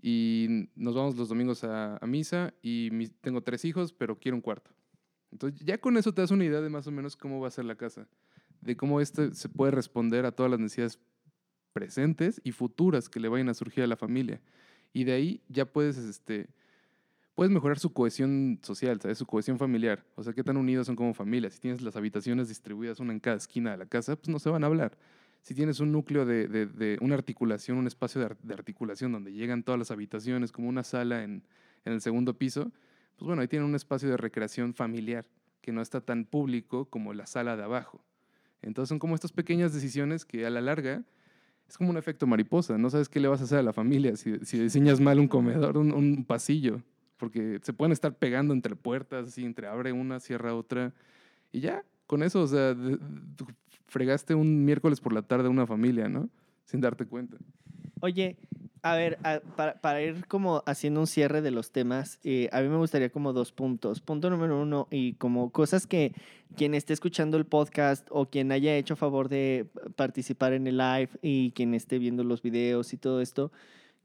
y 0.00 0.68
nos 0.76 0.94
vamos 0.94 1.16
los 1.16 1.28
domingos 1.28 1.64
a, 1.64 1.96
a 1.96 2.06
misa 2.06 2.54
y 2.62 3.08
tengo 3.20 3.42
tres 3.42 3.64
hijos, 3.64 3.92
pero 3.92 4.16
quiero 4.16 4.36
un 4.36 4.40
cuarto. 4.40 4.70
Entonces, 5.32 5.58
ya 5.64 5.78
con 5.78 5.96
eso 5.96 6.14
te 6.14 6.20
das 6.20 6.30
una 6.30 6.44
idea 6.44 6.60
de 6.60 6.70
más 6.70 6.86
o 6.86 6.92
menos 6.92 7.16
cómo 7.16 7.40
va 7.40 7.48
a 7.48 7.50
ser 7.50 7.64
la 7.64 7.74
casa, 7.74 8.06
de 8.60 8.76
cómo 8.76 9.00
esto 9.00 9.34
se 9.34 9.48
puede 9.48 9.72
responder 9.72 10.24
a 10.24 10.30
todas 10.30 10.52
las 10.52 10.60
necesidades 10.60 11.00
presentes 11.72 12.40
y 12.44 12.52
futuras 12.52 13.08
que 13.08 13.18
le 13.18 13.28
vayan 13.28 13.48
a 13.48 13.54
surgir 13.54 13.82
a 13.82 13.88
la 13.88 13.96
familia. 13.96 14.40
Y 14.92 15.02
de 15.02 15.14
ahí 15.14 15.42
ya 15.48 15.66
puedes, 15.66 15.98
este, 15.98 16.48
puedes 17.38 17.52
mejorar 17.52 17.78
su 17.78 17.92
cohesión 17.92 18.58
social, 18.62 19.00
¿sabes? 19.00 19.16
Su 19.16 19.24
cohesión 19.24 19.60
familiar. 19.60 20.04
O 20.16 20.24
sea, 20.24 20.32
qué 20.32 20.42
tan 20.42 20.56
unidos 20.56 20.88
son 20.88 20.96
como 20.96 21.14
familia. 21.14 21.48
Si 21.50 21.60
tienes 21.60 21.82
las 21.82 21.94
habitaciones 21.94 22.48
distribuidas 22.48 22.98
una 22.98 23.12
en 23.12 23.20
cada 23.20 23.36
esquina 23.36 23.70
de 23.70 23.76
la 23.76 23.86
casa, 23.86 24.16
pues 24.16 24.28
no 24.28 24.40
se 24.40 24.50
van 24.50 24.64
a 24.64 24.66
hablar. 24.66 24.98
Si 25.42 25.54
tienes 25.54 25.78
un 25.78 25.92
núcleo 25.92 26.26
de, 26.26 26.48
de, 26.48 26.98
una 27.00 27.14
articulación, 27.14 27.78
un 27.78 27.86
espacio 27.86 28.20
de, 28.42 28.52
articulación 28.52 29.12
donde 29.12 29.32
llegan 29.32 29.62
todas 29.62 29.78
las 29.78 29.92
habitaciones, 29.92 30.50
como 30.50 30.68
una 30.68 30.82
sala 30.82 31.22
en, 31.22 31.44
en 31.84 31.92
el 31.92 32.00
segundo 32.00 32.36
piso, 32.36 32.72
pues 33.16 33.28
bueno, 33.28 33.40
ahí 33.40 33.46
tienen 33.46 33.68
un 33.68 33.76
espacio 33.76 34.08
de 34.08 34.16
recreación 34.16 34.74
familiar 34.74 35.24
que 35.60 35.70
no 35.70 35.80
está 35.80 36.00
tan 36.00 36.24
público 36.24 36.86
como 36.86 37.14
la 37.14 37.26
sala 37.26 37.56
de 37.56 37.62
abajo. 37.62 38.00
Entonces 38.62 38.88
son 38.88 38.98
como 38.98 39.14
estas 39.14 39.30
pequeñas 39.30 39.72
decisiones 39.72 40.24
que 40.24 40.44
a 40.44 40.50
la 40.50 40.60
larga 40.60 41.04
es 41.68 41.78
como 41.78 41.90
un 41.90 41.98
efecto 41.98 42.26
mariposa. 42.26 42.76
No 42.78 42.90
sabes 42.90 43.08
qué 43.08 43.20
le 43.20 43.28
vas 43.28 43.40
a 43.42 43.44
hacer 43.44 43.58
a 43.60 43.62
la 43.62 43.72
familia 43.72 44.16
si, 44.16 44.40
si 44.44 44.58
diseñas 44.58 44.98
mal 44.98 45.20
un 45.20 45.28
comedor, 45.28 45.78
un, 45.78 45.92
un 45.92 46.24
pasillo 46.24 46.82
porque 47.18 47.60
se 47.62 47.72
pueden 47.72 47.92
estar 47.92 48.14
pegando 48.14 48.54
entre 48.54 48.76
puertas, 48.76 49.28
así, 49.28 49.44
entre 49.44 49.66
abre 49.66 49.92
una, 49.92 50.20
cierra 50.20 50.54
otra, 50.54 50.94
y 51.52 51.60
ya, 51.60 51.84
con 52.06 52.22
eso, 52.22 52.42
o 52.42 52.46
sea, 52.46 52.74
fregaste 53.86 54.34
un 54.34 54.64
miércoles 54.64 55.00
por 55.00 55.12
la 55.12 55.22
tarde 55.22 55.48
a 55.48 55.50
una 55.50 55.66
familia, 55.66 56.08
¿no? 56.08 56.28
Sin 56.64 56.80
darte 56.80 57.06
cuenta. 57.06 57.36
Oye, 58.00 58.36
a 58.82 58.94
ver, 58.94 59.18
para, 59.56 59.80
para, 59.80 60.02
ir 60.02 60.26
como 60.26 60.62
haciendo 60.66 61.00
un 61.00 61.06
cierre 61.06 61.42
de 61.42 61.50
los 61.50 61.72
temas, 61.72 62.20
eh, 62.22 62.48
a 62.52 62.60
mí 62.60 62.68
me 62.68 62.76
gustaría 62.76 63.10
como 63.10 63.32
dos 63.32 63.52
puntos. 63.52 64.00
Punto 64.00 64.30
número 64.30 64.60
uno, 64.60 64.86
y 64.90 65.14
como 65.14 65.50
cosas 65.50 65.86
que 65.86 66.12
quien 66.56 66.74
esté 66.74 66.92
escuchando 66.92 67.36
el 67.36 67.44
podcast 67.44 68.06
o 68.10 68.26
quien 68.26 68.52
haya 68.52 68.76
hecho 68.76 68.96
favor 68.96 69.28
de 69.28 69.66
participar 69.96 70.52
en 70.52 70.66
el 70.66 70.78
live 70.78 71.10
y 71.22 71.50
quien 71.52 71.74
esté 71.74 71.98
viendo 71.98 72.24
los 72.24 72.42
videos 72.42 72.92
y 72.92 72.96
todo 72.96 73.20
esto, 73.20 73.50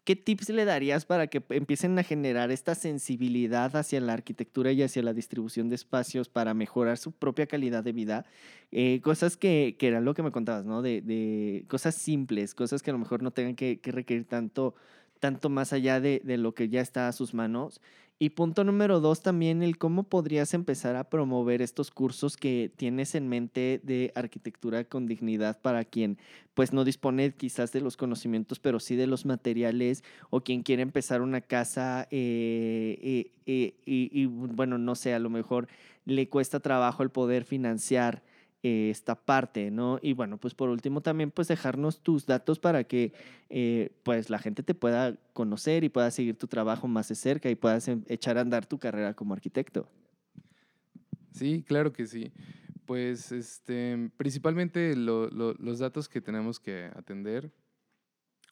¿Qué 0.04 0.18
tips 0.18 0.50
le 0.50 0.66
darías 0.66 1.06
para 1.06 1.28
que 1.28 1.42
empiecen 1.50 1.98
a 1.98 2.04
generar 2.04 2.52
esta 2.52 2.76
sensibilidad 2.76 3.74
hacia 3.74 4.02
la 4.02 4.12
arquitectura 4.12 4.74
y 4.74 4.84
hacia 4.84 5.02
la 5.02 5.14
distribución 5.14 5.70
de 5.70 5.76
espacios 5.76 6.28
para 6.28 6.54
mejorar 6.54 6.98
su 6.98 7.14
propia 7.14 7.48
calidad 7.48 7.86
de 7.86 7.94
vida? 7.94 8.26
Eh, 8.74 9.00
cosas 9.02 9.38
que, 9.38 9.78
que 9.80 9.88
eran 9.88 10.04
lo 10.04 10.14
que 10.14 10.22
me 10.22 10.32
contabas, 10.32 10.66
¿no? 10.66 10.82
De, 10.82 11.02
de, 11.02 11.64
cosas 11.70 11.96
simples, 11.96 12.54
cosas 12.54 12.84
que 12.84 12.90
a 12.90 12.94
lo 12.94 13.00
mejor 13.00 13.24
no 13.24 13.32
tengan 13.32 13.56
que, 13.56 13.80
que 13.80 13.94
requerir 13.94 14.26
tanto, 14.26 14.76
tanto 15.22 15.48
más 15.50 15.72
allá 15.72 16.02
de, 16.02 16.22
de, 16.26 16.38
lo 16.38 16.54
que 16.54 16.68
ya 16.68 16.82
está 16.82 17.08
a 17.08 17.14
sus 17.14 17.34
manos 17.34 17.80
y 18.24 18.30
punto 18.30 18.64
número 18.64 19.02
dos 19.02 19.22
también, 19.22 19.62
el 19.64 19.78
cómo 19.78 20.04
podrías 20.04 20.54
empezar 20.54 20.96
a 20.96 21.10
promover 21.10 21.62
estos 21.62 21.92
cursos 21.92 22.38
que 22.38 22.72
tienes 22.78 23.16
en 23.16 23.28
mente 23.28 23.82
de 23.84 24.14
arquitectura 24.16 24.86
con 24.86 25.08
dignidad 25.08 25.60
para 25.62 25.84
quien 25.84 26.18
pues 26.54 26.72
no 26.72 26.86
dispone 26.86 27.34
quizás 27.34 27.74
de 27.74 27.82
los 27.82 27.98
conocimientos, 27.98 28.62
pero 28.62 28.80
sí 28.80 28.96
de 28.96 29.08
los 29.08 29.26
materiales 29.26 30.06
o 30.30 30.40
quien 30.40 30.64
quiere 30.64 30.84
empezar 30.84 31.22
una 31.22 31.42
casa 31.42 32.08
eh, 32.12 32.98
eh, 33.02 33.32
eh, 33.46 33.74
y, 33.86 34.10
y, 34.18 34.26
bueno, 34.28 34.78
no 34.78 34.96
sé, 34.96 35.14
a 35.14 35.20
lo 35.20 35.30
mejor 35.30 35.68
le 36.06 36.30
cuesta 36.30 36.62
trabajo 36.62 37.04
el 37.04 37.10
poder 37.10 37.44
financiar 37.44 38.24
eh, 38.64 38.90
esta 38.90 39.16
parte, 39.16 39.72
¿no? 39.72 40.00
Y 40.02 40.14
bueno, 40.14 40.38
pues 40.38 40.54
por 40.54 40.70
último 40.70 41.02
también 41.02 41.32
pues 41.32 41.50
dejarnos 41.50 42.00
tus 42.00 42.26
datos 42.26 42.60
para 42.60 42.86
que 42.86 43.12
eh, 43.50 43.92
pues 44.04 44.30
la 44.30 44.40
gente 44.40 44.64
te 44.64 44.74
pueda 44.74 45.18
conocer 45.34 45.84
y 45.84 45.90
pueda 45.90 46.10
seguir 46.12 46.38
tu 46.38 46.48
trabajo 46.48 46.88
más 46.88 47.10
de 47.10 47.16
cerca 47.16 47.50
y 47.50 47.56
puedas 47.56 47.90
em, 47.90 48.04
echar 48.08 48.38
a 48.38 48.42
andar 48.42 48.66
tu 48.66 48.80
carrera 48.80 49.14
como 49.14 49.34
arquitecto. 49.34 49.90
Sí, 51.34 51.64
claro 51.68 51.92
que 51.92 52.08
sí. 52.08 52.32
Pues 52.86 53.34
este, 53.34 54.10
principalmente 54.16 54.96
los 54.96 55.80
datos 55.80 56.08
que 56.08 56.22
tenemos 56.22 56.60
que 56.60 56.86
atender 56.96 57.52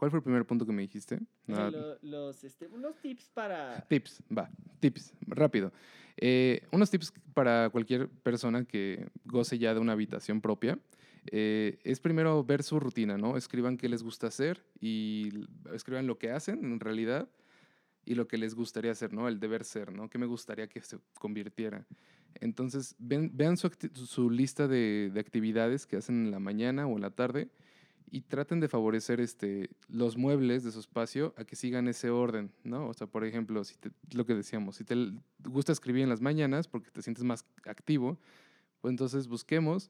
¿Cuál 0.01 0.09
fue 0.09 0.17
el 0.17 0.23
primer 0.23 0.47
punto 0.47 0.65
que 0.65 0.71
me 0.71 0.81
dijiste? 0.81 1.19
Eh, 1.47 1.97
los, 2.01 2.43
este, 2.43 2.65
unos 2.65 2.99
tips 3.03 3.29
para... 3.35 3.85
Tips, 3.87 4.23
va, 4.35 4.49
tips, 4.79 5.13
rápido. 5.27 5.71
Eh, 6.17 6.65
unos 6.71 6.89
tips 6.89 7.13
para 7.35 7.69
cualquier 7.69 8.09
persona 8.09 8.65
que 8.65 9.11
goce 9.25 9.59
ya 9.59 9.75
de 9.75 9.79
una 9.79 9.91
habitación 9.91 10.41
propia. 10.41 10.79
Eh, 11.27 11.77
es 11.83 11.99
primero 11.99 12.43
ver 12.43 12.63
su 12.63 12.79
rutina, 12.79 13.15
¿no? 13.19 13.37
Escriban 13.37 13.77
qué 13.77 13.87
les 13.89 14.01
gusta 14.01 14.25
hacer 14.25 14.65
y 14.79 15.45
escriban 15.71 16.07
lo 16.07 16.17
que 16.17 16.31
hacen 16.31 16.65
en 16.65 16.79
realidad 16.79 17.29
y 18.03 18.15
lo 18.15 18.27
que 18.27 18.39
les 18.39 18.55
gustaría 18.55 18.93
hacer, 18.93 19.13
¿no? 19.13 19.27
El 19.27 19.39
deber 19.39 19.63
ser, 19.63 19.93
¿no? 19.93 20.09
¿Qué 20.09 20.17
me 20.17 20.25
gustaría 20.25 20.67
que 20.67 20.81
se 20.81 20.97
convirtiera? 21.13 21.85
Entonces, 22.39 22.95
vean 22.97 23.55
su, 23.55 23.69
su 23.93 24.31
lista 24.31 24.67
de, 24.67 25.11
de, 25.13 25.19
actividades 25.19 25.85
que 25.85 25.97
hacen 25.97 26.25
en 26.25 26.31
la 26.31 26.39
mañana 26.39 26.87
o 26.87 26.95
en 26.95 27.01
la 27.01 27.11
tarde 27.11 27.51
y 28.11 28.21
traten 28.21 28.59
de 28.59 28.67
favorecer 28.67 29.21
este, 29.21 29.69
los 29.87 30.17
muebles 30.17 30.65
de 30.65 30.71
su 30.71 30.81
espacio 30.81 31.33
a 31.37 31.45
que 31.45 31.55
sigan 31.55 31.87
ese 31.87 32.09
orden, 32.09 32.51
¿no? 32.63 32.89
O 32.89 32.93
sea, 32.93 33.07
por 33.07 33.23
ejemplo, 33.23 33.63
si 33.63 33.75
lo 34.11 34.25
que 34.25 34.35
decíamos, 34.35 34.75
si 34.75 34.83
te 34.83 34.95
gusta 35.39 35.71
escribir 35.71 36.03
en 36.03 36.09
las 36.09 36.19
mañanas 36.19 36.67
porque 36.67 36.91
te 36.91 37.01
sientes 37.01 37.23
más 37.23 37.45
activo, 37.65 38.19
pues 38.81 38.91
entonces 38.91 39.27
busquemos 39.27 39.89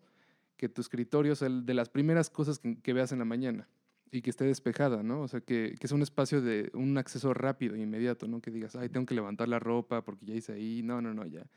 que 0.55 0.69
tu 0.69 0.81
escritorio 0.81 1.35
sea 1.35 1.49
de 1.49 1.73
las 1.73 1.89
primeras 1.89 2.29
cosas 2.29 2.59
que, 2.59 2.93
veas 2.93 3.11
en 3.11 3.17
la 3.17 3.25
mañana 3.25 3.67
y 4.11 4.21
que 4.21 4.29
esté 4.29 4.45
despejada, 4.45 5.01
¿no? 5.01 5.21
O 5.21 5.27
sea, 5.27 5.41
que, 5.41 5.75
que 5.79 5.87
sea 5.87 5.95
un 5.95 6.03
espacio 6.03 6.41
de 6.41 6.69
un 6.75 6.99
acceso 6.99 7.33
rápido 7.33 7.73
e 7.73 7.79
inmediato, 7.79 8.27
¿no? 8.27 8.39
Que 8.39 8.51
digas, 8.51 8.75
ay, 8.75 8.89
tengo 8.89 9.07
que 9.07 9.15
levantar 9.15 9.47
la 9.47 9.57
ropa 9.57 10.03
porque 10.03 10.27
ya 10.27 10.35
hice 10.35 10.53
ahí. 10.53 10.83
No, 10.83 11.01
no, 11.01 11.15
no, 11.15 11.25
ya. 11.25 11.47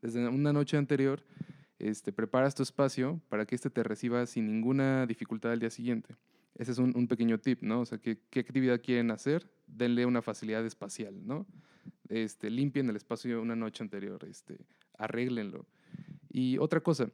Desde 0.00 0.26
una 0.26 0.54
noche 0.54 0.78
anterior 0.78 1.22
este, 1.84 2.12
preparas 2.12 2.54
tu 2.54 2.62
espacio 2.62 3.20
para 3.28 3.44
que 3.44 3.54
éste 3.54 3.68
te 3.68 3.82
reciba 3.82 4.24
sin 4.24 4.46
ninguna 4.46 5.06
dificultad 5.06 5.52
al 5.52 5.60
día 5.60 5.68
siguiente. 5.68 6.16
Ese 6.54 6.72
es 6.72 6.78
un, 6.78 7.06
pequeño 7.08 7.38
tip, 7.38 7.62
¿no? 7.62 7.80
O 7.80 7.84
sea, 7.84 7.98
¿qué, 7.98 8.18
¿qué, 8.30 8.40
actividad 8.40 8.80
quieren 8.80 9.10
hacer? 9.10 9.50
Denle 9.66 10.06
una 10.06 10.22
facilidad 10.22 10.64
espacial, 10.64 11.14
¿no? 11.26 11.46
Este, 12.08 12.48
limpien 12.48 12.88
el 12.88 12.96
espacio 12.96 13.42
una 13.42 13.54
noche 13.54 13.82
anterior, 13.82 14.24
este, 14.24 14.56
arréglenlo. 14.96 15.66
Y 16.30 16.56
otra 16.56 16.80
cosa, 16.80 17.10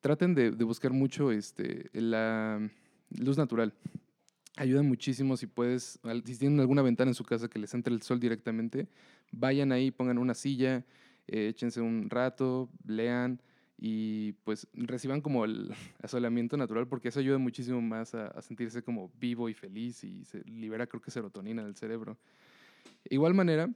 traten 0.00 0.34
de, 0.34 0.50
buscar 0.50 0.92
mucho 0.92 1.32
este, 1.32 1.90
la, 1.92 2.60
luz 3.18 3.36
natural. 3.36 3.74
Ayuda 4.56 4.82
muchísimo 4.82 5.36
si 5.36 5.48
puedes, 5.48 5.98
si 6.24 6.38
tienen 6.38 6.60
alguna 6.60 6.82
ventana 6.82 7.10
en 7.10 7.14
su 7.14 7.24
casa 7.24 7.48
que 7.48 7.58
les 7.58 7.74
entre 7.74 7.92
el 7.92 8.02
sol 8.02 8.20
directamente, 8.20 8.86
vayan 9.32 9.72
ahí, 9.72 9.90
pongan 9.90 10.18
una 10.18 10.34
silla, 10.34 10.84
eh, 11.26 11.48
échense 11.48 11.80
un 11.80 12.08
rato, 12.08 12.68
lean 12.86 13.40
y 13.84 14.34
pues 14.44 14.68
reciban 14.74 15.20
como 15.20 15.44
el 15.44 15.74
asolamiento 16.02 16.56
natural 16.56 16.86
porque 16.86 17.08
eso 17.08 17.18
ayuda 17.18 17.38
muchísimo 17.38 17.82
más 17.82 18.14
a, 18.14 18.40
sentirse 18.40 18.84
como 18.84 19.10
vivo 19.18 19.48
y 19.48 19.54
feliz 19.54 20.04
y 20.04 20.24
se 20.24 20.44
libera 20.44 20.86
creo 20.86 21.02
que 21.02 21.10
serotonina 21.10 21.64
del 21.64 21.74
cerebro. 21.74 22.16
Igual 23.10 23.34
manera, 23.34 23.68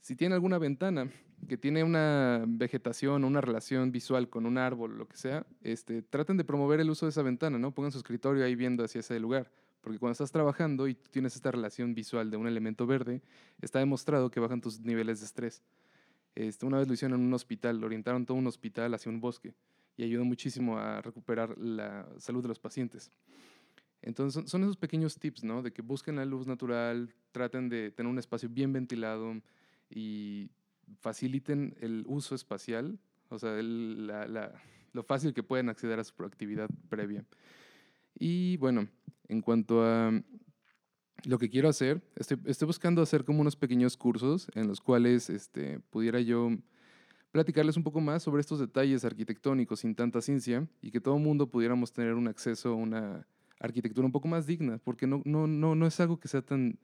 si 0.00 0.16
tienen 0.16 0.32
alguna 0.32 0.56
ventana 0.56 1.10
que 1.46 1.58
tiene 1.58 1.84
una 1.84 2.42
vegetación 2.48 3.22
una 3.22 3.42
relación 3.42 3.92
visual 3.92 4.30
con 4.30 4.46
un 4.46 4.56
árbol, 4.56 4.96
lo 4.96 5.06
que 5.06 5.18
sea, 5.18 5.46
este, 5.62 6.00
traten 6.00 6.38
de 6.38 6.44
promover 6.44 6.80
el 6.80 6.88
uso 6.88 7.04
de 7.04 7.10
esa 7.10 7.22
ventana, 7.22 7.58
¿no? 7.58 7.74
Pongan 7.74 7.92
su 7.92 7.98
escritorio 7.98 8.46
ahí 8.46 8.54
viendo 8.54 8.82
hacia 8.82 9.00
ese 9.00 9.20
lugar. 9.20 9.50
Porque 9.82 9.98
cuando 9.98 10.12
estás 10.12 10.32
trabajando 10.32 10.88
y 10.88 10.94
tienes 10.94 11.36
esta 11.36 11.50
relación 11.50 11.94
visual 11.94 12.30
de 12.30 12.38
un 12.38 12.46
elemento 12.46 12.86
verde, 12.86 13.22
está 13.60 13.78
demostrado 13.78 14.30
que 14.30 14.40
bajan 14.40 14.62
tus 14.62 14.80
niveles 14.80 15.20
de 15.20 15.26
estrés. 15.26 15.62
Este, 16.40 16.64
una 16.64 16.78
vez 16.78 16.88
lo 16.88 16.94
hicieron 16.94 17.20
en 17.20 17.26
un 17.26 17.34
hospital, 17.34 17.84
orientaron 17.84 18.24
todo 18.24 18.38
un 18.38 18.46
hospital 18.46 18.94
hacia 18.94 19.12
un 19.12 19.20
bosque 19.20 19.52
y 19.98 20.04
ayudó 20.04 20.24
muchísimo 20.24 20.78
a 20.78 21.02
recuperar 21.02 21.58
la 21.58 22.08
salud 22.18 22.40
de 22.40 22.48
los 22.48 22.58
pacientes. 22.58 23.10
Entonces 24.00 24.48
son, 24.50 24.62
esos 24.62 24.78
pequeños 24.78 25.18
tips, 25.18 25.44
¿no? 25.44 25.60
De 25.60 25.70
que 25.70 25.82
busquen 25.82 26.16
la 26.16 26.24
luz 26.24 26.46
natural, 26.46 27.14
traten 27.32 27.68
de 27.68 27.90
tener 27.90 28.10
un 28.10 28.18
espacio 28.18 28.48
bien 28.48 28.72
ventilado 28.72 29.38
y 29.90 30.48
faciliten 31.00 31.74
el 31.78 32.04
uso 32.06 32.34
espacial, 32.34 32.98
o 33.28 33.38
sea, 33.38 33.58
el- 33.58 34.06
la- 34.06 34.26
la- 34.26 34.62
lo 34.94 35.02
fácil 35.02 35.34
que 35.34 35.42
pueden 35.42 35.68
acceder 35.68 35.98
a 35.98 36.04
su 36.04 36.24
actividad 36.24 36.70
previa. 36.88 37.26
Y 38.18 38.56
bueno, 38.56 38.88
en 39.28 39.42
cuanto 39.42 39.84
a 39.84 40.10
lo 41.24 41.38
que 41.38 41.48
quiero 41.50 41.68
hacer, 41.68 42.02
estoy, 42.16 42.38
estoy 42.46 42.66
buscando 42.66 43.02
hacer 43.02 43.24
como 43.24 43.40
unos 43.40 43.56
pequeños 43.56 43.96
cursos 43.96 44.48
en 44.54 44.66
los 44.68 44.80
cuales 44.80 45.30
este, 45.30 45.80
pudiera 45.90 46.20
yo 46.20 46.50
platicarles 47.32 47.76
un 47.76 47.84
poco 47.84 48.00
más 48.00 48.22
sobre 48.22 48.40
estos 48.40 48.58
detalles 48.58 49.04
arquitectónicos 49.04 49.80
sin 49.80 49.94
tanta 49.94 50.20
ciencia 50.20 50.66
y 50.82 50.90
que 50.90 51.00
todo 51.00 51.16
el 51.16 51.22
mundo 51.22 51.48
pudiéramos 51.48 51.92
tener 51.92 52.14
un 52.14 52.26
acceso 52.28 52.70
a 52.70 52.74
una 52.74 53.26
arquitectura 53.60 54.06
un 54.06 54.12
poco 54.12 54.26
más 54.28 54.46
digna, 54.46 54.78
porque 54.82 55.06
no, 55.06 55.22
no, 55.24 55.46
no, 55.46 55.74
no 55.74 55.86
es 55.86 56.00
algo 56.00 56.18
que 56.18 56.28
sea 56.28 56.42
tan... 56.42 56.78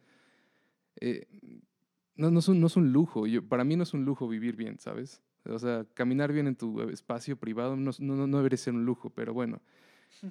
eh, 1.00 1.26
no, 2.16 2.30
no, 2.30 2.38
es 2.38 2.48
un, 2.48 2.60
no 2.60 2.66
es 2.66 2.76
un 2.76 2.92
lujo, 2.92 3.26
yo, 3.26 3.42
para 3.46 3.64
mí 3.64 3.76
no 3.76 3.82
es 3.82 3.92
un 3.92 4.04
lujo 4.04 4.26
vivir 4.28 4.56
bien, 4.56 4.78
¿sabes? 4.78 5.22
O 5.44 5.58
sea, 5.58 5.84
caminar 5.94 6.32
bien 6.32 6.46
en 6.46 6.56
tu 6.56 6.80
espacio 6.88 7.36
privado 7.36 7.76
no, 7.76 7.90
es- 7.90 8.00
no, 8.00 8.16
no- 8.16 8.26
no 8.26 8.36
debería 8.38 8.56
ser 8.56 8.74
un 8.74 8.84
lujo, 8.84 9.10
pero 9.10 9.32
bueno, 9.34 9.60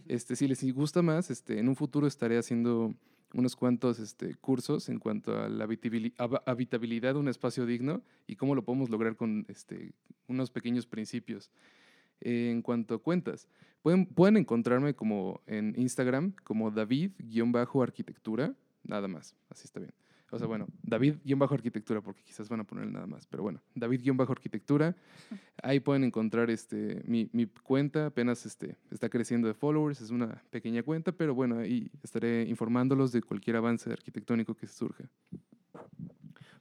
este, 0.07 0.35
si 0.35 0.47
les 0.47 0.63
gusta 0.73 1.01
más, 1.01 1.29
este, 1.29 1.59
en 1.59 1.69
un 1.69 1.75
futuro 1.75 2.07
estaré 2.07 2.37
haciendo 2.37 2.93
unos 3.35 3.55
cuantos 3.55 3.99
este, 3.99 4.33
cursos 4.35 4.87
en 4.89 4.97
cuanto 4.97 5.37
a 5.37 5.49
la 5.49 5.65
habitabilidad 6.45 7.13
de 7.13 7.19
un 7.19 7.27
espacio 7.27 7.65
digno 7.65 8.01
y 8.27 8.37
cómo 8.37 8.55
lo 8.55 8.63
podemos 8.63 8.89
lograr 8.89 9.15
con 9.17 9.45
este, 9.49 9.93
unos 10.27 10.49
pequeños 10.49 10.87
principios. 10.87 11.51
En 12.21 12.61
cuanto 12.61 12.95
a 12.95 12.99
cuentas, 12.99 13.49
pueden, 13.81 14.05
pueden 14.05 14.37
encontrarme 14.37 14.95
como 14.95 15.41
en 15.47 15.73
Instagram 15.77 16.31
como 16.43 16.71
David-arquitectura, 16.71 18.55
nada 18.83 19.09
más, 19.09 19.35
así 19.49 19.65
está 19.65 19.81
bien. 19.81 20.04
O 20.35 20.37
sea, 20.37 20.47
bueno, 20.47 20.67
David-arquitectura, 20.83 22.01
porque 22.01 22.21
quizás 22.21 22.49
van 22.49 22.59
a 22.59 22.65
poner 22.65 22.91
nada 22.91 23.07
más, 23.07 23.25
pero 23.25 23.41
bueno, 23.41 23.61
David-arquitectura. 23.73 24.93
Ahí 25.63 25.79
pueden 25.79 26.03
encontrar 26.03 26.49
este, 26.49 27.01
mi, 27.07 27.29
mi 27.31 27.45
cuenta, 27.45 28.07
apenas 28.07 28.45
este, 28.45 28.75
está 28.91 29.07
creciendo 29.07 29.47
de 29.47 29.53
followers, 29.53 30.01
es 30.01 30.09
una 30.09 30.43
pequeña 30.49 30.83
cuenta, 30.83 31.13
pero 31.13 31.33
bueno, 31.33 31.59
ahí 31.59 31.89
estaré 32.03 32.43
informándolos 32.43 33.13
de 33.13 33.21
cualquier 33.21 33.55
avance 33.55 33.89
arquitectónico 33.89 34.55
que 34.55 34.67
surja. 34.67 35.09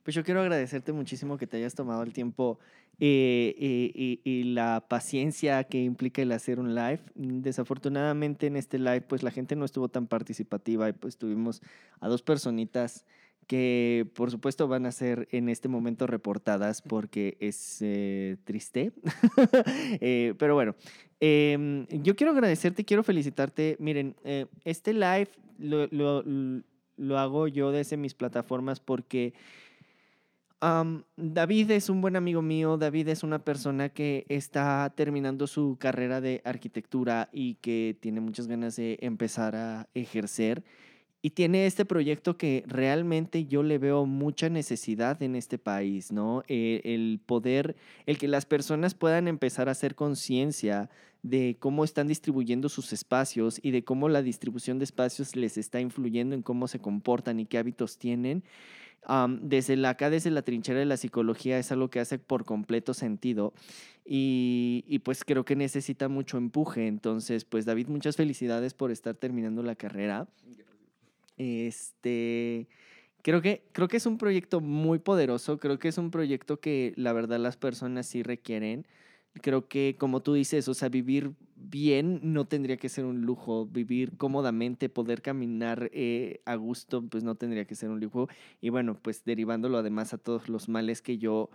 Pues 0.04 0.14
yo 0.14 0.22
quiero 0.22 0.40
agradecerte 0.40 0.92
muchísimo 0.92 1.36
que 1.36 1.48
te 1.48 1.56
hayas 1.56 1.74
tomado 1.74 2.04
el 2.04 2.12
tiempo 2.12 2.60
eh, 3.00 3.56
eh, 3.58 3.92
y, 3.92 4.20
y 4.22 4.44
la 4.44 4.86
paciencia 4.88 5.64
que 5.64 5.82
implica 5.82 6.22
el 6.22 6.30
hacer 6.30 6.60
un 6.60 6.76
live. 6.76 7.00
Desafortunadamente 7.16 8.46
en 8.46 8.56
este 8.56 8.78
live 8.78 9.00
pues 9.00 9.24
la 9.24 9.32
gente 9.32 9.56
no 9.56 9.64
estuvo 9.64 9.88
tan 9.88 10.06
participativa 10.06 10.88
y 10.88 10.92
pues 10.92 11.16
tuvimos 11.16 11.60
a 11.98 12.08
dos 12.08 12.22
personitas 12.22 13.04
que 13.46 14.06
por 14.14 14.30
supuesto 14.30 14.68
van 14.68 14.86
a 14.86 14.92
ser 14.92 15.28
en 15.30 15.48
este 15.48 15.68
momento 15.68 16.06
reportadas 16.06 16.82
porque 16.82 17.36
es 17.40 17.78
eh, 17.80 18.36
triste. 18.44 18.92
Eh, 20.00 20.34
pero 20.38 20.54
bueno, 20.54 20.74
em, 21.20 21.86
yo 21.88 22.16
quiero 22.16 22.32
agradecerte, 22.32 22.84
quiero 22.84 23.02
felicitarte. 23.02 23.76
Miren, 23.78 24.14
eh, 24.24 24.46
este 24.64 24.92
live 24.92 25.28
lo, 25.58 25.86
lo- 25.88 26.24
lo 26.96 27.18
hago 27.18 27.48
yo 27.48 27.72
desde 27.72 27.96
mis 27.96 28.14
plataformas 28.14 28.78
porque 28.80 29.34
David 31.16 31.70
es 31.72 31.90
un 31.90 32.00
buen 32.00 32.16
amigo 32.16 32.40
mío. 32.40 32.78
David 32.78 33.08
es 33.08 33.22
una 33.22 33.38
persona 33.38 33.90
que 33.90 34.24
está 34.28 34.90
terminando 34.96 35.46
su 35.46 35.76
carrera 35.78 36.20
de 36.22 36.40
arquitectura 36.44 37.28
y 37.32 37.56
que 37.56 37.96
tiene 38.00 38.20
muchas 38.20 38.46
ganas 38.46 38.76
de 38.76 38.96
empezar 39.02 39.54
a 39.56 39.88
ejercer. 39.94 40.62
Y 41.24 41.30
tiene 41.30 41.64
este 41.64 41.86
proyecto 41.86 42.36
que 42.36 42.64
realmente 42.66 43.46
yo 43.46 43.62
le 43.62 43.78
veo 43.78 44.04
mucha 44.04 44.50
necesidad 44.50 45.22
en 45.22 45.36
este 45.36 45.56
país, 45.56 46.12
¿no? 46.12 46.42
Eh, 46.48 46.82
el 46.84 47.18
poder, 47.24 47.76
el 48.04 48.18
que 48.18 48.28
las 48.28 48.44
personas 48.44 48.92
puedan 48.92 49.26
empezar 49.26 49.70
a 49.70 49.72
hacer 49.72 49.94
conciencia 49.94 50.90
de 51.22 51.56
cómo 51.58 51.82
están 51.82 52.08
distribuyendo 52.08 52.68
sus 52.68 52.92
espacios 52.92 53.58
y 53.62 53.70
de 53.70 53.84
cómo 53.84 54.10
la 54.10 54.20
distribución 54.20 54.78
de 54.78 54.84
espacios 54.84 55.34
les 55.34 55.56
está 55.56 55.80
influyendo 55.80 56.34
en 56.34 56.42
cómo 56.42 56.68
se 56.68 56.78
comportan 56.78 57.40
y 57.40 57.46
qué 57.46 57.56
hábitos 57.56 57.96
tienen 57.96 58.44
desde 59.40 59.76
la, 59.76 59.90
acá, 59.90 60.10
desde 60.10 60.30
la 60.30 60.42
trinchera 60.42 60.78
de 60.78 60.86
la 60.86 60.96
psicología, 60.96 61.58
es 61.58 61.70
algo 61.72 61.90
que 61.90 62.00
hace 62.00 62.18
por 62.18 62.44
completo 62.44 62.94
sentido. 62.94 63.52
Y, 64.06 64.84
y 64.86 64.98
pues 65.00 65.24
creo 65.24 65.44
que 65.44 65.56
necesita 65.56 66.08
mucho 66.08 66.36
empuje. 66.38 66.86
Entonces, 66.86 67.44
pues 67.44 67.64
David, 67.64 67.88
muchas 67.88 68.16
felicidades 68.16 68.74
por 68.74 68.90
estar 68.90 69.14
terminando 69.14 69.62
la 69.62 69.74
carrera. 69.74 70.26
Este, 71.36 72.68
creo 73.22 73.42
que, 73.42 73.64
creo 73.72 73.88
que 73.88 73.96
es 73.96 74.06
un 74.06 74.18
proyecto 74.18 74.60
muy 74.60 74.98
poderoso. 74.98 75.58
Creo 75.58 75.78
que 75.78 75.88
es 75.88 75.98
un 75.98 76.10
proyecto 76.10 76.60
que 76.60 76.92
la 76.96 77.12
verdad 77.12 77.38
las 77.38 77.56
personas 77.56 78.06
sí 78.06 78.22
requieren. 78.22 78.86
Creo 79.42 79.68
que, 79.68 79.96
como 79.98 80.22
tú 80.22 80.34
dices, 80.34 80.68
o 80.68 80.74
sea, 80.74 80.88
vivir 80.88 81.32
bien 81.56 82.20
no 82.22 82.46
tendría 82.46 82.76
que 82.76 82.88
ser 82.88 83.04
un 83.04 83.22
lujo. 83.22 83.66
Vivir 83.66 84.16
cómodamente, 84.16 84.88
poder 84.88 85.22
caminar 85.22 85.90
eh, 85.92 86.40
a 86.44 86.54
gusto, 86.56 87.02
pues 87.02 87.24
no 87.24 87.34
tendría 87.34 87.64
que 87.66 87.74
ser 87.74 87.90
un 87.90 88.00
lujo. 88.00 88.28
Y 88.60 88.68
bueno, 88.70 88.98
pues 89.00 89.24
derivándolo 89.24 89.78
además 89.78 90.14
a 90.14 90.18
todos 90.18 90.48
los 90.48 90.68
males 90.68 91.02
que 91.02 91.18
yo 91.18 91.50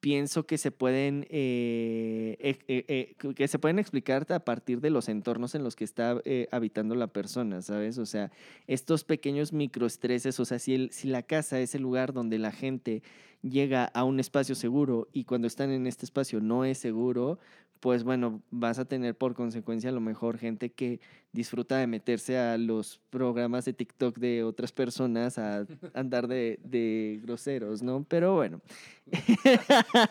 pienso 0.00 0.46
que 0.46 0.58
se 0.58 0.70
pueden 0.70 1.26
eh, 1.30 2.36
eh, 2.40 2.84
eh, 2.88 3.14
que 3.34 3.48
se 3.48 3.58
pueden 3.58 3.78
explicar 3.78 4.26
a 4.32 4.40
partir 4.44 4.80
de 4.80 4.90
los 4.90 5.08
entornos 5.08 5.54
en 5.54 5.64
los 5.64 5.76
que 5.76 5.84
está 5.84 6.20
habitando 6.50 6.94
la 6.94 7.08
persona, 7.08 7.62
¿sabes? 7.62 7.98
O 7.98 8.06
sea, 8.06 8.30
estos 8.66 9.04
pequeños 9.04 9.52
microestreses, 9.52 10.38
o 10.40 10.44
sea, 10.44 10.58
si, 10.58 10.74
el- 10.74 10.90
si 10.92 11.08
la 11.08 11.22
casa 11.22 11.60
es 11.60 11.74
el 11.74 11.82
lugar 11.82 12.12
donde 12.12 12.38
la 12.38 12.52
gente 12.52 13.02
llega 13.42 13.84
a 13.84 14.04
un 14.04 14.20
espacio 14.20 14.54
seguro 14.54 15.08
y 15.12 15.24
cuando 15.24 15.46
están 15.46 15.70
en 15.70 15.86
este 15.86 16.04
espacio 16.04 16.40
no 16.40 16.64
es 16.64 16.78
seguro, 16.78 17.38
pues 17.80 18.04
bueno, 18.04 18.42
vas 18.50 18.78
a 18.78 18.84
tener 18.84 19.16
por 19.16 19.34
consecuencia 19.34 19.90
a 19.90 19.92
lo 19.92 20.00
mejor 20.00 20.38
gente 20.38 20.70
que 20.70 21.00
disfruta 21.32 21.78
de 21.78 21.86
meterse 21.86 22.38
a 22.38 22.58
los 22.58 23.00
programas 23.10 23.64
de 23.64 23.72
TikTok 23.72 24.18
de 24.18 24.44
otras 24.44 24.70
personas 24.72 25.38
a 25.38 25.66
andar 25.94 26.28
de, 26.28 26.60
de 26.62 27.20
groseros, 27.22 27.82
¿no? 27.82 28.04
Pero 28.08 28.34
bueno. 28.34 28.60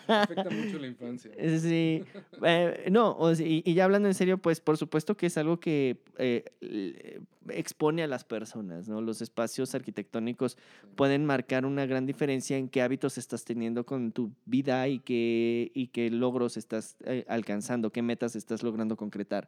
Afecta 0.07 0.49
mucho 0.49 0.79
la 0.79 0.87
infancia. 0.87 1.31
Sí, 1.61 2.03
eh, 2.43 2.87
no, 2.91 3.17
y, 3.33 3.63
y 3.65 3.73
ya 3.73 3.85
hablando 3.85 4.07
en 4.07 4.13
serio, 4.13 4.37
pues 4.37 4.59
por 4.59 4.77
supuesto 4.77 5.15
que 5.15 5.27
es 5.27 5.37
algo 5.37 5.59
que 5.59 5.97
eh, 6.17 7.21
expone 7.49 8.03
a 8.03 8.07
las 8.07 8.23
personas, 8.23 8.87
¿no? 8.87 9.01
Los 9.01 9.21
espacios 9.21 9.73
arquitectónicos 9.75 10.57
pueden 10.95 11.25
marcar 11.25 11.65
una 11.65 11.85
gran 11.85 12.05
diferencia 12.05 12.57
en 12.57 12.69
qué 12.69 12.81
hábitos 12.81 13.17
estás 13.17 13.43
teniendo 13.43 13.85
con 13.85 14.11
tu 14.11 14.31
vida 14.45 14.87
y 14.87 14.99
qué, 14.99 15.71
y 15.73 15.87
qué 15.87 16.09
logros 16.09 16.57
estás 16.57 16.95
eh, 17.05 17.25
alcanzando, 17.27 17.91
qué 17.91 18.01
metas 18.01 18.35
estás 18.35 18.63
logrando 18.63 18.95
concretar. 18.95 19.47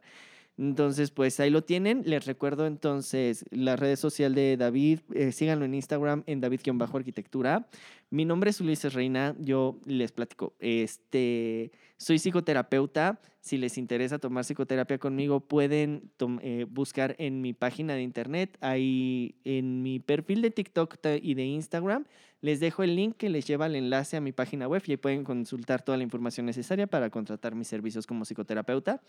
Entonces, 0.56 1.10
pues 1.10 1.40
ahí 1.40 1.50
lo 1.50 1.64
tienen. 1.64 2.02
Les 2.06 2.26
recuerdo 2.26 2.66
entonces 2.66 3.44
la 3.50 3.76
red 3.76 3.96
social 3.96 4.34
de 4.34 4.56
David. 4.56 5.00
eh, 5.14 5.32
síganlo 5.32 5.64
en 5.64 5.74
Instagram 5.74 6.22
en 6.26 6.40
David-arquitectura. 6.40 7.66
Mi 8.14 8.24
nombre 8.24 8.50
es 8.50 8.60
Ulises 8.60 8.94
Reina, 8.94 9.34
yo 9.40 9.80
les 9.86 10.12
platico. 10.12 10.54
Este, 10.60 11.72
soy 11.96 12.20
psicoterapeuta. 12.20 13.20
Si 13.40 13.58
les 13.58 13.76
interesa 13.76 14.20
tomar 14.20 14.44
psicoterapia 14.44 14.98
conmigo, 14.98 15.40
pueden 15.40 16.12
eh, 16.40 16.64
buscar 16.70 17.16
en 17.18 17.40
mi 17.40 17.54
página 17.54 17.94
de 17.94 18.02
internet, 18.02 18.56
ahí 18.60 19.34
en 19.42 19.82
mi 19.82 19.98
perfil 19.98 20.42
de 20.42 20.52
TikTok 20.52 20.96
y 21.20 21.34
de 21.34 21.44
Instagram. 21.44 22.04
Les 22.44 22.60
dejo 22.60 22.82
el 22.82 22.94
link 22.94 23.16
que 23.16 23.30
les 23.30 23.46
lleva 23.46 23.64
al 23.64 23.74
enlace 23.74 24.18
a 24.18 24.20
mi 24.20 24.30
página 24.32 24.68
web 24.68 24.82
y 24.84 24.90
ahí 24.90 24.96
pueden 24.98 25.24
consultar 25.24 25.82
toda 25.82 25.96
la 25.96 26.04
información 26.04 26.44
necesaria 26.44 26.86
para 26.86 27.08
contratar 27.08 27.54
mis 27.54 27.68
servicios 27.68 28.06
como 28.06 28.26
psicoterapeuta. 28.26 29.00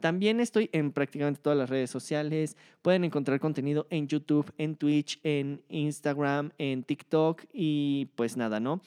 También 0.00 0.38
estoy 0.38 0.68
en 0.70 0.92
prácticamente 0.92 1.40
todas 1.40 1.58
las 1.58 1.70
redes 1.70 1.90
sociales. 1.90 2.58
Pueden 2.82 3.04
encontrar 3.04 3.40
contenido 3.40 3.86
en 3.88 4.06
YouTube, 4.06 4.52
en 4.58 4.76
Twitch, 4.76 5.18
en 5.22 5.62
Instagram, 5.70 6.50
en 6.58 6.82
TikTok 6.82 7.44
y 7.54 8.10
pues 8.16 8.36
nada, 8.36 8.43
¿no? 8.60 8.80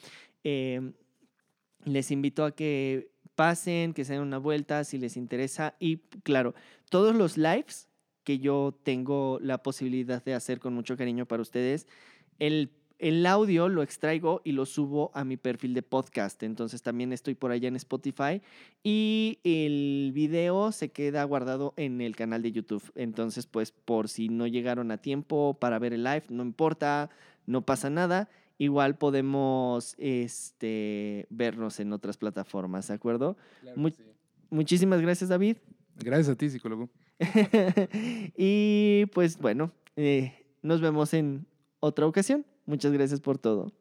Em, 0.44 0.92
les 1.84 2.10
invito 2.10 2.44
a 2.44 2.52
que 2.54 3.10
pasen, 3.34 3.94
que 3.94 4.04
se 4.04 4.14
den 4.14 4.22
una 4.22 4.38
vuelta 4.38 4.82
si 4.82 4.98
les 4.98 5.16
interesa. 5.16 5.76
Y 5.78 5.98
claro, 6.24 6.54
todos 6.90 7.14
los 7.14 7.36
lives 7.36 7.88
que 8.24 8.38
yo 8.38 8.76
tengo 8.82 9.38
la 9.40 9.62
posibilidad 9.62 10.22
de 10.24 10.34
hacer 10.34 10.58
con 10.58 10.74
mucho 10.74 10.96
cariño 10.96 11.24
para 11.24 11.40
ustedes, 11.40 11.86
el, 12.38 12.72
el 12.98 13.24
audio 13.26 13.68
lo 13.68 13.82
extraigo 13.82 14.42
y 14.44 14.52
lo 14.52 14.66
subo 14.66 15.12
a 15.14 15.24
mi 15.24 15.36
perfil 15.36 15.72
de 15.72 15.82
podcast. 15.82 16.42
Entonces 16.42 16.82
también 16.82 17.12
estoy 17.12 17.36
por 17.36 17.52
allá 17.52 17.68
en 17.68 17.76
Spotify 17.76 18.42
y 18.82 19.38
el 19.44 20.10
video 20.12 20.72
se 20.72 20.90
queda 20.90 21.22
guardado 21.24 21.74
en 21.76 22.00
el 22.00 22.16
canal 22.16 22.42
de 22.42 22.52
YouTube. 22.52 22.90
Entonces, 22.96 23.46
pues 23.46 23.70
por 23.70 24.08
si 24.08 24.28
no 24.28 24.46
llegaron 24.46 24.90
a 24.90 24.98
tiempo 24.98 25.56
para 25.60 25.78
ver 25.78 25.92
el 25.92 26.02
live, 26.02 26.24
no 26.28 26.42
importa, 26.42 27.08
no 27.46 27.62
pasa 27.62 27.88
nada 27.88 28.28
igual 28.58 28.98
podemos 28.98 29.94
este, 29.98 31.26
vernos 31.30 31.80
en 31.80 31.92
otras 31.92 32.16
plataformas, 32.18 32.88
¿de 32.88 32.94
acuerdo? 32.94 33.36
Muchísimas 34.50 35.00
gracias, 35.00 35.30
David. 35.30 35.56
Gracias 35.96 36.28
a 36.28 36.36
ti, 36.36 36.50
psicólogo. 36.50 36.90
y 38.36 39.06
pues 39.14 39.38
bueno, 39.38 39.72
eh, 39.96 40.46
nos 40.62 40.80
vemos 40.80 41.14
en 41.14 41.46
otra 41.80 42.06
ocasión. 42.06 42.44
Muchas 42.66 42.92
gracias 42.92 43.20
por 43.20 43.38
todo. 43.38 43.72